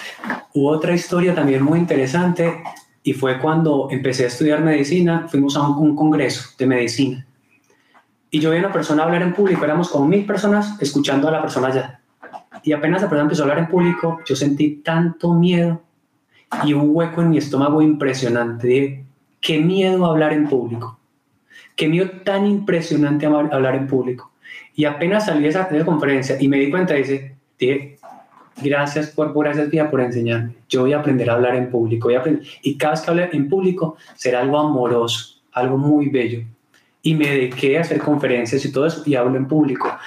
Hubo 0.54 0.70
otra 0.70 0.94
historia 0.94 1.36
también 1.36 1.62
muy 1.62 1.80
interesante 1.80 2.64
y 3.04 3.14
fue 3.14 3.38
cuando 3.40 3.90
empecé 3.92 4.24
a 4.24 4.28
estudiar 4.28 4.62
medicina, 4.62 5.28
fuimos 5.28 5.58
a 5.58 5.68
un, 5.68 5.96
congreso 5.96 6.52
de 6.58 6.66
medicina. 6.66 7.26
Y 8.32 8.40
yo 8.40 8.50
vi 8.50 8.58
a 8.58 8.60
una 8.62 8.72
persona 8.72 9.04
hablar 9.04 9.22
en 9.22 9.34
público, 9.34 9.64
éramos 9.66 9.90
como 9.90 10.08
mil 10.08 10.26
personas 10.26 10.82
escuchando 10.82 11.28
a 11.28 11.32
la 11.32 11.42
persona 11.42 11.68
allá. 11.68 12.00
Y 12.64 12.72
apenas 12.72 13.02
la 13.02 13.10
persona 13.10 13.24
empezó 13.24 13.44
a 13.44 13.46
hablar 13.46 13.60
en 13.60 13.68
público, 13.68 14.20
yo 14.26 14.36
sentí 14.36 14.78
tanto 14.78 15.34
miedo 15.34 15.82
y 16.64 16.74
un 16.74 16.90
hueco 16.94 17.22
en 17.22 17.32
mi 17.32 17.38
estómago 17.38 17.82
impresionante. 17.82 18.68
Dije, 18.68 19.06
qué 19.42 19.60
miedo 19.60 20.06
hablar 20.06 20.32
en 20.32 20.48
público. 20.48 20.98
Qué 21.76 21.90
miedo 21.90 22.10
tan 22.24 22.46
impresionante 22.46 23.26
hablar 23.26 23.76
en 23.76 23.88
público. 23.88 24.32
Y 24.76 24.86
apenas 24.86 25.26
salí 25.26 25.44
de 25.44 25.50
esa, 25.50 25.66
de 25.66 25.78
esa 25.78 25.86
conferencia 25.86 26.38
y 26.40 26.48
me 26.48 26.58
di 26.58 26.72
cuenta, 26.72 26.94
dice, 26.94 27.36
dije, 27.60 27.98
gracias 28.62 29.10
por, 29.12 29.34
gracias 29.34 29.70
Pía 29.70 29.90
por 29.90 30.02
enseñarme. 30.02 30.56
Yo 30.70 30.82
voy 30.82 30.94
a 30.94 31.00
aprender 31.00 31.30
a 31.30 31.34
hablar 31.34 31.56
en 31.56 31.70
público. 31.70 32.08
Voy 32.08 32.16
a 32.16 32.20
aprender, 32.20 32.46
y 32.62 32.78
cada 32.78 32.94
vez 32.94 33.02
que 33.02 33.12
hable 33.12 33.30
en 33.32 33.50
público 33.50 33.98
será 34.16 34.42
algo 34.42 34.60
amoroso, 34.60 35.42
algo 35.52 35.78
muy 35.78 36.10
bello. 36.10 36.44
Y 37.02 37.16
me 37.16 37.28
dediqué 37.28 37.78
a 37.78 37.82
hacer 37.82 38.00
conferencias 38.00 38.64
y 38.66 38.72
todo 38.72 38.86
eso 38.86 39.04
y 39.06 39.16
hablo 39.16 39.36
en 39.38 39.48
público. 39.48 39.98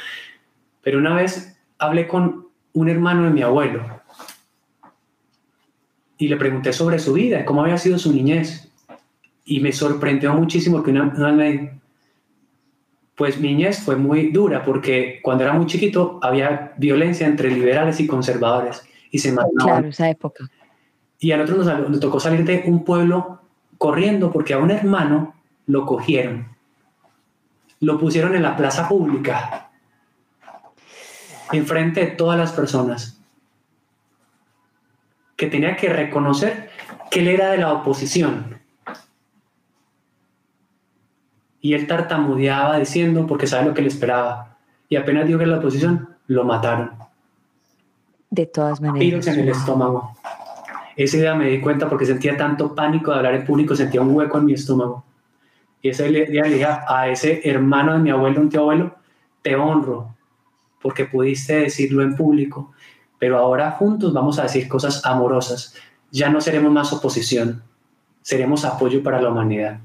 Pero 0.82 0.98
una 0.98 1.14
vez 1.14 1.58
hablé 1.78 2.06
con 2.08 2.46
un 2.72 2.88
hermano 2.88 3.24
de 3.24 3.30
mi 3.30 3.42
abuelo 3.42 3.84
y 6.18 6.28
le 6.28 6.36
pregunté 6.36 6.72
sobre 6.72 6.98
su 6.98 7.12
vida, 7.12 7.44
cómo 7.44 7.62
había 7.62 7.76
sido 7.76 7.98
su 7.98 8.12
niñez. 8.12 8.70
Y 9.44 9.60
me 9.60 9.72
sorprendió 9.72 10.32
muchísimo 10.34 10.82
que 10.82 10.90
una, 10.90 11.12
una 11.16 11.32
vez 11.32 11.70
pues 13.16 13.40
mi 13.40 13.48
niñez 13.48 13.80
fue 13.80 13.96
muy 13.96 14.30
dura 14.30 14.62
porque 14.62 15.20
cuando 15.22 15.44
era 15.44 15.54
muy 15.54 15.66
chiquito 15.66 16.20
había 16.22 16.74
violencia 16.76 17.26
entre 17.26 17.50
liberales 17.50 17.98
y 17.98 18.06
conservadores 18.06 18.86
y 19.10 19.18
se 19.18 19.32
mataban. 19.32 19.56
Claro, 19.56 19.88
esa 19.88 20.10
época. 20.10 20.48
Y 21.18 21.32
a 21.32 21.38
nosotros 21.38 21.66
nos, 21.88 21.98
tocó 21.98 22.20
salir 22.20 22.44
de 22.44 22.64
un 22.66 22.84
pueblo 22.84 23.40
corriendo 23.78 24.30
porque 24.30 24.52
a 24.52 24.58
un 24.58 24.70
hermano 24.70 25.34
lo 25.66 25.86
cogieron. 25.86 26.48
Lo 27.80 27.98
pusieron 27.98 28.34
en 28.34 28.42
la 28.42 28.54
plaza 28.54 28.86
pública, 28.86 29.70
enfrente 31.52 32.00
de 32.00 32.06
todas 32.08 32.38
las 32.38 32.52
personas, 32.52 33.18
que 35.36 35.46
tenía 35.46 35.76
que 35.76 35.88
reconocer 35.88 36.70
que 37.10 37.20
él 37.20 37.28
era 37.28 37.50
de 37.50 37.58
la 37.58 37.72
oposición 37.72 38.55
y 41.66 41.74
él 41.74 41.88
tartamudeaba 41.88 42.78
diciendo 42.78 43.26
porque 43.26 43.48
sabe 43.48 43.66
lo 43.66 43.74
que 43.74 43.82
le 43.82 43.88
esperaba. 43.88 44.56
Y 44.88 44.94
apenas 44.94 45.26
dio 45.26 45.36
que 45.36 45.46
la 45.46 45.60
posición, 45.60 46.10
lo 46.28 46.44
mataron. 46.44 46.92
De 48.30 48.46
todas 48.46 48.80
maneras. 48.80 49.26
en 49.26 49.40
el 49.40 49.48
estómago. 49.48 50.12
Ese 50.94 51.18
día 51.18 51.34
me 51.34 51.48
di 51.50 51.60
cuenta 51.60 51.88
porque 51.88 52.06
sentía 52.06 52.36
tanto 52.36 52.72
pánico 52.72 53.10
de 53.10 53.16
hablar 53.16 53.34
en 53.34 53.44
público, 53.44 53.74
sentía 53.74 54.00
un 54.00 54.14
hueco 54.14 54.38
en 54.38 54.44
mi 54.44 54.52
estómago. 54.52 55.04
Y 55.82 55.88
ese 55.88 56.08
día 56.08 56.44
le 56.44 56.50
dije 56.50 56.66
a 56.66 57.08
ese 57.08 57.40
hermano 57.42 57.94
de 57.94 57.98
mi 57.98 58.10
abuelo, 58.10 58.42
un 58.42 58.48
tío 58.48 58.60
abuelo, 58.60 58.94
te 59.42 59.56
honro 59.56 60.14
porque 60.80 61.06
pudiste 61.06 61.62
decirlo 61.62 62.04
en 62.04 62.14
público, 62.14 62.74
pero 63.18 63.38
ahora 63.38 63.72
juntos 63.72 64.12
vamos 64.12 64.38
a 64.38 64.44
decir 64.44 64.68
cosas 64.68 65.04
amorosas. 65.04 65.74
Ya 66.12 66.30
no 66.30 66.40
seremos 66.40 66.70
más 66.70 66.92
oposición, 66.92 67.64
seremos 68.22 68.64
apoyo 68.64 69.02
para 69.02 69.20
la 69.20 69.30
humanidad 69.30 69.80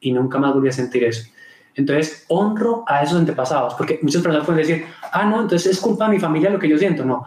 y 0.00 0.12
nunca 0.12 0.38
más 0.38 0.54
volví 0.54 0.68
a 0.68 0.72
sentir 0.72 1.04
eso. 1.04 1.28
Entonces, 1.74 2.24
honro 2.28 2.84
a 2.88 3.02
esos 3.02 3.18
antepasados, 3.18 3.74
porque 3.74 4.00
muchas 4.02 4.22
personas 4.22 4.44
pueden 4.44 4.66
decir, 4.66 4.86
ah, 5.12 5.24
no, 5.24 5.42
entonces 5.42 5.72
es 5.72 5.80
culpa 5.80 6.06
de 6.06 6.14
mi 6.14 6.20
familia 6.20 6.50
lo 6.50 6.58
que 6.58 6.68
yo 6.68 6.76
siento. 6.76 7.04
No, 7.04 7.24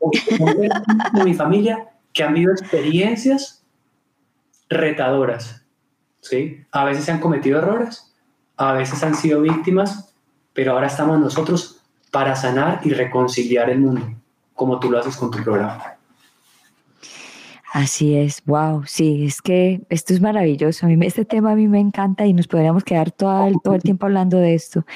de 1.12 1.24
mi 1.24 1.34
familia 1.34 1.88
que 2.12 2.22
han 2.22 2.34
vivido 2.34 2.52
experiencias 2.52 3.64
retadoras, 4.68 5.64
¿sí? 6.20 6.64
A 6.70 6.84
veces 6.84 7.04
se 7.04 7.12
han 7.12 7.20
cometido 7.20 7.58
errores, 7.58 8.14
a 8.56 8.72
veces 8.72 9.02
han 9.02 9.14
sido 9.14 9.40
víctimas, 9.40 10.14
pero 10.52 10.72
ahora 10.72 10.86
estamos 10.86 11.18
nosotros 11.18 11.82
para 12.10 12.36
sanar 12.36 12.80
y 12.84 12.90
reconciliar 12.90 13.70
el 13.70 13.80
mundo, 13.80 14.06
como 14.54 14.78
tú 14.78 14.90
lo 14.90 14.98
haces 14.98 15.16
con 15.16 15.30
tu 15.30 15.42
programa. 15.42 15.93
Así 17.74 18.16
es, 18.16 18.40
wow, 18.44 18.84
sí, 18.86 19.24
es 19.24 19.42
que 19.42 19.80
esto 19.88 20.14
es 20.14 20.20
maravilloso. 20.20 20.86
A 20.86 20.88
mí 20.88 20.96
este 21.04 21.24
tema 21.24 21.50
a 21.50 21.54
mí 21.56 21.66
me 21.66 21.80
encanta 21.80 22.24
y 22.24 22.32
nos 22.32 22.46
podríamos 22.46 22.84
quedar 22.84 23.10
todo 23.10 23.48
el, 23.48 23.56
todo 23.64 23.74
el 23.74 23.82
tiempo 23.82 24.06
hablando 24.06 24.38
de 24.38 24.54
esto. 24.54 24.86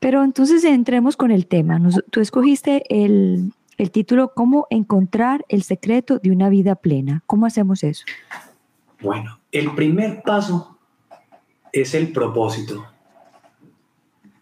Pero 0.00 0.24
entonces 0.24 0.64
entremos 0.64 1.16
con 1.16 1.30
el 1.30 1.46
tema. 1.46 1.80
tú 2.10 2.20
escogiste 2.20 2.82
el, 2.88 3.52
el 3.78 3.92
título 3.92 4.32
¿Cómo 4.34 4.66
encontrar 4.70 5.44
el 5.48 5.62
secreto 5.62 6.18
de 6.18 6.32
una 6.32 6.48
vida 6.48 6.74
plena? 6.74 7.22
¿Cómo 7.26 7.46
hacemos 7.46 7.84
eso? 7.84 8.04
Bueno, 9.00 9.38
el 9.52 9.72
primer 9.76 10.20
paso 10.22 10.76
es 11.70 11.94
el 11.94 12.10
propósito. 12.10 12.84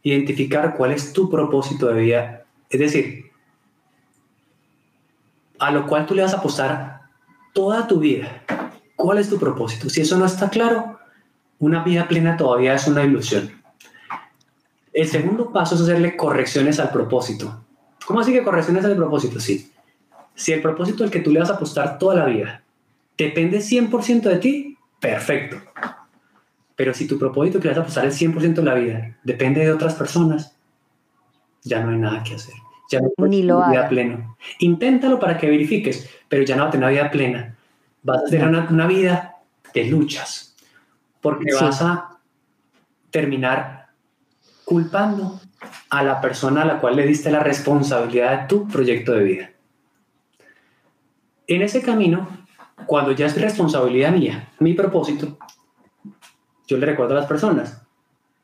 Identificar 0.02 0.78
cuál 0.78 0.92
es 0.92 1.12
tu 1.12 1.28
propósito 1.28 1.88
de 1.88 2.00
vida. 2.00 2.44
Es 2.70 2.80
decir, 2.80 3.26
a 5.58 5.70
lo 5.70 5.86
cual 5.86 6.06
tú 6.06 6.14
le 6.14 6.22
vas 6.22 6.32
a 6.32 6.38
apostar 6.38 6.91
toda 7.52 7.86
tu 7.86 7.98
vida, 7.98 8.42
¿cuál 8.96 9.18
es 9.18 9.28
tu 9.28 9.38
propósito? 9.38 9.88
Si 9.88 10.00
eso 10.00 10.16
no 10.16 10.26
está 10.26 10.50
claro, 10.50 10.98
una 11.58 11.84
vida 11.84 12.08
plena 12.08 12.36
todavía 12.36 12.74
es 12.74 12.86
una 12.86 13.04
ilusión. 13.04 13.50
El 14.92 15.08
segundo 15.08 15.52
paso 15.52 15.74
es 15.74 15.82
hacerle 15.82 16.16
correcciones 16.16 16.78
al 16.80 16.90
propósito. 16.90 17.64
¿Cómo 18.06 18.20
así 18.20 18.32
que 18.32 18.42
correcciones 18.42 18.84
al 18.84 18.96
propósito? 18.96 19.40
Sí. 19.40 19.72
Si 20.34 20.52
el 20.52 20.60
propósito 20.60 21.04
al 21.04 21.10
que 21.10 21.20
tú 21.20 21.30
le 21.30 21.40
vas 21.40 21.50
a 21.50 21.54
apostar 21.54 21.98
toda 21.98 22.14
la 22.14 22.26
vida 22.26 22.62
depende 23.16 23.58
100% 23.58 24.22
de 24.22 24.36
ti, 24.36 24.78
perfecto. 25.00 25.58
Pero 26.74 26.94
si 26.94 27.06
tu 27.06 27.18
propósito 27.18 27.60
que 27.60 27.68
le 27.68 27.74
vas 27.74 27.78
a 27.78 27.82
apostar 27.82 28.04
el 28.04 28.12
100% 28.12 28.54
de 28.54 28.62
la 28.62 28.74
vida 28.74 29.16
depende 29.22 29.60
de 29.60 29.72
otras 29.72 29.94
personas, 29.94 30.56
ya 31.62 31.80
no 31.80 31.90
hay 31.90 31.98
nada 31.98 32.22
que 32.22 32.34
hacer. 32.34 32.54
Ya 32.92 33.00
no 33.00 33.26
Ni 33.26 33.42
lo 33.42 33.66
vida 33.70 33.88
pleno. 33.88 34.36
Inténtalo 34.58 35.18
para 35.18 35.38
que 35.38 35.48
verifiques, 35.48 36.10
pero 36.28 36.42
ya 36.42 36.56
no 36.56 36.64
vas 36.64 36.68
a 36.68 36.72
tener 36.72 36.84
una 36.84 36.92
vida 36.92 37.10
plena. 37.10 37.56
Vas 38.02 38.22
a 38.22 38.26
tener 38.26 38.48
una, 38.48 38.86
vida 38.86 39.36
de 39.72 39.86
luchas, 39.86 40.54
porque 41.22 41.54
vas 41.54 41.80
a 41.80 42.18
terminar 43.10 43.88
culpando 44.66 45.40
a 45.88 46.02
la 46.02 46.20
persona 46.20 46.62
a 46.62 46.64
la 46.66 46.80
cual 46.80 46.96
le 46.96 47.06
diste 47.06 47.30
la 47.30 47.40
responsabilidad 47.40 48.42
de 48.42 48.48
tu 48.48 48.68
proyecto 48.68 49.12
de 49.12 49.24
vida. 49.24 49.50
En 51.46 51.62
ese 51.62 51.80
camino, 51.80 52.28
cuando 52.84 53.12
ya 53.12 53.24
es 53.24 53.40
responsabilidad 53.40 54.12
mía, 54.12 54.50
mi 54.58 54.74
propósito, 54.74 55.38
yo 56.66 56.76
le 56.76 56.84
recuerdo 56.84 57.16
a 57.16 57.20
las 57.20 57.26
personas, 57.26 57.82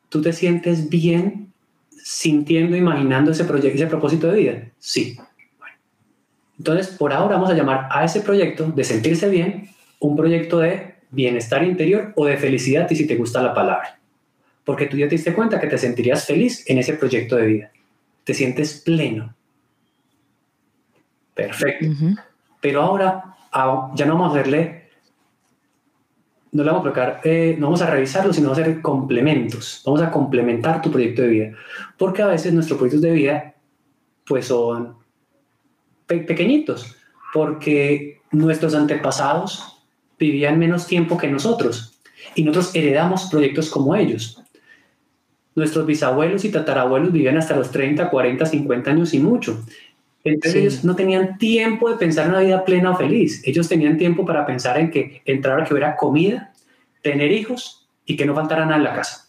tú 0.09 0.23
te 0.23 0.33
sientes 0.33 0.89
bien 0.89 1.48
sintiendo, 2.11 2.75
imaginando 2.75 3.29
ese 3.29 3.45
proyecto, 3.45 3.75
ese 3.75 3.85
propósito 3.85 4.31
de 4.31 4.37
vida. 4.39 4.63
Sí. 4.79 5.15
Entonces, 6.57 6.87
por 6.87 7.13
ahora 7.13 7.35
vamos 7.35 7.51
a 7.51 7.53
llamar 7.53 7.87
a 7.91 8.03
ese 8.03 8.21
proyecto 8.21 8.65
de 8.65 8.83
sentirse 8.83 9.29
bien 9.29 9.69
un 9.99 10.15
proyecto 10.15 10.57
de 10.57 10.95
bienestar 11.11 11.63
interior 11.63 12.11
o 12.15 12.25
de 12.25 12.37
felicidad, 12.37 12.89
y 12.89 12.95
si 12.95 13.05
te 13.05 13.15
gusta 13.15 13.43
la 13.43 13.53
palabra. 13.53 13.99
Porque 14.65 14.87
tú 14.87 14.97
ya 14.97 15.07
te 15.07 15.15
diste 15.15 15.35
cuenta 15.35 15.59
que 15.59 15.67
te 15.67 15.77
sentirías 15.77 16.25
feliz 16.25 16.67
en 16.67 16.79
ese 16.79 16.95
proyecto 16.95 17.35
de 17.35 17.45
vida. 17.45 17.71
Te 18.23 18.33
sientes 18.33 18.81
pleno. 18.81 19.35
Perfecto. 21.35 21.85
Pero 22.59 22.81
ahora 22.81 23.35
ya 23.93 24.05
no 24.07 24.13
vamos 24.13 24.35
a 24.35 24.39
hacerle 24.39 24.78
no 26.51 26.63
vamos 26.63 26.79
a 26.79 26.81
colocar, 26.81 27.21
eh, 27.23 27.55
no 27.59 27.67
vamos 27.67 27.81
a 27.81 27.89
revisarlo, 27.89 28.33
sino 28.33 28.47
vamos 28.47 28.59
a 28.59 28.61
hacer 28.63 28.81
complementos. 28.81 29.81
Vamos 29.85 30.01
a 30.01 30.11
complementar 30.11 30.81
tu 30.81 30.91
proyecto 30.91 31.21
de 31.21 31.27
vida. 31.27 31.51
Porque 31.97 32.21
a 32.21 32.27
veces 32.27 32.53
nuestros 32.53 32.77
proyectos 32.77 33.01
de 33.01 33.11
vida, 33.11 33.55
pues 34.25 34.47
son 34.47 34.97
pequeñitos, 36.07 36.95
porque 37.33 38.21
nuestros 38.31 38.73
antepasados 38.73 39.83
vivían 40.17 40.57
menos 40.57 40.87
tiempo 40.87 41.17
que 41.17 41.27
nosotros 41.27 41.99
y 42.35 42.43
nosotros 42.43 42.75
heredamos 42.75 43.29
proyectos 43.29 43.69
como 43.69 43.95
ellos. 43.95 44.41
Nuestros 45.55 45.85
bisabuelos 45.85 46.45
y 46.45 46.51
tatarabuelos 46.51 47.11
vivían 47.11 47.37
hasta 47.37 47.55
los 47.55 47.71
30, 47.71 48.09
40, 48.09 48.45
50 48.45 48.91
años 48.91 49.13
y 49.13 49.19
mucho. 49.19 49.63
Entonces 50.33 50.61
ellos 50.61 50.83
no 50.83 50.95
tenían 50.95 51.37
tiempo 51.37 51.89
de 51.89 51.97
pensar 51.97 52.25
en 52.25 52.31
una 52.31 52.41
vida 52.41 52.63
plena 52.63 52.91
o 52.91 52.95
feliz. 52.95 53.41
Ellos 53.45 53.67
tenían 53.67 53.97
tiempo 53.97 54.25
para 54.25 54.45
pensar 54.45 54.77
en 54.79 54.91
que 54.91 55.21
entrar 55.25 55.59
a 55.59 55.63
que 55.63 55.73
hubiera 55.73 55.95
comida, 55.95 56.53
tener 57.01 57.31
hijos 57.31 57.87
y 58.05 58.15
que 58.15 58.25
no 58.25 58.35
faltara 58.35 58.65
nada 58.65 58.77
en 58.77 58.83
la 58.83 58.93
casa. 58.93 59.27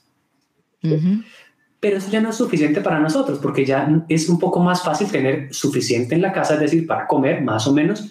Pero 1.81 1.97
eso 1.97 2.11
ya 2.11 2.21
no 2.21 2.31
es 2.31 2.37
suficiente 2.37 2.83
para 2.83 2.99
nosotros 2.99 3.39
porque 3.39 3.65
ya 3.65 3.89
es 4.09 4.29
un 4.29 4.39
poco 4.39 4.61
más 4.61 4.83
fácil 4.83 5.11
tener 5.11 5.53
suficiente 5.55 6.15
en 6.15 6.23
la 6.23 6.33
casa, 6.33 6.55
es 6.55 6.61
decir, 6.61 6.87
para 6.87 7.07
comer 7.07 7.41
más 7.41 7.67
o 7.67 7.73
menos, 7.73 8.11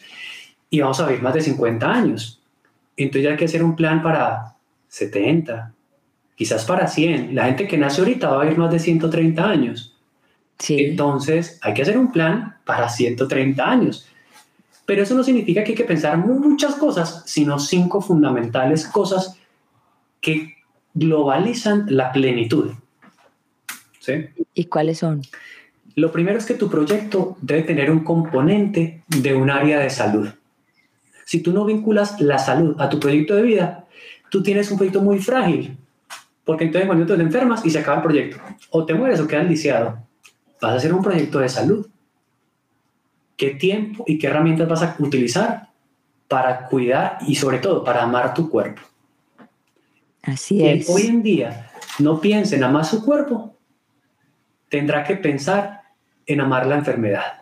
y 0.70 0.80
vamos 0.82 1.00
a 1.00 1.06
vivir 1.08 1.22
más 1.22 1.36
de 1.36 1.42
50 1.42 1.92
años. 1.92 2.42
Entonces 2.98 3.24
ya 3.24 3.30
hay 3.32 3.38
que 3.38 3.46
hacer 3.46 3.64
un 3.64 3.76
plan 3.76 4.02
para 4.02 4.56
70, 4.88 5.74
quizás 6.36 6.66
para 6.66 6.88
100. 6.88 7.36
La 7.36 7.46
gente 7.46 7.68
que 7.68 7.78
nace 7.78 8.02
ahorita 8.02 8.30
va 8.30 8.42
a 8.42 8.44
vivir 8.44 8.58
más 8.58 8.72
de 8.72 8.80
130 8.80 9.48
años. 9.48 9.99
Entonces, 10.68 11.58
hay 11.62 11.74
que 11.74 11.84
hacer 11.84 11.98
un 11.98 12.12
plan 12.12 12.58
para 12.66 12.90
130 12.90 13.64
años. 13.64 14.08
Pero 14.86 15.04
eso 15.04 15.16
no 15.16 15.24
significa 15.24 15.64
que 15.64 15.72
hay 15.72 15.78
que 15.78 15.84
pensar 15.84 16.18
muchas 16.18 16.76
cosas, 16.76 17.24
sino 17.26 17.60
cinco 17.60 18.02
fundamentales 18.02 18.88
cosas 18.88 19.38
que 20.20 20.56
globalizan 20.94 21.86
la 21.90 22.12
plenitud. 22.12 22.72
¿Sí? 24.00 24.26
¿Y 24.54 24.66
cuáles 24.66 25.00
son? 25.00 25.22
Lo 25.96 26.12
primero 26.12 26.38
es 26.38 26.46
que 26.46 26.56
tu 26.56 26.70
proyecto 26.70 27.38
debe 27.42 27.64
tener 27.64 27.92
un 27.92 28.04
componente 28.04 29.04
de 29.08 29.36
un 29.36 29.50
área 29.50 29.80
de 29.80 29.90
salud. 29.90 30.30
Si 31.26 31.42
tú 31.42 31.54
no 31.54 31.66
vinculas 31.66 32.20
la 32.20 32.40
salud 32.40 32.76
a 32.80 32.90
tu 32.90 33.00
proyecto 33.00 33.36
de 33.36 33.44
vida, 33.44 33.86
tú 34.30 34.42
tienes 34.42 34.72
un 34.72 34.78
proyecto 34.78 35.02
muy 35.02 35.20
frágil, 35.20 35.78
porque 36.44 36.66
entonces 36.66 36.88
cuando 36.88 37.06
te 37.06 37.22
enfermas 37.22 37.66
y 37.66 37.70
se 37.70 37.80
acaba 37.80 37.98
el 37.98 38.04
proyecto, 38.04 38.42
o 38.72 38.86
te 38.86 38.96
mueres 38.96 39.20
o 39.20 39.28
quedas 39.28 39.48
lisiado 39.48 40.09
vas 40.62 40.74
a 40.74 40.76
hacer 40.76 40.94
un 40.94 41.02
proyecto 41.02 41.40
de 41.40 41.50
salud. 41.50 41.88
¿Qué 43.38 43.52
tiempo 43.52 44.04
y 44.06 44.18
qué 44.18 44.28
herramientas 44.28 44.68
vas 44.68 44.84
a 44.84 44.96
utilizar 45.00 45.70
para 46.28 46.66
cuidar 46.66 47.20
y 47.26 47.36
sobre 47.36 47.60
todo 47.60 47.84
para 47.84 48.04
amar 48.04 48.34
tu 48.34 48.50
cuerpo? 48.50 48.82
Así 50.22 50.66
es. 50.66 50.90
hoy 50.90 51.08
en 51.08 51.24
día 51.24 51.72
no 52.00 52.20
piensa 52.20 52.56
en 52.56 52.64
amar 52.64 52.86
su 52.86 53.04
cuerpo, 53.04 53.56
tendrá 54.68 55.04
que 55.04 55.16
pensar 55.16 55.82
en 56.26 56.42
amar 56.42 56.68
la 56.68 56.76
enfermedad. 56.76 57.42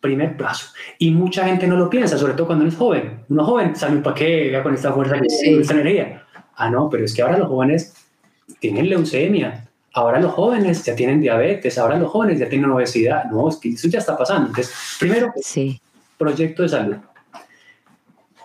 Primer 0.00 0.36
paso. 0.36 0.66
Y 0.98 1.10
mucha 1.12 1.44
gente 1.46 1.66
no 1.66 1.76
lo 1.76 1.88
piensa, 1.88 2.18
sobre 2.18 2.34
todo 2.34 2.48
cuando 2.48 2.66
es 2.66 2.76
joven. 2.76 3.24
Uno 3.28 3.44
joven, 3.44 3.76
¿sabe 3.76 3.98
para 3.98 4.16
qué? 4.16 4.60
con 4.62 4.74
esta 4.74 4.92
fuerza, 4.92 5.16
con 5.16 5.26
esta 5.26 5.74
energía. 5.74 6.26
Ah, 6.56 6.68
no, 6.68 6.90
pero 6.90 7.04
es 7.04 7.14
que 7.14 7.22
ahora 7.22 7.38
los 7.38 7.48
jóvenes 7.48 7.94
tienen 8.58 8.88
leucemia, 8.88 9.68
ahora 9.94 10.20
los 10.20 10.32
jóvenes 10.32 10.84
ya 10.84 10.94
tienen 10.94 11.20
diabetes, 11.20 11.78
ahora 11.78 11.98
los 11.98 12.10
jóvenes 12.10 12.38
ya 12.38 12.48
tienen 12.48 12.70
obesidad. 12.70 13.24
No, 13.30 13.48
es 13.48 13.56
que 13.56 13.70
eso 13.70 13.88
ya 13.88 13.98
está 13.98 14.16
pasando. 14.16 14.48
Entonces, 14.48 14.74
primero, 14.98 15.32
sí. 15.40 15.80
proyecto 16.18 16.62
de 16.62 16.68
salud. 16.68 16.96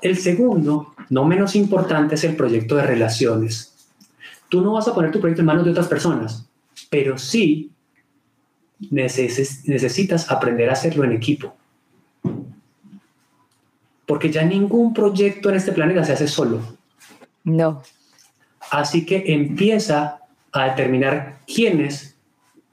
El 0.02 0.18
segundo, 0.18 0.94
no 1.10 1.26
menos 1.26 1.56
importante, 1.56 2.16
es 2.16 2.24
el 2.24 2.36
proyecto 2.36 2.76
de 2.76 2.84
relaciones. 2.84 3.74
Tú 4.50 4.62
no 4.62 4.74
vas 4.74 4.88
a 4.88 4.94
poner 4.94 5.12
tu 5.12 5.20
proyecto 5.20 5.42
en 5.42 5.48
manos 5.48 5.66
de 5.66 5.72
otras 5.72 5.88
personas, 5.88 6.48
pero 6.90 7.18
sí 7.18 7.72
necesitas 8.92 10.30
aprender 10.30 10.70
a 10.70 10.74
hacerlo 10.74 11.04
en 11.04 11.14
equipo. 11.14 11.56
Porque 14.06 14.32
ya 14.32 14.44
ningún 14.44 14.94
proyecto 14.94 15.50
en 15.50 15.56
este 15.56 15.74
planeta 15.74 16.04
se 16.04 16.14
hace 16.14 16.28
solo. 16.28 16.62
No. 17.44 17.82
Así 18.72 19.06
que 19.06 19.24
empieza 19.34 20.20
a 20.58 20.70
determinar 20.70 21.40
quiénes 21.46 22.16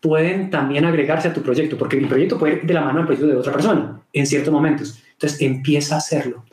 pueden 0.01 0.51
también 0.51 0.85
agregarse 0.85 1.29
a 1.29 1.33
tu 1.33 1.43
proyecto, 1.43 1.79
porque 1.79 1.97
el 1.97 2.09
proyecto 2.09 2.39
puede 2.39 2.57
ir 2.57 2.63
de 2.63 2.75
la 2.75 2.83
mano 2.83 3.01
al 3.01 3.07
proyecto 3.07 3.27
de 3.27 3.37
otra 3.37 3.53
persona 3.53 4.01
en 4.13 4.27
ciertos 4.27 4.53
momentos. 4.53 5.03
Entonces 5.13 5.41
empieza 5.41 5.95
a 5.95 5.99
hacerlo. 5.99 6.45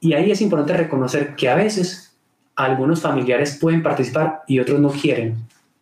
Y 0.00 0.14
ahí 0.14 0.30
es 0.30 0.40
importante 0.40 0.76
reconocer 0.76 1.34
que 1.36 1.48
a 1.48 1.54
veces 1.54 2.16
algunos 2.56 3.00
familiares 3.00 3.56
pueden 3.60 3.82
participar 3.82 4.42
y 4.48 4.58
otros 4.58 4.80
no 4.80 4.90
quieren, 4.90 5.36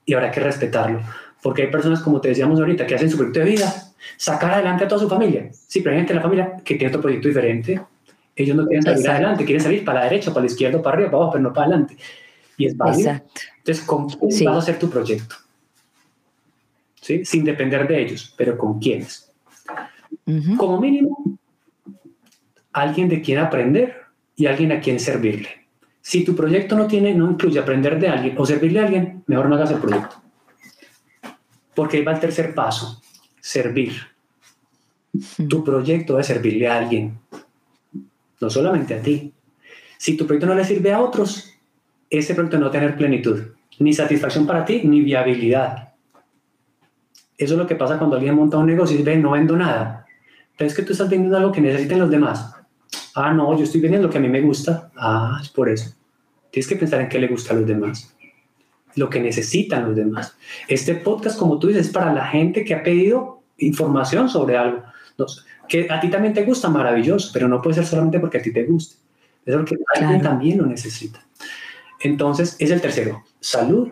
y 0.04 0.14
habrá 0.14 0.30
que 0.30 0.40
respetarlo, 0.40 1.00
porque 1.42 1.62
hay 1.62 1.70
personas, 1.70 2.00
como 2.00 2.20
te 2.20 2.28
decíamos 2.28 2.60
ahorita, 2.60 2.86
que 2.86 2.94
hacen 2.94 3.10
su 3.10 3.16
proyecto 3.16 3.40
de 3.40 3.46
vida, 3.46 3.74
sacar 4.16 4.52
adelante 4.52 4.84
a 4.84 4.88
toda 4.88 5.00
su 5.00 5.08
familia. 5.08 5.48
Sí, 5.52 5.80
pero 5.80 5.92
hay 5.92 6.00
gente 6.00 6.12
de 6.12 6.16
la 6.16 6.22
familia 6.22 6.52
que 6.64 6.74
tiene 6.74 6.88
otro 6.88 7.00
proyecto 7.00 7.28
diferente. 7.28 7.80
Ellos 8.34 8.56
no 8.56 8.66
quieren 8.66 8.82
salir 8.82 9.08
adelante, 9.08 9.44
quieren 9.44 9.62
salir 9.62 9.84
para 9.84 10.00
la 10.00 10.04
derecha, 10.04 10.30
para 10.30 10.42
la 10.42 10.46
izquierda, 10.46 10.82
para 10.82 10.96
arriba, 10.96 11.10
para 11.10 11.22
abajo, 11.22 11.32
pero 11.32 11.42
no 11.42 11.52
para 11.52 11.66
adelante. 11.66 11.96
Y 12.58 12.66
es 12.66 12.76
válido. 12.76 13.22
Entonces, 13.66 13.84
¿con 13.84 14.08
quién 14.08 14.44
vas 14.44 14.54
a 14.54 14.58
hacer 14.58 14.78
tu 14.78 14.88
proyecto? 14.88 15.34
¿Sí? 17.00 17.24
Sin 17.24 17.42
depender 17.42 17.88
de 17.88 18.00
ellos, 18.00 18.32
pero 18.38 18.56
¿con 18.56 18.78
quiénes? 18.78 19.32
Como 20.56 20.80
mínimo, 20.80 21.36
alguien 22.72 23.08
de 23.08 23.20
quien 23.20 23.38
aprender 23.38 24.02
y 24.36 24.46
alguien 24.46 24.70
a 24.70 24.78
quien 24.78 25.00
servirle. 25.00 25.66
Si 26.00 26.24
tu 26.24 26.36
proyecto 26.36 26.76
no 26.76 26.86
tiene, 26.86 27.12
no 27.12 27.28
incluye 27.28 27.58
aprender 27.58 27.98
de 27.98 28.08
alguien 28.08 28.38
o 28.38 28.46
servirle 28.46 28.78
a 28.78 28.84
alguien, 28.84 29.24
mejor 29.26 29.48
no 29.48 29.56
hagas 29.56 29.72
el 29.72 29.78
proyecto. 29.78 30.22
Porque 31.74 31.96
ahí 31.96 32.04
va 32.04 32.12
el 32.12 32.20
tercer 32.20 32.54
paso, 32.54 33.02
servir. 33.40 33.94
Tu 35.48 35.64
proyecto 35.64 36.12
debe 36.12 36.22
servirle 36.22 36.68
a 36.68 36.78
alguien, 36.78 37.18
no 38.40 38.48
solamente 38.48 38.94
a 38.94 39.02
ti. 39.02 39.32
Si 39.98 40.16
tu 40.16 40.24
proyecto 40.24 40.46
no 40.46 40.54
le 40.54 40.64
sirve 40.64 40.92
a 40.92 41.00
otros, 41.00 41.52
ese 42.08 42.32
proyecto 42.32 42.60
no 42.60 42.70
tener 42.70 42.96
plenitud, 42.96 43.55
ni 43.78 43.92
satisfacción 43.92 44.46
para 44.46 44.64
ti, 44.64 44.82
ni 44.84 45.00
viabilidad. 45.00 45.94
Eso 47.38 47.54
es 47.54 47.58
lo 47.58 47.66
que 47.66 47.74
pasa 47.74 47.98
cuando 47.98 48.16
alguien 48.16 48.34
monta 48.34 48.56
un 48.56 48.66
negocio 48.66 48.94
y 48.94 48.98
dice, 48.98 49.16
no 49.16 49.32
vendo 49.32 49.56
nada. 49.56 50.06
Pero 50.56 50.68
es 50.68 50.74
que 50.74 50.82
tú 50.82 50.92
estás 50.92 51.10
vendiendo 51.10 51.36
algo 51.36 51.52
que 51.52 51.60
necesiten 51.60 51.98
los 51.98 52.10
demás. 52.10 52.54
Ah, 53.14 53.32
no, 53.32 53.56
yo 53.56 53.64
estoy 53.64 53.80
vendiendo 53.80 54.08
lo 54.08 54.12
que 54.12 54.18
a 54.18 54.22
mí 54.22 54.28
me 54.28 54.40
gusta. 54.40 54.90
Ah, 54.96 55.38
es 55.42 55.50
por 55.50 55.68
eso. 55.68 55.94
Tienes 56.50 56.66
que 56.66 56.76
pensar 56.76 57.00
en 57.00 57.08
qué 57.08 57.18
le 57.18 57.28
gusta 57.28 57.52
a 57.52 57.56
los 57.56 57.66
demás. 57.66 58.16
Lo 58.94 59.10
que 59.10 59.20
necesitan 59.20 59.86
los 59.86 59.96
demás. 59.96 60.36
Este 60.68 60.94
podcast, 60.94 61.38
como 61.38 61.58
tú 61.58 61.68
dices, 61.68 61.86
es 61.86 61.92
para 61.92 62.12
la 62.14 62.26
gente 62.26 62.64
que 62.64 62.74
ha 62.74 62.82
pedido 62.82 63.42
información 63.58 64.28
sobre 64.28 64.56
algo. 64.56 64.82
que 65.68 65.86
a 65.90 66.00
ti 66.00 66.08
también 66.08 66.32
te 66.32 66.44
gusta, 66.44 66.68
maravilloso, 66.68 67.30
pero 67.32 67.48
no 67.48 67.60
puede 67.60 67.76
ser 67.76 67.86
solamente 67.86 68.20
porque 68.20 68.38
a 68.38 68.42
ti 68.42 68.52
te 68.52 68.64
guste, 68.64 68.96
es 69.44 69.54
porque 69.54 69.76
alguien 69.94 70.22
también 70.22 70.58
lo 70.58 70.66
necesita. 70.66 71.25
Entonces, 72.06 72.54
es 72.60 72.70
el 72.70 72.80
tercero, 72.80 73.24
salud, 73.40 73.88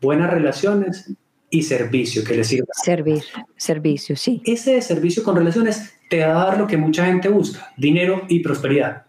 buenas 0.00 0.30
relaciones 0.30 1.12
y 1.48 1.62
servicio 1.62 2.24
que 2.24 2.34
le 2.34 2.42
sirva. 2.42 2.66
Servir, 2.72 3.22
servicio, 3.56 4.16
sí. 4.16 4.42
Ese 4.44 4.82
servicio 4.82 5.22
con 5.22 5.36
relaciones 5.36 5.94
te 6.10 6.26
va 6.26 6.42
a 6.42 6.44
dar 6.46 6.58
lo 6.58 6.66
que 6.66 6.76
mucha 6.76 7.06
gente 7.06 7.28
busca, 7.28 7.72
dinero 7.76 8.22
y 8.28 8.40
prosperidad. 8.40 9.04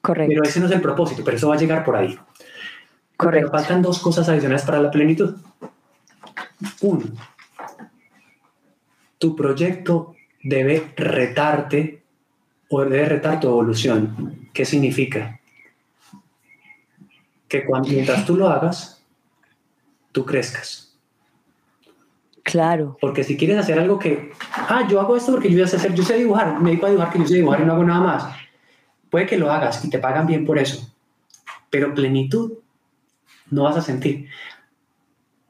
Correcto. 0.00 0.30
Pero 0.30 0.42
ese 0.42 0.58
no 0.58 0.66
es 0.66 0.72
el 0.72 0.80
propósito, 0.80 1.22
pero 1.24 1.36
eso 1.36 1.48
va 1.48 1.54
a 1.54 1.58
llegar 1.58 1.84
por 1.84 1.94
ahí. 1.94 2.18
Correcto. 3.16 3.50
Pero 3.50 3.62
faltan 3.62 3.82
dos 3.82 4.00
cosas 4.00 4.28
adicionales 4.28 4.64
para 4.64 4.80
la 4.80 4.90
plenitud. 4.90 5.36
Uno, 6.80 7.04
tu 9.18 9.36
proyecto 9.36 10.16
debe 10.42 10.92
retarte 10.96 12.02
o 12.68 12.84
debe 12.84 13.04
retar 13.04 13.38
tu 13.38 13.46
evolución. 13.46 14.48
¿Qué 14.52 14.64
significa? 14.64 15.40
Que 17.48 17.64
cuando, 17.64 17.88
mientras 17.88 18.24
tú 18.24 18.36
lo 18.36 18.48
hagas, 18.48 19.02
tú 20.12 20.24
crezcas. 20.24 20.84
Claro. 22.44 22.98
Porque 23.00 23.24
si 23.24 23.36
quieres 23.36 23.58
hacer 23.58 23.78
algo 23.78 23.98
que, 23.98 24.32
ah, 24.52 24.86
yo 24.88 25.00
hago 25.00 25.16
esto 25.16 25.32
porque 25.32 25.50
yo 25.50 25.66
sé 25.66 25.76
hacer, 25.76 25.94
yo 25.94 26.04
sé 26.04 26.18
dibujar, 26.18 26.60
me 26.60 26.70
dedico 26.70 26.86
a 26.86 26.90
dibujar 26.90 27.10
que 27.10 27.18
yo 27.18 27.26
sé 27.26 27.34
dibujar 27.36 27.60
y 27.60 27.64
no 27.64 27.72
hago 27.72 27.84
nada 27.84 28.00
más. 28.00 28.36
Puede 29.08 29.26
que 29.26 29.38
lo 29.38 29.50
hagas 29.50 29.82
y 29.84 29.90
te 29.90 29.98
pagan 29.98 30.26
bien 30.26 30.44
por 30.44 30.58
eso, 30.58 30.92
pero 31.70 31.94
plenitud 31.94 32.52
no 33.50 33.62
vas 33.62 33.78
a 33.78 33.82
sentir. 33.82 34.28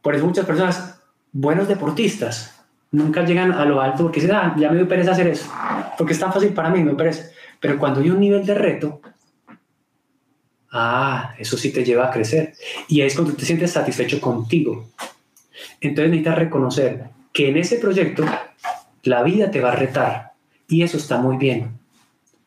Por 0.03 0.15
eso 0.15 0.25
muchas 0.25 0.47
personas, 0.47 1.03
buenos 1.33 1.67
deportistas, 1.67 2.65
nunca 2.93 3.25
llegan 3.25 3.51
a 3.51 3.65
lo 3.65 3.81
alto 3.81 4.05
porque 4.05 4.21
dicen, 4.21 4.37
ah, 4.37 4.55
ya 4.57 4.71
me 4.71 4.77
dio 4.77 4.89
pereza 4.89 5.13
hacer 5.13 5.27
eso, 5.27 5.51
porque 5.99 6.13
es 6.13 6.21
tan 6.21 6.33
fácil 6.33 6.55
para 6.55 6.71
mí, 6.71 6.85
me 6.85 6.95
pereza. 6.95 7.25
Pero 7.59 7.77
cuando 7.77 8.01
hay 8.01 8.11
un 8.11 8.21
nivel 8.21 8.47
de 8.47 8.55
reto, 8.55 9.01
ah, 10.75 11.35
eso 11.39 11.57
sí 11.57 11.71
te 11.71 11.85
lleva 11.85 12.09
a 12.09 12.11
crecer. 12.11 12.53
Y 12.89 13.01
es 13.01 13.15
cuando 13.15 13.33
te 13.33 13.47
sientes 13.47 13.71
satisfecho 13.71 14.21
contigo. 14.21 14.91
Entonces 15.81 16.11
necesitas 16.11 16.39
reconocer 16.39 17.05
que 17.33 17.49
en 17.49 17.57
ese 17.57 17.77
proyecto 17.79 18.25
la 19.05 19.23
vida 19.23 19.51
te 19.51 19.61
va 19.61 19.73
a 19.73 19.77
retar 19.77 20.33
y 20.69 20.83
eso 20.83 20.97
está 20.97 21.19
muy 21.19 21.37
bien 21.37 21.79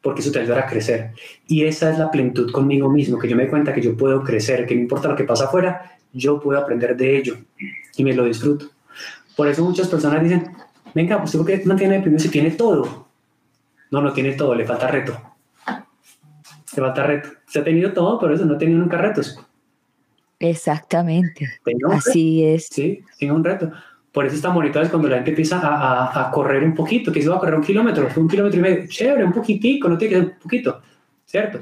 porque 0.01 0.21
eso 0.21 0.31
te 0.31 0.39
ayuda 0.39 0.59
a 0.59 0.65
crecer. 0.67 1.11
Y 1.47 1.65
esa 1.65 1.91
es 1.91 1.99
la 1.99 2.09
plenitud 2.09 2.49
conmigo 2.51 2.89
mismo, 2.89 3.19
que 3.19 3.27
yo 3.27 3.35
me 3.35 3.43
doy 3.43 3.49
cuenta 3.49 3.73
que 3.73 3.81
yo 3.81 3.97
puedo 3.97 4.23
crecer, 4.23 4.65
que 4.65 4.73
no 4.73 4.79
importa 4.79 5.09
lo 5.09 5.17
que 5.17 5.25
pasa 5.25 5.45
afuera, 5.45 5.97
yo 6.13 6.39
puedo 6.39 6.57
aprender 6.57 6.95
de 6.95 7.17
ello 7.17 7.37
y 7.97 8.03
me 8.05 8.13
lo 8.13 8.23
disfruto. 8.23 8.67
Por 9.35 9.49
eso 9.49 9.65
muchas 9.65 9.89
personas 9.89 10.23
dicen, 10.23 10.49
venga, 10.93 11.19
pues 11.19 11.35
¿por 11.35 11.45
qué 11.45 11.61
mantiene 11.65 11.95
deprimido 11.95 12.21
si 12.21 12.29
tiene 12.29 12.51
todo? 12.51 13.07
No, 13.91 14.01
no 14.01 14.13
tiene 14.13 14.31
todo, 14.33 14.55
le 14.55 14.65
falta 14.65 14.87
reto. 14.87 15.19
Reto. 16.81 17.29
Se 17.47 17.59
ha 17.59 17.63
tenido 17.63 17.93
todo, 17.93 18.19
pero 18.19 18.33
eso 18.33 18.45
no 18.45 18.55
ha 18.55 18.57
tenido 18.57 18.79
nunca 18.79 18.97
retos. 18.97 19.39
Exactamente. 20.39 21.49
Así 21.91 22.43
es. 22.45 22.67
Sí, 22.67 23.03
tiene 23.17 23.33
un 23.33 23.43
reto. 23.43 23.71
Por 24.11 24.25
eso 24.25 24.35
está 24.35 24.49
bonito 24.49 24.81
es 24.81 24.89
cuando 24.89 25.07
la 25.07 25.17
gente 25.17 25.31
empieza 25.31 25.59
a, 25.61 26.31
correr 26.31 26.63
un 26.63 26.73
poquito, 26.73 27.11
que 27.11 27.21
se 27.21 27.29
va 27.29 27.35
a 27.35 27.39
correr 27.39 27.55
un 27.55 27.63
kilómetro, 27.63 28.07
un 28.15 28.27
kilómetro 28.27 28.59
y 28.59 28.63
medio, 28.63 28.87
chévere, 28.87 29.23
un 29.23 29.31
poquitico, 29.31 29.87
no 29.87 29.97
tiene 29.97 30.15
que 30.15 30.19
ser 30.19 30.29
un 30.29 30.39
poquito, 30.39 30.81
¿cierto? 31.25 31.59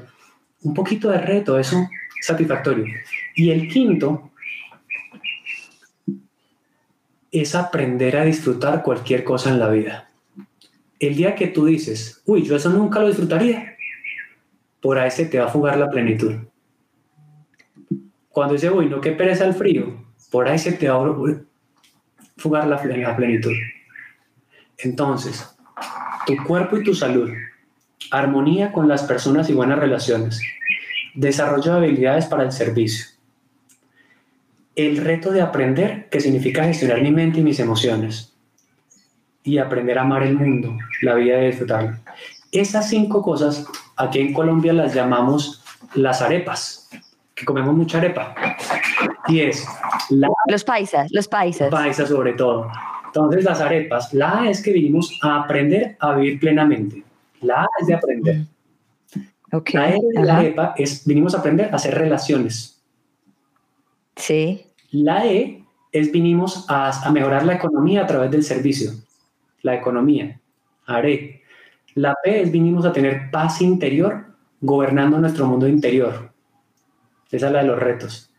Un 0.64 0.74
poquito 0.74 1.10
de 1.10 1.18
reto, 1.18 1.60
eso 1.60 1.86
es 2.18 2.26
satisfactorio. 2.26 2.86
Y 3.36 3.52
el 3.52 3.68
quinto 3.68 4.32
es 7.30 7.56
aprender 7.56 8.16
a 8.16 8.24
disfrutar 8.24 8.82
cualquier 8.84 9.26
cosa 9.26 9.50
en 9.50 9.60
la 9.60 9.68
vida. 9.68 10.10
El 10.98 11.16
día 11.16 11.36
que 11.36 11.48
tú 11.48 11.66
dices, 11.66 12.22
uy, 12.26 12.44
yo 12.44 12.56
eso 12.56 12.70
nunca 12.70 13.02
lo 13.02 13.08
disfrutaría, 13.08 13.75
por 14.86 15.00
ahí 15.00 15.10
se 15.10 15.26
te 15.26 15.40
va 15.40 15.46
a 15.46 15.48
fugar 15.48 15.80
la 15.80 15.90
plenitud. 15.90 16.36
Cuando 18.30 18.54
dice, 18.54 18.70
uy, 18.70 18.86
no, 18.86 19.02
qué 19.02 19.14
pereza 19.14 19.44
el 19.44 19.56
frío, 19.56 20.06
por 20.30 20.48
ahí 20.48 20.60
se 20.60 20.74
te 20.74 20.88
va 20.88 21.04
a 21.04 21.16
fugar 22.38 22.68
la, 22.68 22.80
plenitud. 23.16 23.54
Entonces, 24.78 25.58
tu 26.28 26.36
cuerpo 26.44 26.78
y 26.78 26.84
tu 26.84 26.94
salud, 26.94 27.32
armonía 28.12 28.72
con 28.72 28.88
las 28.88 29.02
personas 29.02 29.50
y 29.50 29.54
buenas 29.54 29.80
relaciones, 29.80 30.40
desarrollo 31.16 31.72
de 31.72 31.78
habilidades 31.80 32.28
para 32.28 32.44
el 32.44 32.52
servicio, 32.52 33.08
el 34.76 34.98
reto 34.98 35.32
de 35.32 35.42
aprender, 35.42 36.10
que 36.12 36.20
significa 36.20 36.64
gestionar 36.64 37.02
mi 37.02 37.10
mente 37.10 37.40
y 37.40 37.44
mis 37.44 37.60
emociones, 37.60 38.36
y 39.42 39.58
aprender 39.58 39.98
a 39.98 40.04
amar 40.04 40.22
el 40.22 40.36
mundo, 40.36 40.78
la 41.02 41.16
vida 41.16 41.42
y 41.42 41.48
disfrutarlo. 41.48 41.98
Esas 42.52 42.88
cinco 42.88 43.24
cosas, 43.24 43.66
aquí 43.96 44.20
en 44.20 44.34
Colombia 44.34 44.74
las 44.74 44.94
llamamos 44.94 45.64
las 45.94 46.22
arepas, 46.22 46.90
que 47.34 47.46
comemos 47.46 47.76
mucha 47.76 47.98
arepa. 47.98 48.36
Y 49.28 49.42
es 49.42 49.66
los 50.10 50.64
paisas, 50.64 51.12
los 51.12 51.28
paisas. 51.28 51.70
Paisas 51.70 52.10
sobre 52.10 52.34
todo. 52.34 52.70
Entonces 53.08 53.44
las 53.44 53.62
arepas, 53.62 54.14
la 54.14 54.42
A 54.42 54.50
es 54.50 54.62
que 54.62 54.72
vinimos 54.72 55.18
a 55.22 55.44
aprender 55.44 55.96
a 56.00 56.14
vivir 56.16 56.40
plenamente. 56.40 57.04
La 57.42 57.64
A 57.64 57.68
es 57.80 57.88
de 57.88 57.94
aprender. 57.94 58.46
Okay. 59.52 59.80
La 59.80 59.90
E 59.90 60.02
de 60.02 60.24
la 60.24 60.38
arepa 60.38 60.74
es 60.78 61.06
vinimos 61.06 61.34
a 61.34 61.40
aprender 61.40 61.72
a 61.72 61.76
hacer 61.76 61.96
relaciones. 61.96 62.84
Sí. 64.16 64.66
La 64.92 65.26
E 65.26 65.64
es 65.92 66.12
vinimos 66.12 66.66
a, 66.70 67.08
a 67.08 67.12
mejorar 67.12 67.46
la 67.46 67.54
economía 67.54 68.04
a 68.04 68.08
través 68.08 68.32
del 68.32 68.44
servicio. 68.44 68.92
La 69.62 69.76
economía. 69.76 70.40
Are. 70.86 71.42
La 71.96 72.16
P 72.22 72.42
es 72.42 72.52
vinimos 72.52 72.86
a 72.86 72.92
tener 72.92 73.32
paz 73.32 73.62
interior 73.62 74.26
gobernando 74.62 75.18
nuestro 75.18 75.46
mundo 75.48 75.68
interior. 75.68 76.32
Esa 77.32 77.48
es 77.48 77.52
la 77.52 77.60
de 77.60 77.68
los 77.68 77.80
retos. 77.80 78.30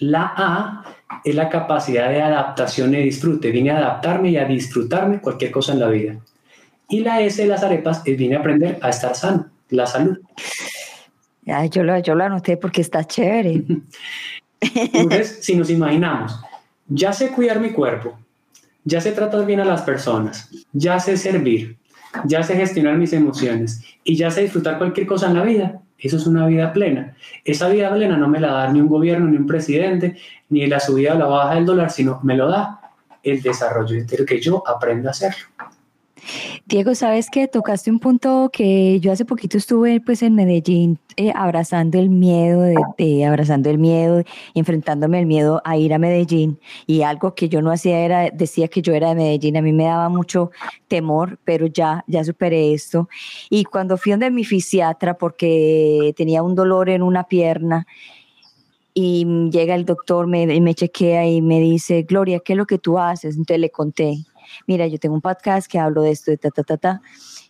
La 0.00 0.32
A 0.36 0.84
es 1.24 1.34
la 1.34 1.48
capacidad 1.48 2.10
de 2.10 2.20
adaptación 2.20 2.92
y 2.94 3.02
disfrute. 3.02 3.50
Vine 3.50 3.70
a 3.70 3.78
adaptarme 3.78 4.30
y 4.30 4.36
a 4.36 4.44
disfrutarme 4.44 5.20
cualquier 5.20 5.52
cosa 5.52 5.72
en 5.72 5.80
la 5.80 5.88
vida. 5.88 6.16
Y 6.88 7.00
la 7.00 7.20
S 7.20 7.40
de 7.40 7.48
las 7.48 7.62
arepas 7.62 8.02
es 8.04 8.18
vine 8.18 8.36
a 8.36 8.40
aprender 8.40 8.78
a 8.82 8.90
estar 8.90 9.14
sano, 9.14 9.46
la 9.70 9.86
salud. 9.86 10.18
Yo, 11.70 11.82
lo, 11.82 11.98
yo 11.98 12.14
lo 12.14 12.24
anoté 12.24 12.56
porque 12.56 12.80
está 12.80 13.04
chévere. 13.04 13.62
Entonces, 14.60 15.38
si 15.42 15.54
nos 15.54 15.70
imaginamos, 15.70 16.40
ya 16.88 17.12
sé 17.12 17.30
cuidar 17.30 17.60
mi 17.60 17.70
cuerpo, 17.70 18.18
ya 18.82 19.00
sé 19.00 19.12
tratar 19.12 19.46
bien 19.46 19.60
a 19.60 19.64
las 19.64 19.82
personas, 19.82 20.50
ya 20.72 20.98
sé 20.98 21.16
servir, 21.16 21.76
ya 22.24 22.42
sé 22.42 22.54
gestionar 22.54 22.96
mis 22.96 23.12
emociones 23.12 23.82
y 24.04 24.16
ya 24.16 24.30
sé 24.30 24.42
disfrutar 24.42 24.78
cualquier 24.78 25.06
cosa 25.06 25.26
en 25.28 25.34
la 25.34 25.42
vida, 25.42 25.80
eso 25.98 26.16
es 26.16 26.26
una 26.26 26.46
vida 26.46 26.72
plena. 26.72 27.16
Esa 27.44 27.68
vida 27.68 27.92
plena 27.92 28.16
no 28.16 28.28
me 28.28 28.40
la 28.40 28.52
da 28.52 28.72
ni 28.72 28.80
un 28.80 28.88
gobierno, 28.88 29.26
ni 29.26 29.36
un 29.36 29.46
presidente, 29.46 30.16
ni 30.50 30.66
la 30.66 30.80
subida 30.80 31.14
o 31.14 31.18
la 31.18 31.26
baja 31.26 31.54
del 31.54 31.66
dólar, 31.66 31.90
sino 31.90 32.20
me 32.22 32.36
lo 32.36 32.48
da 32.48 32.80
el 33.22 33.40
desarrollo 33.40 33.96
interior, 33.96 34.28
que 34.28 34.40
yo 34.40 34.62
aprenda 34.66 35.08
a 35.08 35.12
hacerlo. 35.12 35.46
Diego, 36.66 36.94
¿sabes 36.94 37.30
que 37.30 37.48
Tocaste 37.48 37.90
un 37.90 37.98
punto 37.98 38.50
que 38.52 39.00
yo 39.00 39.12
hace 39.12 39.24
poquito 39.24 39.58
estuve 39.58 40.00
pues 40.00 40.22
en 40.22 40.34
Medellín 40.34 40.98
eh, 41.16 41.32
abrazando 41.34 41.98
el 41.98 42.10
miedo, 42.10 42.62
de, 42.62 43.24
abrazando 43.24 43.70
el 43.70 43.78
miedo, 43.78 44.22
enfrentándome 44.54 45.18
al 45.18 45.26
miedo 45.26 45.60
a 45.64 45.76
ir 45.76 45.94
a 45.94 45.98
Medellín 45.98 46.58
y 46.86 47.02
algo 47.02 47.34
que 47.34 47.48
yo 47.48 47.62
no 47.62 47.70
hacía 47.70 48.00
era, 48.00 48.30
decía 48.30 48.68
que 48.68 48.82
yo 48.82 48.94
era 48.94 49.10
de 49.10 49.14
Medellín, 49.14 49.56
a 49.56 49.62
mí 49.62 49.72
me 49.72 49.84
daba 49.84 50.08
mucho 50.08 50.50
temor, 50.88 51.38
pero 51.44 51.66
ya, 51.66 52.04
ya 52.06 52.24
superé 52.24 52.74
esto. 52.74 53.08
Y 53.50 53.64
cuando 53.64 53.96
fui 53.96 54.12
donde 54.12 54.30
mi 54.30 54.44
fisiatra 54.44 55.14
porque 55.14 56.14
tenía 56.16 56.42
un 56.42 56.54
dolor 56.54 56.88
en 56.90 57.02
una 57.02 57.24
pierna, 57.24 57.86
y 58.96 59.26
llega 59.50 59.74
el 59.74 59.84
doctor, 59.84 60.28
me, 60.28 60.46
me 60.60 60.74
chequea 60.74 61.26
y 61.26 61.42
me 61.42 61.58
dice, 61.58 62.04
Gloria, 62.04 62.38
¿qué 62.38 62.52
es 62.52 62.56
lo 62.56 62.64
que 62.64 62.78
tú 62.78 62.96
haces? 62.96 63.36
Entonces 63.36 63.58
le 63.58 63.70
conté 63.70 64.18
mira, 64.66 64.86
yo 64.86 64.98
tengo 64.98 65.14
un 65.14 65.20
podcast 65.20 65.70
que 65.70 65.78
hablo 65.78 66.02
de 66.02 66.10
esto, 66.10 66.30
de 66.30 66.38
ta, 66.38 66.50
ta, 66.50 66.62
ta, 66.62 66.76
ta, 66.76 67.02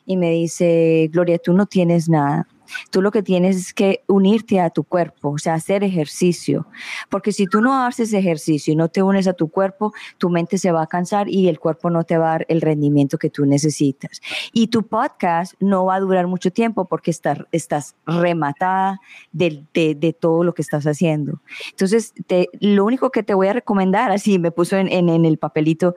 y 0.07 0.17
me 0.17 0.31
dice, 0.31 1.09
Gloria, 1.13 1.39
tú 1.39 1.53
no 1.53 1.67
tienes 1.67 2.09
nada. 2.09 2.47
Tú 2.91 3.03
lo 3.03 3.11
que 3.11 3.23
tienes 3.23 3.57
es 3.57 3.75
que 3.75 4.03
unirte 4.07 4.61
a 4.61 4.71
tu 4.71 4.85
cuerpo, 4.85 5.31
o 5.31 5.39
sea, 5.39 5.55
hacer 5.55 5.85
ejercicio. 5.85 6.67
Porque 7.11 7.33
si 7.33 7.47
tú 7.47 7.61
no 7.61 7.85
haces 7.85 8.13
ejercicio 8.13 8.73
y 8.73 8.77
no 8.77 8.89
te 8.89 9.03
unes 9.03 9.29
a 9.29 9.35
tu 9.35 9.49
cuerpo, 9.49 9.93
tu 10.19 10.31
mente 10.31 10.59
se 10.59 10.73
va 10.73 10.83
a 10.83 10.87
cansar 10.87 11.29
y 11.29 11.49
el 11.49 11.59
cuerpo 11.59 11.91
no 11.91 12.05
te 12.05 12.17
va 12.17 12.29
a 12.29 12.31
dar 12.31 12.47
el 12.49 12.61
rendimiento 12.61 13.19
que 13.19 13.31
tú 13.31 13.45
necesitas. 13.45 14.21
Y 14.53 14.69
tu 14.69 14.83
podcast 14.87 15.55
no 15.61 15.85
va 15.85 15.97
a 15.97 16.01
durar 16.01 16.27
mucho 16.27 16.51
tiempo 16.51 16.87
porque 16.87 17.11
estás 17.11 17.95
rematada 18.07 19.01
de, 19.33 20.17
todo 20.19 20.43
lo 20.45 20.55
que 20.55 20.63
estás 20.63 20.87
haciendo. 20.87 21.41
Entonces, 21.71 22.15
lo 22.61 22.85
único 22.85 23.11
que 23.11 23.23
te 23.23 23.35
voy 23.35 23.49
a 23.49 23.53
recomendar, 23.53 24.11
así 24.11 24.39
me 24.39 24.51
puso 24.51 24.77
en, 24.77 24.89
en 24.91 25.25
el 25.25 25.39
papelito, 25.39 25.95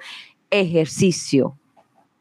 ejercicio. 0.52 1.58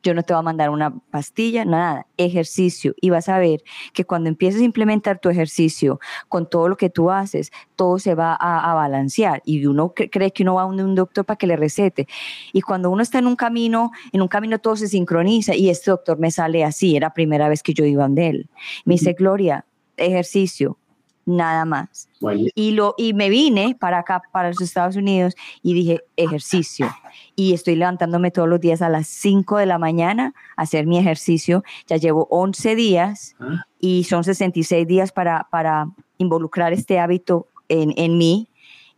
yo 0.03 0.15
no 0.15 0.23
te 0.23 0.33
voy 0.33 0.39
a 0.39 0.43
mandar 0.43 0.71
una 0.71 0.97
pastilla, 1.11 1.65
nada, 1.65 2.07
ejercicio. 2.17 2.95
Y 3.01 3.11
vas 3.11 3.29
a 3.29 3.39
ver 3.39 3.65
que 3.93 4.05
cuando 4.05 4.29
empieces 4.29 4.61
a 4.61 4.65
implementar 4.65 5.19
tu 5.19 5.29
ejercicio 5.29 5.99
con 6.29 6.49
todo 6.49 6.69
lo 6.69 6.77
que 6.77 6.91
tú 6.91 7.11
haces, 7.11 7.51
todo 7.75 7.99
se 7.99 8.15
va 8.15 8.37
a, 8.39 8.73
balancear. 8.75 9.43
Y 9.45 9.67
uno 9.67 9.93
cree 9.95 10.31
que 10.31 10.45
uno 10.45 10.55
va 10.55 10.63
a 10.63 10.67
un, 10.67 10.95
doctor 10.95 11.25
para 11.25 11.37
que 11.37 11.49
le 11.49 11.57
recete. 11.57 12.07
Y 12.53 12.61
cuando 12.61 12.89
uno 12.89 13.03
está 13.03 13.19
en 13.19 13.27
un 13.27 13.35
camino, 13.35 13.91
en 14.13 14.23
un 14.23 14.29
camino 14.29 14.61
todo 14.61 14.77
se 14.77 14.87
sincroniza 14.87 15.57
y 15.57 15.71
este 15.71 15.91
doctor 15.91 16.21
me 16.21 16.31
sale 16.31 16.63
así, 16.63 16.95
era 16.95 17.09
la 17.09 17.15
primera 17.15 17.49
vez 17.49 17.65
que 17.65 17.75
yo 17.75 17.85
iba 17.85 18.09
de 18.09 18.29
él. 18.29 18.51
Me 18.85 18.95
dice, 18.95 19.15
Gloria, 19.15 19.67
ejercicio, 19.97 20.79
nada 21.27 21.65
más. 21.65 22.09
Y, 22.55 22.71
lo, 22.71 22.95
y 22.97 23.13
me 23.13 23.29
vine 23.29 23.77
para 23.79 23.99
acá, 23.99 24.23
para 24.33 24.49
los 24.49 24.61
Estados 24.61 24.97
Unidos, 24.97 25.35
y 25.63 25.75
dije, 25.75 26.01
ejercicio. 26.17 26.89
Y 27.35 27.53
estoy 27.53 27.77
levantándome 27.77 28.31
todos 28.31 28.49
los 28.49 28.61
días 28.61 28.81
a 28.81 28.89
las 28.89 29.07
5 29.09 29.59
de 29.59 29.67
la 29.67 29.79
mañana 29.79 30.33
a 30.57 30.63
hacer 30.63 30.87
mi 30.87 30.99
ejercicio. 30.99 31.65
Ya 31.87 31.97
llevo 31.97 32.27
11 32.31 32.77
días 32.77 33.37
ah. 33.41 33.67
y 33.79 34.05
son 34.05 34.25
66 34.25 34.87
días 34.87 35.13
para, 35.13 35.49
para 35.51 35.89
involucrar 36.17 36.73
este 36.73 36.99
hábito 36.99 37.49
en, 37.69 37.93
en 37.97 38.17
mí 38.17 38.49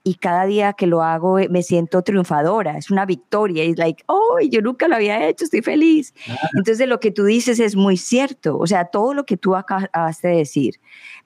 y 0.09 0.15
cada 0.15 0.47
día 0.47 0.73
que 0.73 0.87
lo 0.87 1.03
hago 1.03 1.39
eh, 1.39 1.49
me 1.51 1.63
siento 1.63 2.01
triunfadora, 2.01 2.79
es 2.79 2.91
una 2.91 3.05
victoria, 3.05 3.63
es 3.63 3.77
like, 3.77 4.03
oh, 4.07 4.39
yo 4.51 4.63
nunca 4.63 4.89
lo 4.89 4.97
había 4.97 5.29
hecho, 5.29 5.45
estoy 5.45 5.61
feliz. 5.61 6.15
Entonces 6.57 6.89
lo 6.89 6.99
que 6.99 7.11
tú 7.11 7.25
dices 7.25 7.61
es 7.61 7.77
muy 7.77 7.99
cierto, 7.99 8.57
o 8.57 8.67
sea, 8.67 8.87
todo 8.87 9.13
lo 9.13 9.25
que 9.25 9.37
tú 9.37 9.55
acabaste 9.55 10.29
de 10.29 10.37
decir 10.37 10.77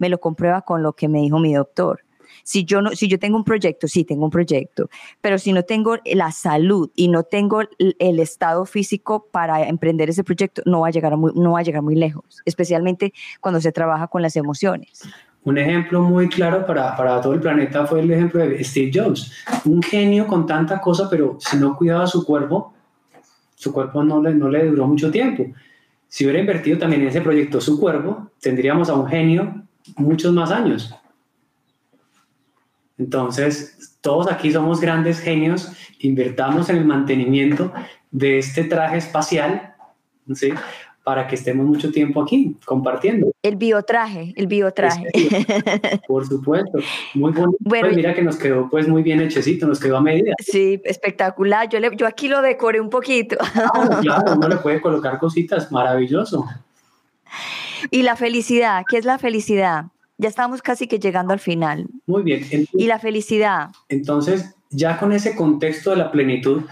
me 0.01 0.09
lo 0.09 0.19
comprueba 0.19 0.63
con 0.63 0.83
lo 0.83 0.95
que 0.95 1.07
me 1.07 1.21
dijo 1.21 1.39
mi 1.39 1.55
doctor. 1.55 2.01
Si 2.43 2.65
yo, 2.65 2.83
no, 2.83 2.91
si 2.91 3.07
yo 3.07 3.21
tengo 3.21 3.37
un 3.37 3.45
proyecto, 3.45 3.87
sí 3.87 4.03
tengo 4.03 4.25
un 4.25 4.33
proyecto, 4.33 4.91
pero 5.21 5.39
si 5.39 5.53
no 5.53 5.63
tengo 5.63 5.99
la 6.05 6.33
salud 6.33 6.91
y 6.97 7.07
no 7.07 7.23
tengo 7.23 7.61
el 7.79 8.19
estado 8.19 8.67
físico 8.67 9.29
para 9.31 9.69
emprender 9.69 10.11
ese 10.11 10.25
proyecto, 10.25 10.61
no 10.67 10.81
va 10.81 10.89
a 10.89 10.91
llegar 10.91 11.17
muy, 11.17 11.31
no 11.37 11.53
va 11.53 11.61
a 11.61 11.63
llegar 11.63 11.83
muy 11.83 11.95
lejos, 11.95 12.43
especialmente 12.45 13.13
cuando 13.41 13.61
se 13.61 13.71
trabaja 13.71 14.09
con 14.09 14.23
las 14.23 14.35
emociones. 14.35 15.03
Un 15.45 15.59
ejemplo 15.59 16.03
muy 16.03 16.29
claro 16.29 16.65
para, 16.65 16.97
para, 16.97 17.21
todo 17.21 17.35
el 17.35 17.41
planeta 17.41 17.85
fue 17.87 18.01
el 18.01 18.11
ejemplo 18.11 18.41
de 18.41 18.63
Steve 18.63 18.93
Jobs, 18.95 19.33
un 19.65 19.83
genio 19.83 20.27
con 20.27 20.47
tanta 20.47 20.81
cosa, 20.81 21.09
pero 21.11 21.37
si 21.41 21.57
no 21.57 21.77
cuidaba 21.77 22.07
su 22.07 22.25
cuerpo, 22.25 22.73
su 23.57 23.73
cuerpo 23.73 24.05
no 24.05 24.23
le, 24.23 24.35
no 24.35 24.49
le 24.49 24.67
duró 24.67 24.87
mucho 24.87 25.11
tiempo. 25.11 25.47
Si 26.07 26.25
hubiera 26.25 26.41
invertido 26.41 26.79
también 26.79 27.03
en 27.03 27.09
ese 27.09 27.23
proyecto 27.23 27.61
su 27.61 27.81
cuerpo, 27.81 28.31
tendríamos 28.41 28.89
a 28.89 28.95
un 28.95 29.07
genio 29.07 29.63
muchos 29.97 30.33
más 30.33 30.51
años. 30.51 30.95
Entonces, 32.99 33.97
todos 34.01 34.31
aquí 34.31 34.53
somos 34.53 34.81
grandes 34.81 35.21
genios, 35.21 35.73
invertamos 36.01 36.69
en 36.69 36.77
el 36.77 36.85
mantenimiento 36.85 37.73
de 38.11 38.39
este 38.39 38.65
traje 38.65 38.99
espacial, 38.99 39.75
¿sí? 40.35 40.53
Para 41.05 41.27
que 41.27 41.35
estemos 41.35 41.67
mucho 41.67 41.91
tiempo 41.91 42.23
aquí 42.23 42.57
compartiendo. 42.65 43.33
El 43.43 43.57
biotraje, 43.57 44.33
el 44.37 44.47
biotraje. 44.47 45.09
Por 46.07 46.27
supuesto, 46.27 46.79
muy 47.15 47.33
bonito. 47.33 47.59
Pues 47.65 47.97
mira 47.97 48.15
que 48.15 48.23
nos 48.23 48.37
quedó 48.37 48.69
pues 48.71 48.87
muy 48.87 49.03
bien 49.03 49.21
hechecito, 49.21 49.67
nos 49.67 49.81
quedó 49.81 49.97
a 49.97 50.01
medida. 50.01 50.33
Sí, 50.39 50.81
espectacular. 50.85 51.69
Yo, 51.69 51.81
le, 51.81 51.95
yo 51.97 52.07
aquí 52.07 52.29
lo 52.29 52.41
decoré 52.41 52.81
un 52.81 52.91
poquito. 52.91 53.37
Ah, 53.41 53.99
claro, 54.03 54.35
uno 54.37 54.49
le 54.49 54.57
puede 54.57 54.81
colocar 54.81 55.19
cositas, 55.19 55.73
maravilloso. 55.73 56.47
Y 57.91 58.03
la 58.03 58.15
felicidad, 58.15 58.85
¿qué 58.89 58.99
es 58.99 59.05
la 59.05 59.19
felicidad? 59.19 59.87
Ya 60.19 60.29
estamos 60.29 60.63
casi 60.63 60.87
que 60.87 61.01
llegando 61.01 61.33
al 61.33 61.41
final. 61.41 61.87
Muy 62.07 62.23
bien. 62.23 62.47
y 62.73 62.87
la 62.87 63.01
felicidad. 63.01 63.71
Entonces, 63.89 64.55
ya 64.71 64.99
con 64.99 65.13
ese 65.13 65.35
contexto 65.35 65.91
de 65.91 65.97
la 65.97 66.13
plenitud, 66.13 66.63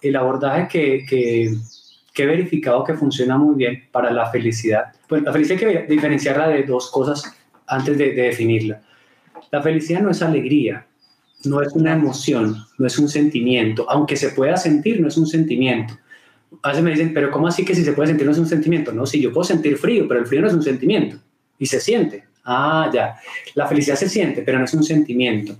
el 0.00 0.16
abordaje 0.16 0.68
que, 0.68 1.04
que 1.06 1.54
que 2.16 2.22
he 2.22 2.26
verificado 2.26 2.82
que 2.82 2.94
funciona 2.94 3.36
muy 3.36 3.56
bien 3.56 3.84
para 3.92 4.10
la 4.10 4.30
felicidad. 4.30 4.84
Pues 5.06 5.22
la 5.22 5.32
felicidad 5.32 5.62
hay 5.62 5.74
que 5.74 5.94
diferenciarla 5.94 6.48
de 6.48 6.62
dos 6.62 6.90
cosas 6.90 7.22
antes 7.66 7.98
de, 7.98 8.12
definirla. 8.12 8.80
La 9.52 9.60
felicidad 9.60 10.00
no 10.00 10.10
es 10.10 10.22
alegría, 10.22 10.86
no 11.44 11.60
es 11.60 11.74
una 11.74 11.92
emoción, 11.92 12.56
no 12.78 12.86
es 12.86 12.98
un 12.98 13.10
sentimiento, 13.10 13.84
aunque 13.90 14.16
se 14.16 14.30
pueda 14.30 14.56
sentir, 14.56 14.98
no 14.98 15.08
es 15.08 15.18
un 15.18 15.26
sentimiento. 15.26 15.92
A 16.62 16.70
veces 16.70 16.82
me 16.82 16.92
dicen, 16.92 17.12
pero 17.12 17.30
¿cómo 17.30 17.48
así 17.48 17.66
que 17.66 17.74
si 17.74 17.84
se 17.84 17.92
puede 17.92 18.08
sentir 18.08 18.24
no 18.24 18.32
es 18.32 18.38
un 18.38 18.46
sentimiento? 18.46 18.92
No, 18.92 19.04
si 19.04 19.20
yo 19.20 19.30
puedo 19.30 19.44
sentir 19.44 19.76
frío, 19.76 20.08
pero 20.08 20.20
el 20.20 20.26
frío 20.26 20.40
no 20.40 20.48
es 20.48 20.54
un 20.54 20.62
sentimiento 20.62 21.18
y 21.58 21.66
se 21.66 21.80
siente. 21.80 22.24
Ah, 22.46 22.90
ya. 22.94 23.16
La 23.54 23.66
felicidad 23.66 23.96
se 23.96 24.08
siente, 24.08 24.40
pero 24.40 24.58
no 24.58 24.64
es 24.64 24.72
un 24.72 24.84
sentimiento. 24.84 25.54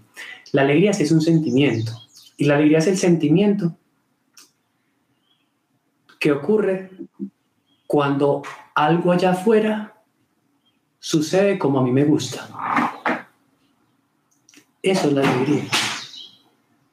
La 0.53 0.63
alegría 0.63 0.95
sí 0.95 1.03
es 1.03 1.13
un 1.13 1.21
sentimiento. 1.21 1.93
Y 2.39 2.47
la 2.47 2.55
alegría 2.55 2.79
es 2.79 2.87
el 2.87 2.97
sentimiento 2.97 3.77
¿Qué 6.19 6.33
ocurre 6.33 6.91
cuando 7.87 8.43
algo 8.75 9.13
allá 9.13 9.31
afuera 9.31 9.95
sucede 10.99 11.59
como 11.59 11.79
a 11.79 11.83
mí 11.83 11.93
me 11.93 12.05
gusta. 12.05 12.49
Eso 14.83 15.09
es 15.09 15.13
la 15.13 15.21
alegría. 15.21 15.65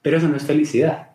Pero 0.01 0.17
eso 0.17 0.27
no 0.27 0.37
es 0.37 0.43
felicidad. 0.43 1.09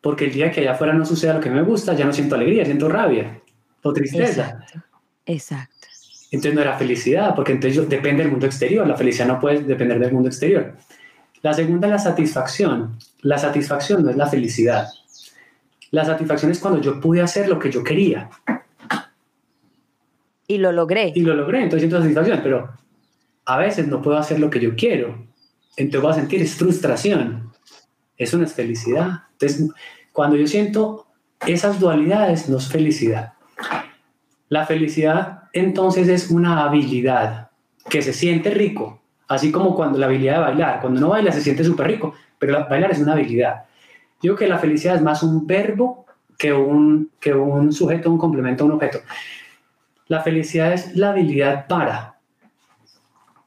Porque 0.00 0.26
el 0.26 0.32
día 0.32 0.50
que 0.50 0.60
allá 0.60 0.72
afuera 0.72 0.92
no 0.92 1.04
suceda 1.04 1.34
lo 1.34 1.40
que 1.40 1.50
me 1.50 1.62
gusta, 1.62 1.94
ya 1.94 2.04
no 2.04 2.12
siento 2.12 2.34
alegría, 2.34 2.64
siento 2.64 2.88
rabia 2.88 3.40
o 3.82 3.92
tristeza. 3.92 4.64
Exacto. 5.24 5.86
Entonces 6.30 6.54
no 6.54 6.60
era 6.62 6.76
felicidad, 6.76 7.34
porque 7.34 7.52
entonces 7.52 7.88
depende 7.88 8.22
del 8.22 8.32
mundo 8.32 8.46
exterior. 8.46 8.86
La 8.86 8.96
felicidad 8.96 9.28
no 9.28 9.40
puede 9.40 9.62
depender 9.62 9.98
del 9.98 10.12
mundo 10.12 10.28
exterior. 10.28 10.74
La 11.42 11.54
segunda 11.54 11.86
es 11.86 11.92
la 11.92 11.98
satisfacción. 11.98 12.98
La 13.22 13.38
satisfacción 13.38 14.02
no 14.02 14.10
es 14.10 14.16
la 14.16 14.26
felicidad. 14.26 14.88
La 15.90 16.04
satisfacción 16.04 16.50
es 16.50 16.60
cuando 16.60 16.80
yo 16.80 17.00
pude 17.00 17.20
hacer 17.20 17.48
lo 17.48 17.58
que 17.58 17.70
yo 17.70 17.82
quería. 17.82 18.30
Y 20.46 20.58
lo 20.58 20.72
logré. 20.72 21.12
Y 21.14 21.20
lo 21.22 21.34
logré, 21.34 21.62
entonces 21.62 21.82
siento 21.82 22.00
satisfacción, 22.00 22.40
pero 22.42 22.70
a 23.46 23.58
veces 23.58 23.88
no 23.88 24.02
puedo 24.02 24.16
hacer 24.16 24.40
lo 24.40 24.50
que 24.50 24.60
yo 24.60 24.74
quiero. 24.76 25.26
Entonces 25.76 26.02
voy 26.02 26.12
a 26.12 26.14
sentir 26.14 26.42
es 26.42 26.54
frustración. 26.54 27.52
Eso 28.16 28.38
no 28.38 28.44
es 28.44 28.52
felicidad. 28.52 29.24
Entonces, 29.32 29.70
cuando 30.12 30.36
yo 30.36 30.46
siento 30.46 31.06
esas 31.46 31.80
dualidades, 31.80 32.48
no 32.48 32.58
es 32.58 32.68
felicidad. 32.68 33.32
La 34.48 34.66
felicidad 34.66 35.44
entonces 35.52 36.08
es 36.08 36.30
una 36.30 36.64
habilidad 36.64 37.50
que 37.88 38.02
se 38.02 38.12
siente 38.12 38.50
rico, 38.50 39.00
así 39.28 39.50
como 39.50 39.74
cuando 39.74 39.98
la 39.98 40.06
habilidad 40.06 40.34
de 40.34 40.40
bailar, 40.40 40.80
cuando 40.80 40.98
uno 41.00 41.10
baila 41.10 41.32
se 41.32 41.40
siente 41.40 41.64
súper 41.64 41.86
rico, 41.86 42.14
pero 42.38 42.66
bailar 42.68 42.92
es 42.92 42.98
una 42.98 43.12
habilidad. 43.12 43.64
Digo 44.24 44.36
que 44.36 44.48
la 44.48 44.56
felicidad 44.56 44.96
es 44.96 45.02
más 45.02 45.22
un 45.22 45.46
verbo 45.46 46.06
que 46.38 46.50
un, 46.54 47.10
que 47.20 47.34
un 47.34 47.74
sujeto, 47.74 48.10
un 48.10 48.16
complemento 48.16 48.64
un 48.64 48.72
objeto. 48.72 49.00
La 50.06 50.22
felicidad 50.22 50.72
es 50.72 50.96
la 50.96 51.10
habilidad 51.10 51.66
para 51.66 52.18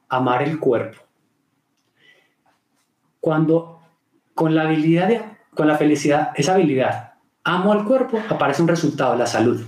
amar 0.08 0.44
el 0.44 0.60
cuerpo. 0.60 1.00
Cuando 3.18 3.80
con 4.36 4.54
la 4.54 4.68
habilidad, 4.68 5.32
con 5.52 5.66
la 5.66 5.76
felicidad, 5.76 6.30
esa 6.36 6.54
habilidad, 6.54 7.14
amo 7.42 7.72
al 7.72 7.84
cuerpo, 7.84 8.22
aparece 8.28 8.62
un 8.62 8.68
resultado, 8.68 9.16
la 9.16 9.26
salud. 9.26 9.60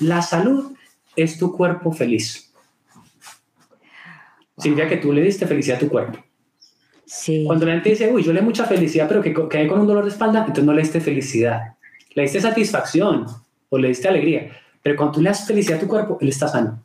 La 0.00 0.20
salud 0.20 0.76
es 1.16 1.38
tu 1.38 1.50
cuerpo 1.50 1.92
feliz. 1.92 2.52
Significa 4.58 4.86
que 4.86 4.98
tú 4.98 5.14
le 5.14 5.22
diste 5.22 5.46
felicidad 5.46 5.78
a 5.78 5.80
tu 5.80 5.88
cuerpo. 5.88 6.18
Cuando 7.46 7.66
la 7.66 7.72
gente 7.72 7.90
dice, 7.90 8.10
uy, 8.10 8.22
yo 8.22 8.32
le 8.32 8.40
mucha 8.40 8.64
felicidad, 8.64 9.06
pero 9.08 9.20
que 9.20 9.34
quedé 9.48 9.66
con 9.66 9.80
un 9.80 9.86
dolor 9.86 10.04
de 10.04 10.10
espalda, 10.10 10.40
entonces 10.40 10.64
no 10.64 10.72
le 10.72 10.82
diste 10.82 11.00
felicidad. 11.00 11.74
Le 12.14 12.22
diste 12.22 12.40
satisfacción 12.40 13.26
o 13.68 13.78
le 13.78 13.88
diste 13.88 14.08
alegría. 14.08 14.50
Pero 14.82 14.96
cuando 14.96 15.14
tú 15.14 15.20
le 15.22 15.28
das 15.28 15.46
felicidad 15.46 15.78
a 15.78 15.80
tu 15.80 15.88
cuerpo, 15.88 16.18
él 16.20 16.28
está 16.28 16.48
sano. 16.48 16.82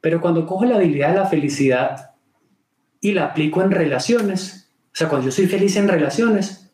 Pero 0.00 0.20
cuando 0.20 0.46
cojo 0.46 0.64
la 0.64 0.76
habilidad 0.76 1.10
de 1.10 1.18
la 1.18 1.26
felicidad 1.26 2.10
y 3.00 3.12
la 3.12 3.26
aplico 3.26 3.62
en 3.62 3.70
relaciones, 3.70 4.70
o 4.92 4.96
sea, 4.96 5.08
cuando 5.08 5.26
yo 5.26 5.32
soy 5.32 5.46
feliz 5.46 5.76
en 5.76 5.88
relaciones, 5.88 6.70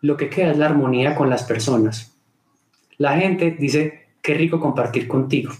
lo 0.00 0.16
que 0.16 0.28
queda 0.28 0.50
es 0.50 0.58
la 0.58 0.66
armonía 0.66 1.14
con 1.14 1.30
las 1.30 1.44
personas. 1.44 2.16
La 2.98 3.16
gente 3.16 3.56
dice, 3.58 4.08
qué 4.20 4.34
rico 4.34 4.60
compartir 4.60 5.08
contigo 5.08 5.52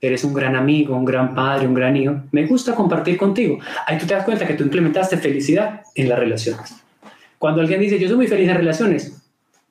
eres 0.00 0.24
un 0.24 0.32
gran 0.32 0.54
amigo, 0.54 0.96
un 0.96 1.04
gran 1.04 1.34
padre, 1.34 1.66
un 1.66 1.74
gran 1.74 1.96
hijo, 1.96 2.22
me 2.30 2.46
gusta 2.46 2.74
compartir 2.74 3.16
contigo. 3.16 3.58
Ahí 3.86 3.98
tú 3.98 4.06
te 4.06 4.14
das 4.14 4.24
cuenta 4.24 4.46
que 4.46 4.54
tú 4.54 4.64
implementaste 4.64 5.16
felicidad 5.16 5.82
en 5.94 6.08
las 6.08 6.18
relaciones. 6.18 6.76
Cuando 7.38 7.60
alguien 7.60 7.80
dice, 7.80 7.98
yo 7.98 8.08
soy 8.08 8.16
muy 8.16 8.26
feliz 8.26 8.48
en 8.48 8.56
relaciones, 8.56 9.22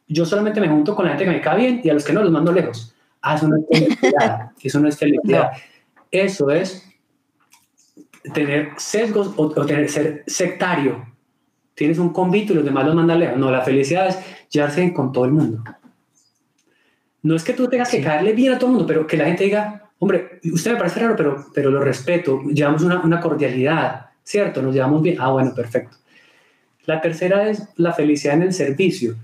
yo 0.07 0.25
solamente 0.25 0.61
me 0.61 0.69
junto 0.69 0.95
con 0.95 1.05
la 1.05 1.11
gente 1.11 1.25
que 1.25 1.31
me 1.31 1.41
cae 1.41 1.57
bien 1.57 1.81
y 1.83 1.89
a 1.89 1.93
los 1.93 2.03
que 2.03 2.13
no 2.13 2.23
los 2.23 2.31
mando 2.31 2.51
lejos. 2.51 2.93
Ah, 3.21 3.35
eso 3.35 3.47
no 3.47 3.57
es 3.57 3.65
felicidad. 3.69 4.51
eso 4.61 4.79
no 4.79 4.87
es 4.87 4.97
felicidad. 4.97 5.51
Eso 6.11 6.49
es 6.49 6.87
tener 8.33 8.69
sesgos 8.77 9.33
o, 9.35 9.65
tener, 9.65 9.89
ser 9.89 10.23
sectario. 10.27 11.05
Tienes 11.73 11.99
un 11.99 12.09
convito 12.09 12.53
y 12.53 12.57
los 12.57 12.65
demás 12.65 12.85
los 12.85 12.95
mandan 12.95 13.19
lejos. 13.19 13.37
No, 13.37 13.51
la 13.51 13.61
felicidad 13.61 14.07
es 14.07 14.17
llevarse 14.49 14.93
con 14.93 15.11
todo 15.11 15.25
el 15.25 15.31
mundo. 15.31 15.63
No 17.21 17.35
es 17.35 17.43
que 17.43 17.53
tú 17.53 17.67
tengas 17.67 17.89
que 17.89 18.01
caerle 18.01 18.33
bien 18.33 18.53
a 18.53 18.57
todo 18.57 18.69
el 18.69 18.77
mundo, 18.77 18.87
pero 18.87 19.05
que 19.05 19.17
la 19.17 19.25
gente 19.25 19.43
diga, 19.43 19.86
hombre, 19.99 20.39
usted 20.51 20.73
me 20.73 20.77
parece 20.77 20.99
raro, 20.99 21.15
pero, 21.15 21.45
pero 21.53 21.71
lo 21.71 21.81
respeto, 21.81 22.41
llevamos 22.43 22.83
una, 22.83 23.01
una 23.01 23.19
cordialidad, 23.19 24.07
¿cierto? 24.23 24.61
Nos 24.61 24.73
llevamos 24.73 25.01
bien. 25.01 25.17
Ah, 25.19 25.31
bueno, 25.31 25.53
perfecto. 25.55 25.97
La 26.85 27.01
tercera 27.01 27.49
es 27.49 27.67
la 27.75 27.93
felicidad 27.93 28.35
en 28.35 28.43
el 28.43 28.53
servicio. 28.53 29.15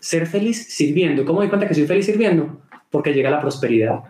ser 0.00 0.26
feliz 0.26 0.74
sirviendo. 0.74 1.24
¿Cómo 1.24 1.40
doy 1.40 1.48
cuenta 1.48 1.66
que 1.66 1.74
soy 1.74 1.86
feliz 1.86 2.06
sirviendo? 2.06 2.62
Porque 2.90 3.12
llega 3.12 3.30
la 3.30 3.40
prosperidad. 3.40 4.00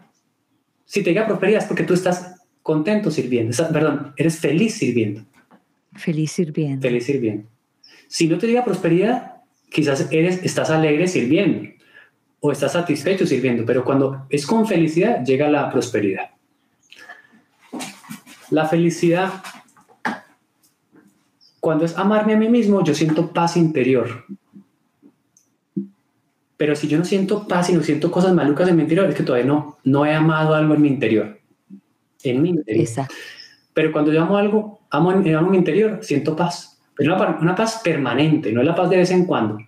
Si 0.84 1.02
te 1.02 1.10
llega 1.10 1.26
prosperidad 1.26 1.62
es 1.62 1.66
porque 1.66 1.84
tú 1.84 1.94
estás 1.94 2.36
contento 2.62 3.10
sirviendo. 3.10 3.56
perdón, 3.72 4.12
eres 4.16 4.38
feliz 4.38 4.74
sirviendo. 4.74 5.24
Feliz 5.94 6.32
sirviendo. 6.32 6.82
Feliz 6.82 7.04
sirviendo. 7.04 7.48
Si 8.06 8.28
no 8.28 8.38
te 8.38 8.46
llega 8.46 8.64
prosperidad, 8.64 9.36
quizás 9.70 10.08
eres, 10.10 10.42
estás 10.42 10.70
alegre 10.70 11.08
sirviendo 11.08 11.68
o 12.40 12.52
estás 12.52 12.72
satisfecho 12.72 13.26
sirviendo, 13.26 13.64
pero 13.66 13.84
cuando 13.84 14.26
es 14.30 14.46
con 14.46 14.66
felicidad 14.66 15.24
llega 15.24 15.48
la 15.48 15.70
prosperidad. 15.70 16.30
La 18.50 18.66
felicidad, 18.66 19.30
cuando 21.60 21.84
es 21.84 21.96
amarme 21.98 22.34
a 22.34 22.36
mí 22.36 22.48
mismo, 22.48 22.82
yo 22.82 22.94
siento 22.94 23.32
paz 23.32 23.56
interior. 23.56 24.24
Pero 26.56 26.74
si 26.74 26.88
yo 26.88 26.98
no 26.98 27.04
siento 27.04 27.46
paz 27.46 27.70
y 27.70 27.74
no 27.74 27.82
siento 27.82 28.10
cosas 28.10 28.34
malucas 28.34 28.68
en 28.68 28.76
mi 28.76 28.82
interior, 28.82 29.08
es 29.08 29.14
que 29.14 29.22
todavía 29.22 29.46
no, 29.46 29.78
no 29.84 30.06
he 30.06 30.14
amado 30.14 30.54
algo 30.54 30.74
en 30.74 30.82
mi 30.82 30.88
interior. 30.88 31.38
En 32.22 32.42
mi 32.42 32.50
interior. 32.50 32.84
Exacto. 32.84 33.14
Pero 33.74 33.92
cuando 33.92 34.12
yo 34.12 34.22
amo 34.22 34.36
algo, 34.36 34.80
amo, 34.90 35.12
en 35.12 35.50
mi 35.50 35.56
interior, 35.56 36.00
siento 36.02 36.34
paz. 36.34 36.80
Pero 36.96 37.14
una, 37.14 37.38
una 37.40 37.54
paz 37.54 37.80
permanente, 37.84 38.52
no 38.52 38.60
es 38.60 38.66
la 38.66 38.74
paz 38.74 38.90
de 38.90 38.96
vez 38.96 39.10
en 39.12 39.24
cuando. 39.24 39.58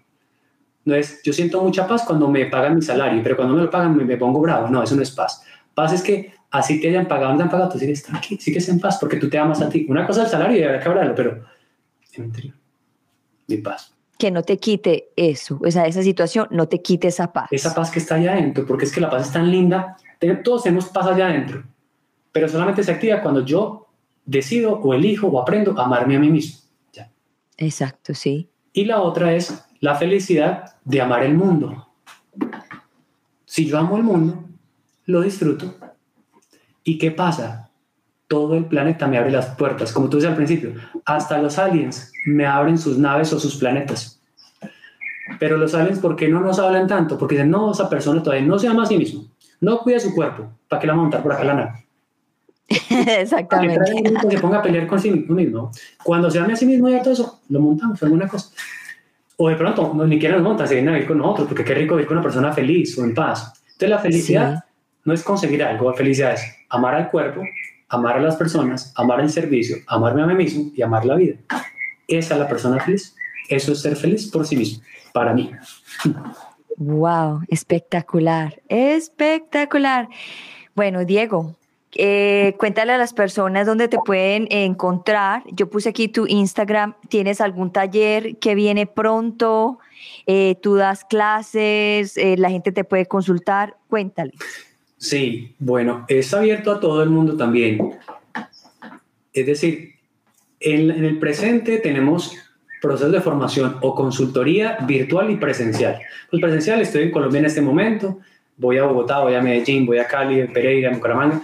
No 0.84 0.94
es, 0.94 1.22
yo 1.22 1.32
siento 1.32 1.62
mucha 1.62 1.86
paz 1.86 2.04
cuando 2.06 2.28
me 2.28 2.46
pagan 2.46 2.76
mi 2.76 2.82
salario, 2.82 3.22
pero 3.22 3.36
cuando 3.36 3.54
me 3.54 3.62
lo 3.62 3.70
pagan 3.70 3.96
me, 3.96 4.16
pongo 4.16 4.40
bravo. 4.40 4.68
No, 4.68 4.82
eso 4.82 4.96
no 4.96 5.02
es 5.02 5.10
paz. 5.10 5.42
Paz 5.74 5.92
es 5.92 6.02
que 6.02 6.32
así 6.50 6.80
te 6.80 6.88
hayan 6.88 7.06
pagado, 7.06 7.32
no 7.32 7.36
te 7.36 7.42
han 7.44 7.50
pagado, 7.50 7.70
tú 7.70 7.78
sigues 7.78 8.02
tranquilo, 8.02 8.40
sigues 8.40 8.68
en 8.68 8.80
paz 8.80 8.98
porque 8.98 9.16
tú 9.16 9.28
te 9.28 9.38
amas 9.38 9.60
a 9.60 9.68
ti. 9.68 9.86
Una 9.88 10.06
cosa 10.06 10.22
es 10.22 10.26
el 10.26 10.32
salario 10.32 10.58
y 10.58 10.62
habrá 10.62 10.80
que 10.80 10.88
hablarlo, 10.88 11.14
pero 11.14 11.44
en 12.14 12.24
interior, 12.24 12.54
mi 13.46 13.58
paz 13.58 13.94
que 14.20 14.30
no 14.30 14.42
te 14.42 14.58
quite 14.58 15.08
eso, 15.16 15.58
o 15.64 15.70
sea, 15.70 15.86
esa 15.86 16.02
situación 16.02 16.46
no 16.50 16.68
te 16.68 16.82
quite 16.82 17.08
esa 17.08 17.32
paz. 17.32 17.48
Esa 17.50 17.74
paz 17.74 17.90
que 17.90 17.98
está 17.98 18.16
allá 18.16 18.34
adentro, 18.34 18.66
porque 18.66 18.84
es 18.84 18.92
que 18.92 19.00
la 19.00 19.08
paz 19.08 19.26
es 19.26 19.32
tan 19.32 19.50
linda, 19.50 19.96
todos 20.44 20.64
tenemos 20.64 20.84
paz 20.90 21.06
allá 21.06 21.28
adentro, 21.28 21.64
pero 22.30 22.46
solamente 22.46 22.84
se 22.84 22.92
activa 22.92 23.22
cuando 23.22 23.44
yo 23.44 23.88
decido 24.26 24.74
o 24.74 24.94
elijo 24.94 25.26
o 25.26 25.40
aprendo 25.40 25.76
a 25.76 25.84
amarme 25.84 26.16
a 26.16 26.20
mí 26.20 26.28
mismo. 26.28 26.60
Ya. 26.92 27.10
Exacto, 27.56 28.14
sí. 28.14 28.48
Y 28.74 28.84
la 28.84 29.00
otra 29.00 29.32
es 29.32 29.64
la 29.80 29.94
felicidad 29.96 30.76
de 30.84 31.00
amar 31.00 31.22
el 31.22 31.34
mundo. 31.34 31.88
Si 33.44 33.66
yo 33.66 33.78
amo 33.78 33.96
el 33.96 34.02
mundo, 34.04 34.44
lo 35.06 35.22
disfruto. 35.22 35.74
¿Y 36.84 36.98
qué 36.98 37.10
pasa? 37.10 37.70
todo 38.30 38.54
el 38.54 38.66
planeta 38.66 39.08
me 39.08 39.18
abre 39.18 39.32
las 39.32 39.46
puertas, 39.56 39.92
como 39.92 40.08
tú 40.08 40.16
decías 40.16 40.30
al 40.30 40.36
principio, 40.36 40.72
hasta 41.04 41.42
los 41.42 41.58
aliens 41.58 42.12
me 42.24 42.46
abren 42.46 42.78
sus 42.78 42.96
naves 42.96 43.32
o 43.32 43.40
sus 43.40 43.56
planetas. 43.56 44.20
Pero 45.40 45.56
los 45.56 45.74
aliens, 45.74 45.98
¿por 45.98 46.14
qué 46.14 46.28
no 46.28 46.38
nos 46.38 46.60
hablan 46.60 46.86
tanto? 46.86 47.18
Porque 47.18 47.34
dicen, 47.34 47.50
no, 47.50 47.72
esa 47.72 47.90
persona 47.90 48.22
todavía 48.22 48.46
no 48.46 48.56
se 48.56 48.68
ama 48.68 48.84
a 48.84 48.86
sí 48.86 48.96
mismo, 48.96 49.24
no 49.60 49.80
cuida 49.80 49.98
su 49.98 50.14
cuerpo, 50.14 50.48
¿para 50.68 50.78
qué 50.78 50.86
la 50.86 50.94
montar 50.94 51.24
por 51.24 51.32
acá 51.32 51.42
la 51.42 51.54
nave? 51.54 51.86
Exactamente. 53.18 54.00
Que 54.22 54.30
se 54.30 54.38
ponga 54.38 54.58
a 54.58 54.62
pelear 54.62 54.86
con 54.86 55.00
sí 55.00 55.10
mismo. 55.10 55.72
Cuando 56.04 56.30
se 56.30 56.38
ame 56.38 56.52
a 56.52 56.56
sí 56.56 56.66
mismo 56.66 56.88
y 56.88 57.02
todo 57.02 57.12
eso, 57.12 57.40
lo 57.48 57.58
montamos, 57.58 58.00
alguna 58.00 58.28
cosa. 58.28 58.50
O 59.42 59.48
de 59.48 59.56
pronto, 59.56 59.94
no, 59.94 60.06
ni 60.06 60.16
siquiera 60.16 60.34
nos 60.34 60.44
monta, 60.44 60.66
se 60.66 60.74
viene 60.74 60.90
a 60.90 60.92
vivir 60.92 61.08
con 61.08 61.16
nosotros, 61.16 61.48
porque 61.48 61.64
qué 61.64 61.72
rico 61.72 61.94
vivir 61.94 62.06
con 62.06 62.18
una 62.18 62.22
persona 62.22 62.52
feliz 62.52 62.98
o 62.98 63.04
en 63.04 63.14
paz. 63.14 63.54
Entonces 63.64 63.88
la 63.88 63.98
felicidad 63.98 64.64
no 65.02 65.14
es 65.14 65.22
conseguir 65.22 65.64
algo, 65.64 65.90
la 65.90 65.96
felicidad 65.96 66.34
es 66.34 66.42
amar 66.68 66.94
al 66.94 67.08
cuerpo, 67.10 67.40
amar 67.88 68.18
a 68.18 68.20
las 68.20 68.36
personas, 68.36 68.92
amar 68.96 69.18
el 69.20 69.30
servicio, 69.30 69.78
amarme 69.86 70.24
a 70.24 70.26
mí 70.26 70.34
mismo 70.34 70.70
y 70.76 70.82
amar 70.82 71.06
la 71.06 71.14
vida. 71.14 71.36
Esa 72.06 72.34
es 72.34 72.40
la 72.40 72.46
persona 72.46 72.78
feliz. 72.80 73.16
Eso 73.48 73.72
es 73.72 73.80
ser 73.80 73.96
feliz 73.96 74.30
por 74.30 74.46
sí 74.46 74.56
mismo, 74.56 74.84
para 75.14 75.32
mí. 75.32 75.50
Wow, 76.76 77.40
espectacular, 77.48 78.60
espectacular. 78.68 80.10
Bueno, 80.74 81.06
Diego, 81.06 81.56
eh, 81.94 82.54
cuéntale 82.58 82.92
a 82.92 82.98
las 82.98 83.12
personas 83.12 83.66
dónde 83.66 83.88
te 83.88 83.98
pueden 83.98 84.46
encontrar. 84.50 85.42
Yo 85.52 85.68
puse 85.68 85.88
aquí 85.88 86.08
tu 86.08 86.26
Instagram. 86.26 86.94
¿Tienes 87.08 87.40
algún 87.40 87.72
taller 87.72 88.36
que 88.36 88.54
viene 88.54 88.86
pronto? 88.86 89.78
Eh, 90.26 90.56
¿Tú 90.62 90.76
das 90.76 91.04
clases? 91.04 92.16
Eh, 92.16 92.36
¿La 92.38 92.50
gente 92.50 92.72
te 92.72 92.84
puede 92.84 93.06
consultar? 93.06 93.76
Cuéntale. 93.88 94.32
Sí, 94.96 95.54
bueno, 95.58 96.04
es 96.08 96.32
abierto 96.34 96.72
a 96.72 96.80
todo 96.80 97.02
el 97.02 97.10
mundo 97.10 97.36
también. 97.36 97.94
Es 99.32 99.46
decir, 99.46 99.94
en, 100.60 100.90
el 100.90 101.18
presente 101.18 101.78
tenemos 101.78 102.36
procesos 102.82 103.12
de 103.12 103.20
formación 103.20 103.76
o 103.80 103.94
consultoría 103.94 104.78
virtual 104.86 105.30
y 105.30 105.36
presencial. 105.36 106.00
Pues 106.30 106.40
presencial, 106.40 106.80
estoy 106.80 107.04
en 107.04 107.10
Colombia 107.10 107.40
en 107.40 107.46
este 107.46 107.62
momento, 107.62 108.18
voy 108.56 108.78
a 108.78 108.84
Bogotá, 108.84 109.20
voy 109.20 109.34
a 109.34 109.40
Medellín, 109.40 109.86
voy 109.86 109.98
a 109.98 110.06
Cali, 110.06 110.46
Pereira, 110.48 110.90
Bucaramanga, 110.90 111.42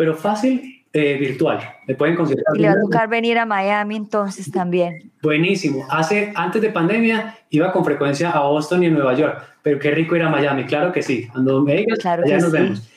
pero 0.00 0.16
fácil 0.16 0.82
eh, 0.94 1.18
virtual. 1.18 1.60
Me 1.86 1.94
pueden 1.94 2.16
considerar. 2.16 2.56
Y 2.56 2.60
le 2.60 2.68
va 2.68 2.72
a 2.72 2.80
tocar 2.80 3.06
venir 3.06 3.36
a 3.36 3.44
Miami 3.44 3.96
entonces 3.96 4.50
también. 4.50 5.12
Buenísimo. 5.20 5.86
Hace, 5.90 6.32
antes 6.34 6.62
de 6.62 6.70
pandemia 6.70 7.36
iba 7.50 7.70
con 7.70 7.84
frecuencia 7.84 8.30
a 8.30 8.40
Boston 8.48 8.82
y 8.82 8.86
a 8.86 8.90
Nueva 8.90 9.12
York, 9.12 9.44
pero 9.62 9.78
qué 9.78 9.90
rico 9.90 10.16
ir 10.16 10.22
a 10.22 10.30
Miami, 10.30 10.64
claro 10.64 10.90
que 10.90 11.02
sí. 11.02 11.28
Cuando 11.28 11.60
me 11.60 11.76
digas, 11.76 11.98
ya 12.02 12.38
nos 12.38 12.50
vemos. 12.50 12.90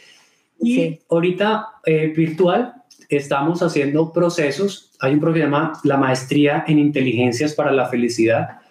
Y 0.62 0.98
ahorita 1.10 1.68
eh, 1.86 2.14
virtual 2.16 2.74
estamos 3.10 3.62
haciendo 3.62 4.14
procesos. 4.14 4.96
Hay 5.02 5.16
un 5.16 5.20
programa, 5.20 5.74
la 5.84 5.98
maestría 5.98 6.64
en 6.66 6.80
inteligencias 6.80 7.54
para 7.54 7.74
la 7.74 7.88
felicidad, 7.88 8.62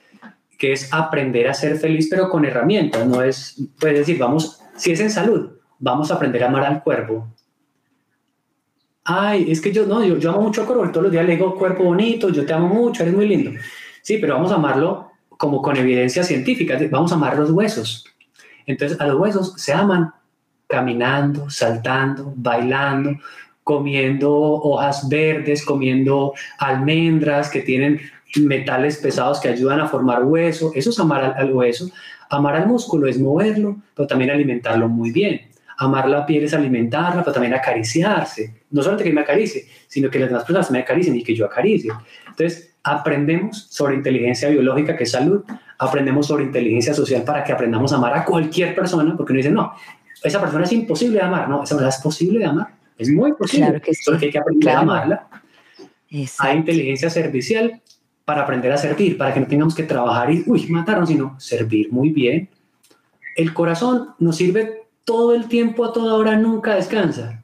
que 0.59 0.73
es 0.73 0.91
aprender 0.91 1.49
a 1.49 1.53
ser 1.53 1.77
feliz, 1.77 2.09
pero 2.09 2.31
con 2.31 2.47
herramientas. 2.47 3.07
No 3.07 3.21
es, 3.21 3.63
puedes 3.79 3.99
decir, 3.99 4.17
vamos, 4.19 4.59
si 4.75 4.91
es 4.91 5.01
en 5.01 5.11
salud, 5.11 5.51
vamos 5.79 6.11
a 6.11 6.15
aprender 6.15 6.43
a 6.43 6.47
amar 6.47 6.65
al 6.65 6.83
cuerpo, 6.83 7.29
ay, 9.05 9.51
es 9.51 9.61
que 9.61 9.73
yo, 9.73 9.87
no, 9.87 10.05
yo, 10.05 10.31
amo 10.31 10.43
mucho 10.43 10.63
a 10.63 10.67
todos 10.67 11.03
los 11.03 11.13
días 11.13 11.27
le 11.27 11.33
digo 11.33 11.55
cuerpo 11.55 11.85
bonito, 11.85 12.29
yo 12.31 12.47
te 12.47 12.53
amo 12.53 12.69
mucho, 12.69 13.03
eres 13.03 13.15
muy 13.15 13.29
lindo. 13.29 13.51
Sí, 14.03 14.19
pero 14.19 14.35
vamos 14.35 14.53
a 14.53 14.57
amarlo 14.57 15.11
como 15.29 15.61
con 15.61 15.77
evidencia 15.77 16.23
científica, 16.23 16.79
vamos 16.91 17.13
a 17.13 17.17
amar 17.17 17.37
los 17.37 17.51
huesos. 17.51 18.05
Entonces, 18.67 19.01
a 19.01 19.07
los 19.07 19.19
huesos 19.19 19.55
se 19.57 19.73
aman 19.73 20.13
caminando, 20.69 21.51
saltando, 21.51 22.33
bailando, 22.37 23.17
comiendo 23.65 24.33
hojas 24.33 25.09
verdes, 25.09 25.65
comiendo 25.65 26.33
almendras 26.59 27.51
que 27.51 27.61
tienen 27.61 28.01
metales 28.41 28.97
pesados 28.97 29.41
que 29.41 29.49
ayudan 29.49 29.81
a 29.81 29.89
formar 29.89 30.25
hueso. 30.25 30.73
Eso 30.75 30.91
es 30.91 30.99
amar 30.99 31.25
al, 31.25 31.35
al 31.35 31.53
hueso. 31.53 31.91
Amar 32.31 32.57
al 32.57 32.67
músculo 32.67 33.07
es 33.07 33.19
moverlo, 33.19 33.77
pero 33.95 34.07
también 34.07 34.31
alimentarlo 34.31 34.89
muy 34.89 35.11
bien. 35.11 35.52
Amar 35.83 36.09
la 36.09 36.25
piel 36.25 36.45
es 36.45 36.55
alimentarla, 36.55 37.23
pero 37.23 37.33
también 37.33 37.55
acariciarse. 37.55 38.63
No 38.71 38.83
solamente 38.83 39.03
que 39.03 39.13
me 39.13 39.23
acaricie, 39.23 39.67
sino 39.89 40.09
que 40.09 40.21
las 40.21 40.29
demás 40.29 40.45
personas 40.45 40.71
me 40.71 40.79
acaricien 40.79 41.17
y 41.17 41.25
que 41.25 41.35
yo 41.35 41.45
acaricie. 41.45 41.91
Entonces, 42.29 42.77
aprendemos 42.85 43.67
sobre 43.69 43.97
inteligencia 43.97 44.49
biológica, 44.49 44.97
que 44.97 45.03
es 45.03 45.11
salud, 45.11 45.43
aprendemos 45.79 46.29
sobre 46.29 46.45
inteligencia 46.45 46.95
social 46.95 47.25
para 47.25 47.43
que 47.43 47.53
aprendamos 47.53 47.93
a 47.93 47.97
amar 47.97 48.17
a 48.17 48.25
cualquier 48.25 48.77
persona, 48.77 49.17
porque 49.17 49.33
uno 49.33 49.39
dice, 49.39 49.51
no, 49.51 49.73
esa 50.23 50.41
persona 50.41 50.63
es 50.63 50.73
imposible 50.73 51.19
de 51.19 51.25
amar. 51.25 51.49
No, 51.49 51.65
esa 51.65 51.75
persona 51.75 51.89
es 51.89 52.01
posible 52.01 52.39
de 52.39 52.45
amar. 52.45 52.69
Es 52.97 53.11
muy 53.11 53.33
posible. 53.33 53.67
Claro 53.67 53.81
que 53.81 53.93
sí. 53.93 54.05
Solo 54.05 54.19
que 54.19 54.27
hay 54.27 54.31
que 54.31 54.39
aprender 54.39 54.71
a 54.71 54.79
amarla. 54.79 55.29
Hay 56.39 56.57
inteligencia 56.59 57.11
servicial 57.11 57.83
para 58.25 58.43
aprender 58.43 58.71
a 58.71 58.77
servir, 58.77 59.19
para 59.19 59.35
que 59.35 59.41
no 59.41 59.49
tengamos 59.49 59.75
que 59.75 59.83
trabajar 59.83 60.31
y, 60.31 60.45
uy, 60.47 60.69
matarnos, 60.69 61.09
sino 61.09 61.41
servir 61.41 61.91
muy 61.91 62.11
bien. 62.11 62.49
El 63.35 63.53
corazón 63.53 64.11
nos 64.21 64.37
sirve 64.37 64.82
todo 65.05 65.35
el 65.35 65.49
tiempo, 65.49 65.85
a 65.85 65.93
toda 65.93 66.15
hora, 66.15 66.37
nunca 66.37 66.75
descansa. 66.75 67.43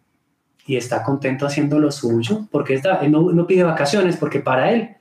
Y 0.66 0.76
está 0.76 1.02
contento 1.02 1.46
haciendo 1.46 1.78
lo 1.78 1.90
suyo, 1.90 2.46
porque 2.50 2.74
está, 2.74 3.00
no, 3.08 3.46
pide 3.46 3.62
vacaciones, 3.62 4.16
porque 4.16 4.40
para 4.40 4.70
él 4.72 4.96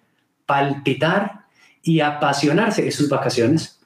palpitar 0.45 1.45
y 1.83 1.99
apasionarse 1.99 2.87
es 2.87 2.95
sus 2.95 3.09
vacaciones 3.09 3.79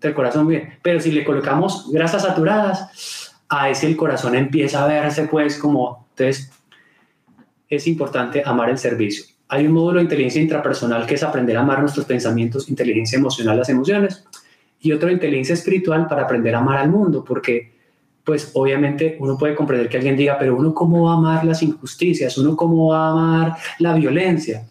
del 0.00 0.14
corazón 0.14 0.48
bien. 0.48 0.78
Pero 0.82 1.00
si 1.00 1.12
le 1.12 1.24
colocamos 1.24 1.90
grasas 1.92 2.22
saturadas, 2.22 3.30
a 3.48 3.68
ese 3.68 3.86
el 3.86 3.96
corazón 3.96 4.34
empieza 4.34 4.84
a 4.84 4.86
verse 4.86 5.24
pues 5.24 5.58
como, 5.58 6.06
entonces 6.10 6.50
es 7.68 7.86
importante 7.86 8.42
amar 8.44 8.70
el 8.70 8.78
servicio. 8.78 9.24
Hay 9.48 9.66
un 9.66 9.72
módulo 9.72 9.98
de 9.98 10.04
inteligencia 10.04 10.42
intrapersonal 10.42 11.06
que 11.06 11.14
es 11.14 11.22
aprender 11.22 11.56
a 11.56 11.60
amar 11.60 11.80
nuestros 11.80 12.06
pensamientos, 12.06 12.68
inteligencia 12.68 13.18
emocional, 13.18 13.56
las 13.56 13.68
emociones, 13.68 14.24
y 14.80 14.92
otro 14.92 15.10
inteligencia 15.10 15.54
espiritual 15.54 16.06
para 16.06 16.22
aprender 16.22 16.54
a 16.54 16.58
amar 16.58 16.78
al 16.78 16.88
mundo, 16.88 17.24
porque 17.24 17.79
pues 18.30 18.52
obviamente 18.54 19.16
uno 19.18 19.36
puede 19.36 19.56
comprender 19.56 19.88
que 19.88 19.96
alguien 19.96 20.16
diga, 20.16 20.38
pero 20.38 20.54
uno 20.54 20.72
cómo 20.72 21.06
va 21.06 21.14
a 21.14 21.16
amar 21.16 21.44
las 21.44 21.64
injusticias, 21.64 22.38
uno 22.38 22.54
cómo 22.54 22.90
va 22.90 23.08
a 23.08 23.10
amar 23.10 23.56
la 23.80 23.92
violencia. 23.92 24.68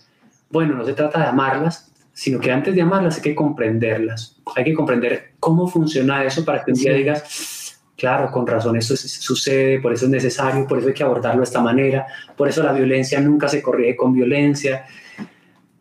Bueno, 0.49 0.75
no 0.75 0.85
se 0.85 0.93
trata 0.93 1.19
de 1.19 1.25
amarlas, 1.25 1.91
sino 2.13 2.39
que 2.39 2.53
antes 2.53 2.73
de 2.73 2.81
amarlas 2.81 3.17
hay 3.17 3.21
que 3.21 3.35
comprenderlas. 3.35 4.37
Hay 4.55 4.63
que 4.63 4.73
comprender 4.73 5.33
cómo 5.41 5.67
funciona 5.67 6.23
eso 6.23 6.45
para 6.45 6.63
que 6.63 6.71
un 6.71 6.77
día 6.77 6.93
digas, 6.93 7.77
claro, 7.97 8.31
con 8.31 8.47
razón, 8.47 8.77
eso 8.77 8.95
sucede, 8.95 9.81
por 9.81 9.91
eso 9.91 10.05
es 10.05 10.11
necesario, 10.11 10.65
por 10.65 10.79
eso 10.79 10.87
hay 10.87 10.93
que 10.93 11.03
abordarlo 11.03 11.41
de 11.41 11.43
esta 11.43 11.59
manera, 11.59 12.07
por 12.37 12.47
eso 12.47 12.63
la 12.63 12.71
violencia 12.71 13.19
nunca 13.19 13.49
se 13.49 13.61
corrige 13.61 13.97
con 13.97 14.13
violencia, 14.13 14.85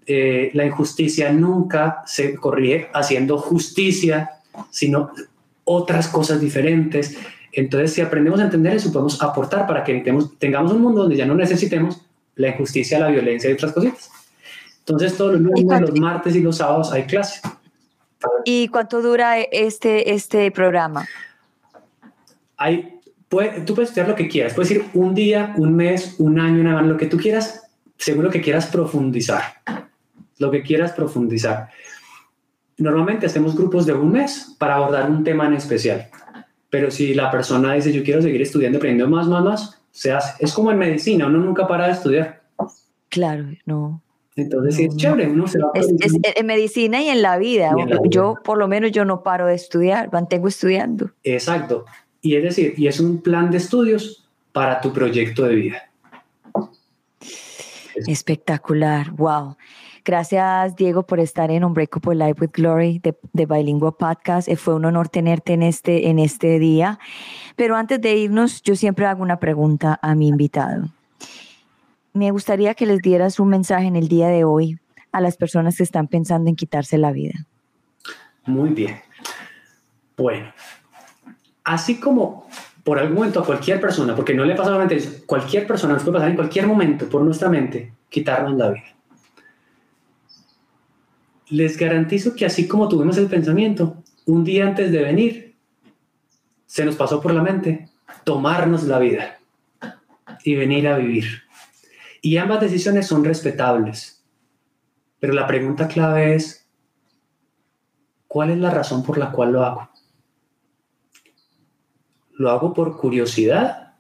eh, 0.05 0.51
la 0.53 0.67
injusticia 0.67 1.31
nunca 1.31 2.03
se 2.07 2.35
corrige 2.35 2.89
haciendo 2.93 3.39
justicia, 3.39 4.31
sino 4.69 5.13
otras 5.63 6.09
cosas 6.09 6.41
diferentes. 6.41 7.17
Entonces, 7.59 7.93
si 7.93 8.01
aprendemos 8.01 8.39
a 8.39 8.45
entender 8.45 8.75
eso, 8.75 8.93
podemos 8.93 9.21
aportar 9.21 9.67
para 9.67 9.83
que 9.83 10.01
tengamos 10.39 10.73
un 10.73 10.81
mundo 10.81 11.01
donde 11.03 11.17
ya 11.17 11.27
no 11.27 11.35
necesitemos 11.35 12.01
la 12.37 12.51
injusticia, 12.51 13.01
la 13.01 13.09
violencia 13.09 13.51
y 13.51 13.55
otras 13.55 13.73
cositas. 13.73 14.13
Entonces, 14.79 15.17
todos 15.17 15.33
los 15.33 15.41
lunes, 15.41 15.81
los 15.81 15.99
martes 15.99 16.37
y 16.37 16.41
los 16.41 16.59
sábados 16.59 16.93
hay 16.93 17.03
clase. 17.07 17.41
¿Y 18.45 18.69
cuánto 18.69 19.03
dura 19.03 19.41
este, 19.41 20.15
este 20.15 20.53
programa? 20.53 21.09
Hay, 22.57 23.01
puede, 23.29 23.63
tú 23.63 23.75
puedes 23.75 23.91
estudiar 23.91 24.09
lo 24.09 24.15
que 24.15 24.29
quieras. 24.29 24.55
Puedes 24.55 24.71
ir 24.71 24.85
un 24.95 25.13
día, 25.17 25.53
un 25.57 25.75
mes, 25.75 26.15
un 26.19 26.39
año, 26.39 26.61
una 26.61 26.81
lo 26.83 26.97
que 26.97 27.07
tú 27.07 27.17
quieras, 27.17 27.69
seguro 27.97 28.31
que 28.31 28.41
quieras 28.41 28.67
profundizar. 28.67 29.43
Lo 30.39 30.53
que 30.53 30.63
quieras 30.63 30.93
profundizar. 30.93 31.71
Normalmente 32.77 33.27
hacemos 33.27 33.57
grupos 33.57 33.85
de 33.85 33.95
un 33.95 34.13
mes 34.13 34.55
para 34.61 34.77
abordar 34.77 35.11
un 35.11 35.25
tema 35.25 35.49
en 35.49 35.55
especial. 35.55 36.09
Pero 36.71 36.91
si 36.91 37.15
la 37.15 37.31
persona 37.31 37.75
dice, 37.75 37.93
yo 37.93 38.03
quiero 38.03 38.21
seguir 38.21 38.43
estudiando, 38.43 38.79
aprendiendo 38.79 39.15
más, 39.15 39.27
más, 39.27 39.45
más, 39.45 39.83
se 39.91 40.13
hace. 40.13 40.45
Es 40.45 40.53
como 40.53 40.71
en 40.71 40.79
medicina, 40.79 41.27
uno 41.27 41.39
nunca 41.39 41.67
para 41.67 41.87
de 41.87 41.93
estudiar. 41.93 42.43
Claro, 43.09 43.47
no. 43.65 44.03
Entonces, 44.37 44.77
sí, 44.77 44.85
es 44.85 44.97
chévere, 44.97 45.29
uno 45.29 45.49
se 45.49 45.59
va 45.59 45.73
es, 45.75 45.89
es, 45.99 46.13
en 46.23 46.47
medicina 46.47 47.03
y 47.03 47.09
en 47.09 47.23
la, 47.23 47.39
vida. 47.39 47.73
Yo, 48.09 48.37
por 48.45 48.57
lo 48.57 48.69
menos, 48.69 48.93
yo 48.93 49.05
no 49.05 49.23
paro 49.25 49.47
de 49.47 49.55
estudiar, 49.55 50.13
mantengo 50.13 50.47
estudiando. 50.47 51.11
Exacto. 51.25 51.87
Y 52.21 52.37
es 52.37 52.45
decir, 52.45 52.75
y 52.77 52.87
es 52.87 53.01
un 53.01 53.21
plan 53.21 53.51
de 53.51 53.57
estudios 53.57 54.29
para 54.53 54.81
tu 54.81 54.93
proyecto 54.93 55.45
de 55.45 55.55
vida. 55.57 55.91
Espectacular, 58.07 59.11
wow. 59.13 59.57
Gracias, 60.09 60.75
Diego, 60.75 61.03
por 61.03 61.21
estar 61.21 61.51
en 61.51 61.65
Unbreakable 61.65 62.15
Life 62.15 62.41
with 62.41 62.51
Glory 62.55 62.99
de, 62.99 63.15
de 63.35 63.47
Podcast. 63.99 64.49
Eh, 64.49 64.57
fue 64.57 64.75
un 64.75 64.87
honor 64.87 65.11
tenerte 65.11 65.53
en 65.53 65.63
este, 65.63 66.09
en 66.09 66.19
este 66.19 66.59
día. 66.59 66.99
Pero 67.57 67.77
antes 67.77 68.01
de 68.01 68.17
irnos, 68.17 68.63
yo 68.63 68.75
siempre 68.75 69.05
hago 69.05 69.23
una 69.23 69.39
pregunta 69.39 69.99
a 70.01 70.15
mi 70.15 70.29
invitado. 70.29 70.87
Me 72.15 72.31
gustaría 72.31 72.73
que 72.73 72.87
les 72.87 73.01
dieras 73.03 73.39
un 73.39 73.51
mensaje 73.51 73.87
en 73.87 73.97
el 73.97 74.09
día 74.09 74.29
de 74.29 74.45
hoy 74.45 74.79
a 75.13 75.21
las 75.21 75.37
personas 75.37 75.77
que 75.77 75.83
están 75.83 76.09
pensando 76.09 76.49
en 76.49 76.57
quitarse 76.57 76.97
la 76.97 77.13
vida. 77.13 77.45
Muy 78.47 78.71
bien. 78.71 78.97
Bueno, 80.17 80.55
así 81.65 82.01
como 82.01 82.49
por 82.83 82.99
algún 82.99 83.17
momento 83.17 83.41
a 83.41 83.45
cualquier 83.45 83.79
persona, 83.79 84.17
porque 84.17 84.33
no 84.33 84.47
le 84.47 84.55
pasa 84.55 84.71
solamente 84.71 84.97
eso, 84.97 85.11
cualquier 85.27 85.67
persona 85.67 85.93
nos 85.93 86.03
puede 86.03 86.15
pasar 86.15 86.31
en 86.31 86.37
cualquier 86.37 86.67
momento 86.67 87.07
por 87.11 87.21
nuestra 87.21 87.51
mente 87.51 87.93
quitarnos 88.09 88.55
la 88.55 88.71
vida 88.71 88.98
les 91.51 91.77
garantizo 91.77 92.35
que 92.35 92.47
así 92.47 92.69
como 92.69 92.89
tuvimos 92.89 93.17
el 93.17 93.27
pensamiento, 93.27 94.03
un 94.27 94.45
día 94.45 94.67
antes 94.67 94.93
de 94.93 95.03
venir, 95.03 95.57
se 96.67 96.85
nos 96.85 96.97
pasó 96.97 97.21
por 97.21 97.33
la 97.33 97.43
mente 97.43 97.89
tomarnos 98.25 98.85
la 98.85 98.99
vida 98.99 99.39
y 100.45 100.55
venir 100.55 100.87
a 100.89 100.99
vivir. 100.99 101.43
Y 102.21 102.37
ambas 102.37 102.61
decisiones 102.61 103.07
son 103.07 103.25
respetables. 103.25 104.23
Pero 105.21 105.33
la 105.33 105.47
pregunta 105.47 105.89
clave 105.89 106.35
es, 106.35 106.69
¿cuál 108.27 108.51
es 108.51 108.59
la 108.59 108.71
razón 108.71 109.03
por 109.03 109.19
la 109.19 109.33
cual 109.33 109.53
lo 109.53 109.65
hago? 109.65 109.89
¿Lo 112.33 112.51
hago 112.51 112.75
por 112.75 112.97
curiosidad, 112.97 113.95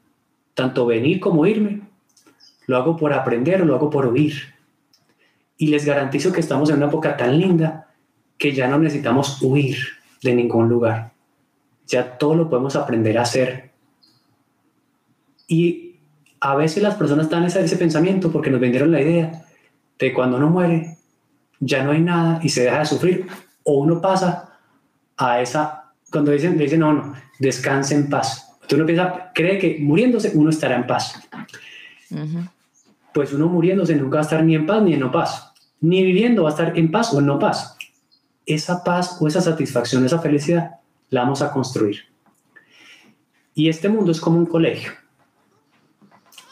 tanto 0.55 0.86
venir 0.86 1.20
como 1.20 1.46
irme? 1.46 1.88
¿Lo 2.66 2.76
hago 2.76 2.96
por 2.96 3.12
aprender 3.14 3.62
o 3.62 3.64
lo 3.64 3.74
hago 3.74 3.90
por 3.90 4.07
huir? 4.07 4.57
Y 5.59 5.66
les 5.66 5.84
garantizo 5.84 6.32
que 6.32 6.40
estamos 6.40 6.70
en 6.70 6.76
una 6.76 6.86
época 6.86 7.16
tan 7.16 7.38
linda 7.38 7.88
que 8.38 8.52
ya 8.52 8.68
no 8.68 8.78
necesitamos 8.78 9.42
huir 9.42 9.76
de 10.22 10.34
ningún 10.34 10.68
lugar. 10.68 11.12
Ya 11.86 12.16
todo 12.16 12.34
lo 12.34 12.48
podemos 12.48 12.76
aprender 12.76 13.18
a 13.18 13.22
hacer. 13.22 13.72
Y 15.48 15.96
a 16.40 16.54
veces 16.54 16.82
las 16.82 16.94
personas 16.94 17.26
están 17.26 17.42
en 17.42 17.48
ese 17.48 17.76
pensamiento 17.76 18.30
porque 18.30 18.50
nos 18.50 18.61
vendieron 18.61 18.92
la 18.92 19.00
idea 19.00 19.44
de 19.98 20.12
cuando 20.14 20.36
uno 20.36 20.48
muere, 20.48 20.96
ya 21.59 21.82
no 21.82 21.90
hay 21.90 22.00
nada 22.00 22.38
y 22.42 22.48
se 22.50 22.62
deja 22.62 22.78
de 22.80 22.86
sufrir. 22.86 23.26
O 23.64 23.80
uno 23.80 24.00
pasa 24.00 24.59
a 25.16 25.40
esa, 25.40 25.92
cuando 26.11 26.30
dicen, 26.30 26.56
dicen 26.56 26.80
no, 26.80 26.92
no, 26.92 27.14
descanse 27.40 27.94
en 27.94 28.09
paz. 28.09 28.56
Tú 28.68 28.76
no 28.76 28.86
piensa, 28.86 29.32
cree 29.34 29.59
que 29.59 29.78
muriéndose 29.80 30.30
uno 30.34 30.50
estará 30.50 30.76
en 30.76 30.86
paz. 30.86 31.20
Pues 33.12 33.32
uno 33.32 33.48
muriéndose 33.48 33.96
nunca 33.96 34.16
va 34.16 34.20
a 34.20 34.22
estar 34.22 34.44
ni 34.44 34.54
en 34.54 34.66
paz 34.66 34.82
ni 34.82 34.94
en 34.94 35.00
no 35.00 35.11
paz 35.11 35.47
ni 35.81 36.03
viviendo 36.03 36.45
va 36.45 36.51
a 36.51 36.53
estar 36.53 36.79
en 36.79 36.91
paz 36.91 37.12
o 37.12 37.20
en 37.20 37.26
no 37.26 37.39
paz. 37.39 37.76
Esa 38.47 38.83
paz 38.83 39.18
o 39.20 39.29
esa 39.29 39.41
satisfacción, 39.41 40.05
esa 40.05 40.20
felicidad, 40.20 40.76
la 41.11 41.22
vamos 41.22 41.43
a 41.43 41.51
construir. 41.51 42.05
Y 43.55 43.68
este 43.68 43.89
mundo 43.89 44.12
es 44.12 44.20
como 44.20 44.39
un 44.39 44.47
colegio. 44.47 44.93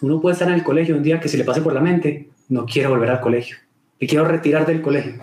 Uno 0.03 0.21
puede 0.21 0.35
estar 0.35 0.49
en 0.49 0.55
el 0.55 0.65
colegio 0.65 0.97
un 0.97 1.03
día 1.03 1.21
que 1.21 1.29
se 1.29 1.39
le 1.39 1.45
pase 1.45 1.63
por 1.63 1.73
la 1.73 1.81
mente, 1.81 2.31
no 2.49 2.67
quiero 2.67 2.91
volver 2.91 3.11
al 3.11 3.21
colegio, 3.21 3.57
me 4.01 4.07
quiero 4.07 4.25
retirar 4.25 4.67
del 4.67 4.83
colegio. 4.83 5.15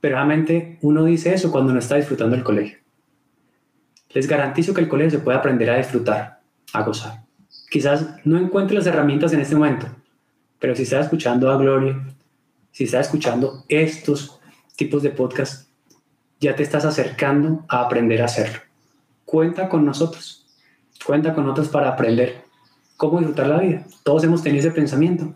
Pero 0.00 0.16
realmente 0.16 0.78
uno 0.82 1.04
dice 1.04 1.34
eso 1.34 1.50
cuando 1.50 1.72
no 1.72 1.78
está 1.78 1.96
disfrutando 1.96 2.36
del 2.36 2.44
colegio. 2.44 2.78
Les 4.10 4.28
garantizo 4.28 4.72
que 4.72 4.82
el 4.82 4.88
colegio 4.88 5.18
se 5.18 5.24
puede 5.24 5.38
aprender 5.38 5.70
a 5.70 5.78
disfrutar, 5.78 6.40
a 6.72 6.82
gozar. 6.82 7.24
Quizás 7.70 8.16
no 8.24 8.38
encuentre 8.38 8.76
las 8.76 8.86
herramientas 8.86 9.32
en 9.32 9.40
este 9.40 9.56
momento, 9.56 9.88
pero 10.60 10.76
si 10.76 10.82
está 10.82 11.00
escuchando 11.00 11.50
a 11.50 11.56
Gloria, 11.56 12.00
si 12.74 12.82
estás 12.82 13.06
escuchando 13.06 13.64
estos 13.68 14.40
tipos 14.74 15.04
de 15.04 15.10
podcast, 15.10 15.68
ya 16.40 16.56
te 16.56 16.64
estás 16.64 16.84
acercando 16.84 17.64
a 17.68 17.82
aprender 17.82 18.20
a 18.20 18.24
hacerlo. 18.24 18.58
Cuenta 19.24 19.68
con 19.68 19.84
nosotros, 19.84 20.44
cuenta 21.06 21.34
con 21.34 21.44
nosotros 21.44 21.68
para 21.68 21.90
aprender 21.90 22.42
cómo 22.96 23.18
disfrutar 23.18 23.46
la 23.46 23.60
vida. 23.60 23.86
Todos 24.02 24.24
hemos 24.24 24.42
tenido 24.42 24.66
ese 24.66 24.74
pensamiento. 24.74 25.32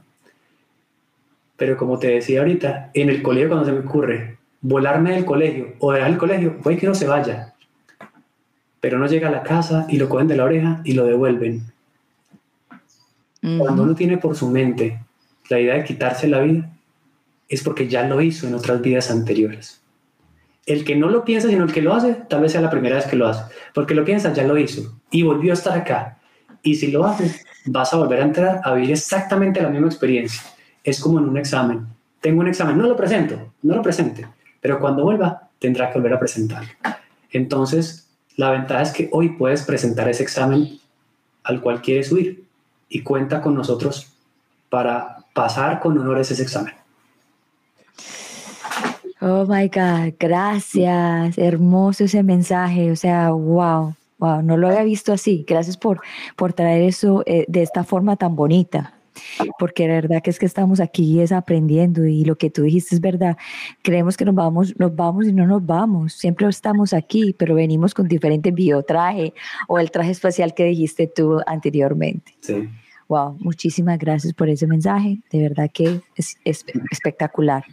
Pero 1.57 1.77
como 1.77 2.01
te 2.01 2.09
decía 2.09 2.41
ahorita, 2.41 2.91
en 2.93 3.09
el 3.09 3.23
colegio 3.23 3.51
cuando 3.51 3.67
se 3.67 3.73
me 3.73 3.87
ocurre 3.87 4.39
volarme 4.61 5.13
del 5.13 5.25
colegio 5.25 5.75
o 5.79 5.93
dejar 5.93 6.11
el 6.11 6.19
colegio, 6.19 6.59
puede 6.59 6.77
que 6.77 6.89
no 6.89 6.95
se 6.97 7.07
vaya. 7.07 7.55
Pero 8.81 8.99
no 8.99 9.07
llega 9.07 9.29
a 9.29 9.33
la 9.33 9.45
casa 9.45 9.87
y 9.89 9.99
lo 9.99 10.09
cogen 10.09 10.27
de 10.27 10.37
la 10.37 10.45
oreja 10.45 10.81
y 10.83 10.95
lo 10.95 11.05
devuelven. 11.05 11.63
Cuando 13.41 13.85
uno 13.85 13.95
tiene 13.95 14.19
por 14.19 14.35
su 14.35 14.51
mente 14.51 14.99
la 15.49 15.61
idea 15.61 15.75
de 15.75 15.85
quitarse 15.85 16.27
la 16.27 16.41
vida, 16.41 16.69
es 17.49 17.63
porque 17.63 17.89
ya 17.89 18.05
lo 18.05 18.21
hizo 18.21 18.47
en 18.47 18.55
otras 18.55 18.81
vidas 18.81 19.11
anteriores. 19.11 19.81
El 20.67 20.85
que 20.85 20.97
no 20.97 21.09
lo 21.09 21.25
piensa, 21.25 21.49
sino 21.49 21.65
el 21.65 21.73
que 21.73 21.81
lo 21.81 21.95
hace, 21.95 22.15
tal 22.29 22.43
vez 22.43 22.53
sea 22.53 22.61
la 22.61 22.71
primera 22.71 22.97
vez 22.97 23.07
que 23.07 23.17
lo 23.17 23.27
hace. 23.27 23.45
Porque 23.73 23.95
lo 23.95 24.05
piensa, 24.05 24.33
ya 24.33 24.45
lo 24.45 24.59
hizo 24.59 25.01
y 25.11 25.23
volvió 25.23 25.53
a 25.53 25.55
estar 25.55 25.77
acá. 25.77 26.19
Y 26.63 26.75
si 26.75 26.89
lo 26.89 27.07
haces, 27.07 27.45
vas 27.65 27.93
a 27.95 27.97
volver 27.97 28.21
a 28.21 28.25
entrar 28.25 28.61
a 28.65 28.75
vivir 28.75 28.93
exactamente 28.93 29.63
la 29.63 29.71
misma 29.71 29.87
experiencia. 29.87 30.43
Es 30.85 31.01
como 31.01 31.19
en 31.19 31.29
un 31.29 31.39
examen. 31.39 31.87
Tengo 32.21 32.41
un 32.41 32.49
examen, 32.49 32.77
no 32.77 32.87
lo 32.87 32.97
presento, 32.97 33.53
no 33.63 33.77
lo 33.77 33.83
presente, 33.83 34.27
pero 34.61 34.81
cuando 34.81 35.05
vuelva 35.05 35.49
tendrá 35.59 35.89
que 35.89 35.99
volver 35.99 36.15
a 36.15 36.19
presentarlo. 36.19 36.69
Entonces, 37.31 38.09
la 38.37 38.51
ventaja 38.51 38.83
es 38.83 38.91
que 38.93 39.09
hoy 39.13 39.31
puedes 39.31 39.63
presentar 39.63 40.09
ese 40.09 40.23
examen 40.23 40.79
al 41.45 41.61
cual 41.61 41.81
quieres 41.81 42.11
huir 42.13 42.45
y 42.89 43.03
cuenta 43.03 43.41
con 43.41 43.55
nosotros 43.55 44.13
para 44.69 45.25
pasar 45.33 45.81
con 45.81 45.97
honores 45.97 46.31
ese 46.31 46.43
examen. 46.43 46.75
Oh 49.21 49.47
my 49.49 49.69
God, 49.69 50.15
gracias. 50.19 51.39
Hermoso 51.39 52.05
ese 52.05 52.23
mensaje. 52.23 52.91
O 52.93 52.97
sea, 52.97 53.31
wow, 53.31 53.95
wow, 54.19 54.43
no 54.43 54.57
lo 54.57 54.69
había 54.69 54.85
visto 54.85 55.13
así. 55.13 55.45
Gracias 55.47 55.77
por, 55.77 56.01
por 56.37 56.53
traer 56.53 56.83
eso 56.83 57.23
eh, 57.27 57.45
de 57.49 57.63
esta 57.63 57.85
forma 57.85 58.17
tan 58.17 58.37
bonita. 58.37 58.95
Porque 59.59 59.89
la 59.89 59.95
verdad 59.95 60.23
que 60.23 60.31
es 60.31 60.39
que 60.39 60.47
estamos 60.47 60.79
aquí 60.79 61.21
es 61.21 61.33
aprendiendo 61.33 62.07
y 62.07 62.25
lo 62.25 62.37
que 62.37 62.51
tú 62.51 62.63
dijiste 62.63 62.95
es 62.95 63.01
verdad. 63.01 63.37
Creemos 63.83 64.17
que 64.17 64.25
nos 64.25 64.35
vamos, 64.37 64.79
nos 64.79 64.95
vamos 64.95 65.27
y 65.27 65.33
no 65.33 65.47
nos 65.47 65.67
vamos. 65.67 66.13
Siempre 66.13 66.47
estamos 66.49 66.93
aquí, 66.93 67.35
pero 67.37 67.57
venimos 67.57 67.95
con 67.95 68.07
diferente 68.07 68.53
biotraje 68.53 69.35
o 69.67 69.81
el 69.81 69.91
traje 69.91 70.13
espacial 70.13 70.55
que 70.55 70.65
dijiste 70.65 71.09
tú 71.09 71.41
anteriormente. 71.45 72.35
Sí. 72.41 72.69
Wow, 73.09 73.37
muchísimas 73.41 73.99
gracias 73.99 74.35
por 74.35 74.49
ese 74.49 74.67
mensaje. 74.67 75.19
De 75.31 75.43
verdad 75.43 75.71
que 75.73 76.03
es, 76.15 76.37
es 76.45 76.65
espectacular. 76.91 77.65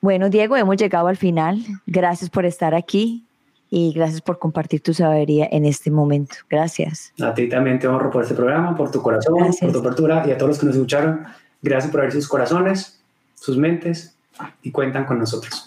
Bueno, 0.00 0.28
Diego, 0.28 0.56
hemos 0.56 0.76
llegado 0.76 1.08
al 1.08 1.16
final. 1.16 1.62
Gracias 1.86 2.28
por 2.28 2.44
estar 2.44 2.74
aquí 2.74 3.24
y 3.70 3.92
gracias 3.94 4.20
por 4.20 4.38
compartir 4.38 4.82
tu 4.82 4.92
sabiduría 4.92 5.48
en 5.50 5.64
este 5.64 5.90
momento. 5.90 6.34
Gracias. 6.50 7.14
A 7.22 7.32
ti 7.32 7.48
también 7.48 7.78
te 7.78 7.88
honro 7.88 8.10
por 8.10 8.22
este 8.22 8.34
programa, 8.34 8.76
por 8.76 8.90
tu 8.90 9.00
corazón, 9.00 9.34
por 9.58 9.72
tu 9.72 9.78
apertura 9.78 10.24
y 10.26 10.30
a 10.30 10.36
todos 10.36 10.50
los 10.50 10.58
que 10.58 10.66
nos 10.66 10.74
escucharon. 10.74 11.24
Gracias 11.62 11.90
por 11.90 12.00
abrir 12.00 12.12
sus 12.12 12.28
corazones, 12.28 13.00
sus 13.34 13.56
mentes 13.56 14.14
y 14.62 14.70
cuentan 14.70 15.06
con 15.06 15.18
nosotros. 15.18 15.66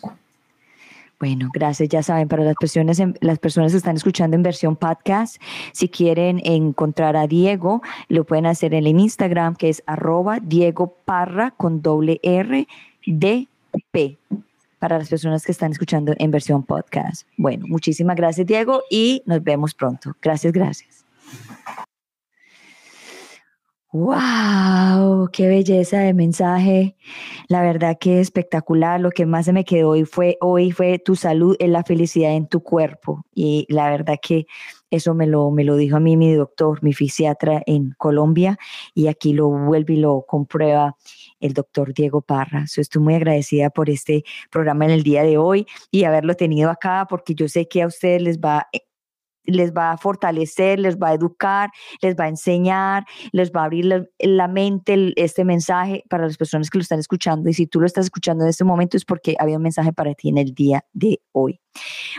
Bueno, 1.20 1.50
gracias. 1.54 1.90
Ya 1.90 2.04
saben, 2.04 2.28
para 2.28 2.44
las 2.44 2.56
personas, 2.56 3.02
las 3.22 3.40
personas 3.40 3.72
que 3.72 3.78
están 3.78 3.96
escuchando 3.96 4.36
en 4.36 4.44
versión 4.44 4.76
podcast, 4.76 5.42
si 5.72 5.88
quieren 5.88 6.42
encontrar 6.44 7.16
a 7.16 7.26
Diego, 7.26 7.82
lo 8.10 8.26
pueden 8.26 8.46
hacer 8.46 8.74
en 8.74 8.86
el 8.86 9.00
Instagram, 9.00 9.56
que 9.56 9.70
es 9.70 9.82
arroba 9.86 10.40
Diego 10.42 10.96
Parra 11.06 11.52
con 11.52 11.82
doble 11.82 12.20
R 12.22 12.68
D 13.06 13.48
P 13.92 14.18
para 14.80 14.98
las 14.98 15.10
personas 15.10 15.46
que 15.46 15.52
están 15.52 15.72
escuchando 15.72 16.14
en 16.18 16.32
versión 16.32 16.64
podcast. 16.64 17.28
Bueno, 17.38 17.66
muchísimas 17.68 18.16
gracias 18.16 18.46
Diego 18.46 18.82
y 18.92 19.24
nos 19.26 19.42
vemos 19.42 19.74
pronto. 19.74 20.16
Gracias, 20.22 20.54
gracias. 20.54 21.06
¡Wow! 23.96 25.30
¡Qué 25.32 25.48
belleza 25.48 26.00
de 26.00 26.14
mensaje! 26.14 26.98
La 27.48 27.62
verdad 27.62 27.96
que 27.98 28.20
espectacular. 28.20 29.00
Lo 29.00 29.10
que 29.10 29.26
más 29.26 29.46
se 29.46 29.54
me 29.54 29.64
quedó 29.64 29.92
hoy 29.92 30.04
fue, 30.04 30.38
hoy 30.42 30.72
fue 30.72 31.00
tu 31.00 31.16
salud, 31.16 31.56
es 31.60 31.70
la 31.70 31.82
felicidad 31.86 32.34
en 32.34 32.48
tu 32.48 32.62
cuerpo. 32.62 33.26
Y 33.34 33.66
la 33.70 33.90
verdad 33.90 34.18
que 34.22 34.48
eso 34.92 35.14
me 35.14 35.28
lo, 35.28 35.50
me 35.50 35.64
lo 35.64 35.78
dijo 35.78 35.96
a 35.96 36.02
mí 36.02 36.18
mi 36.18 36.34
doctor, 36.34 36.84
mi 36.84 36.92
fisiatra 36.92 37.64
en 37.66 37.92
Colombia, 37.98 38.58
y 38.94 39.08
aquí 39.08 39.32
lo 39.32 39.48
vuelve 39.48 39.94
y 39.94 39.98
lo 39.98 40.26
comprueba 40.28 40.98
el 41.40 41.54
doctor 41.54 41.94
Diego 41.94 42.22
Parra. 42.22 42.66
estoy 42.66 43.02
muy 43.02 43.14
agradecida 43.16 43.70
por 43.70 43.90
este 43.90 44.26
programa 44.52 44.84
en 44.84 44.92
el 44.92 45.04
día 45.04 45.24
de 45.24 45.38
hoy 45.38 45.68
y 45.90 46.04
haberlo 46.04 46.36
tenido 46.36 46.70
acá, 46.70 47.08
porque 47.10 47.34
yo 47.34 47.48
sé 47.48 47.70
que 47.70 47.82
a 47.82 47.88
ustedes 47.88 48.22
les 48.22 48.40
va 48.42 48.68
les 49.46 49.74
va 49.74 49.92
a 49.92 49.98
fortalecer, 49.98 50.80
les 50.80 50.98
va 50.98 51.10
a 51.10 51.14
educar, 51.14 51.70
les 52.02 52.16
va 52.16 52.26
a 52.26 52.28
enseñar, 52.30 53.06
les 53.32 53.52
va 53.52 53.62
a 53.62 53.66
abrir 53.66 53.86
la, 54.20 54.48
mente 54.48 55.14
este 55.16 55.44
mensaje 55.44 56.04
para 56.10 56.26
las 56.26 56.38
personas 56.38 56.70
que 56.70 56.78
lo 56.78 56.82
están 56.82 57.00
escuchando. 57.00 57.50
Y 57.50 57.54
si 57.54 57.68
tú 57.68 57.80
lo 57.80 57.86
estás 57.86 58.06
escuchando 58.06 58.44
en 58.44 58.50
este 58.50 58.64
momento 58.64 58.98
es 58.98 59.06
porque 59.06 59.36
había 59.40 59.58
un 59.58 59.64
mensaje 59.64 59.94
para 59.94 60.14
ti 60.14 60.30
en 60.30 60.38
el 60.38 60.54
día 60.54 60.86
de 60.94 61.22
hoy. 61.32 61.60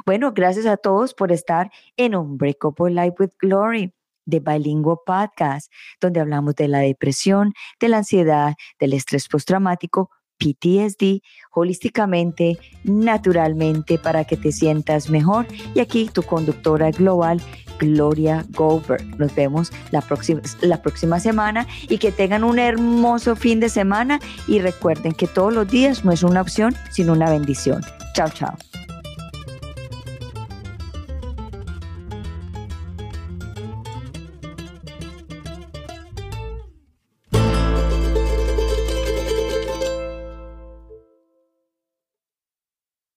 Bueno, 0.04 0.32
gracias 0.32 0.66
a 0.66 0.76
todos 0.76 1.14
por 1.14 1.32
estar 1.32 1.70
en 1.96 2.14
Unbreakable 2.14 2.90
Life 2.90 3.16
with 3.18 3.30
Glory 3.40 3.92
de 4.26 4.40
Bilingüe 4.40 4.96
Podcast, 5.06 5.72
donde 6.00 6.20
hablamos 6.20 6.54
de 6.56 6.68
la 6.68 6.80
depresión, 6.80 7.54
de 7.80 7.88
la 7.88 7.98
ansiedad, 7.98 8.54
del 8.78 8.92
estrés 8.92 9.28
postraumático, 9.28 10.10
PTSD 10.38 11.22
holísticamente, 11.52 12.58
naturalmente, 12.84 13.98
para 13.98 14.24
que 14.24 14.36
te 14.36 14.52
sientas 14.52 15.10
mejor. 15.10 15.46
Y 15.74 15.80
aquí 15.80 16.10
tu 16.12 16.22
conductora 16.22 16.90
global, 16.90 17.40
Gloria 17.78 18.44
Goldberg. 18.50 19.04
Nos 19.18 19.34
vemos 19.34 19.72
la 19.90 20.00
próxima, 20.00 20.40
la 20.60 20.80
próxima 20.82 21.20
semana 21.20 21.66
y 21.88 21.98
que 21.98 22.12
tengan 22.12 22.44
un 22.44 22.58
hermoso 22.58 23.36
fin 23.36 23.60
de 23.60 23.68
semana 23.68 24.20
y 24.46 24.60
recuerden 24.60 25.12
que 25.12 25.26
todos 25.26 25.52
los 25.52 25.68
días 25.68 26.04
no 26.04 26.12
es 26.12 26.22
una 26.22 26.40
opción, 26.40 26.74
sino 26.90 27.12
una 27.12 27.30
bendición. 27.30 27.82
Chao, 28.14 28.28
chao. 28.30 28.56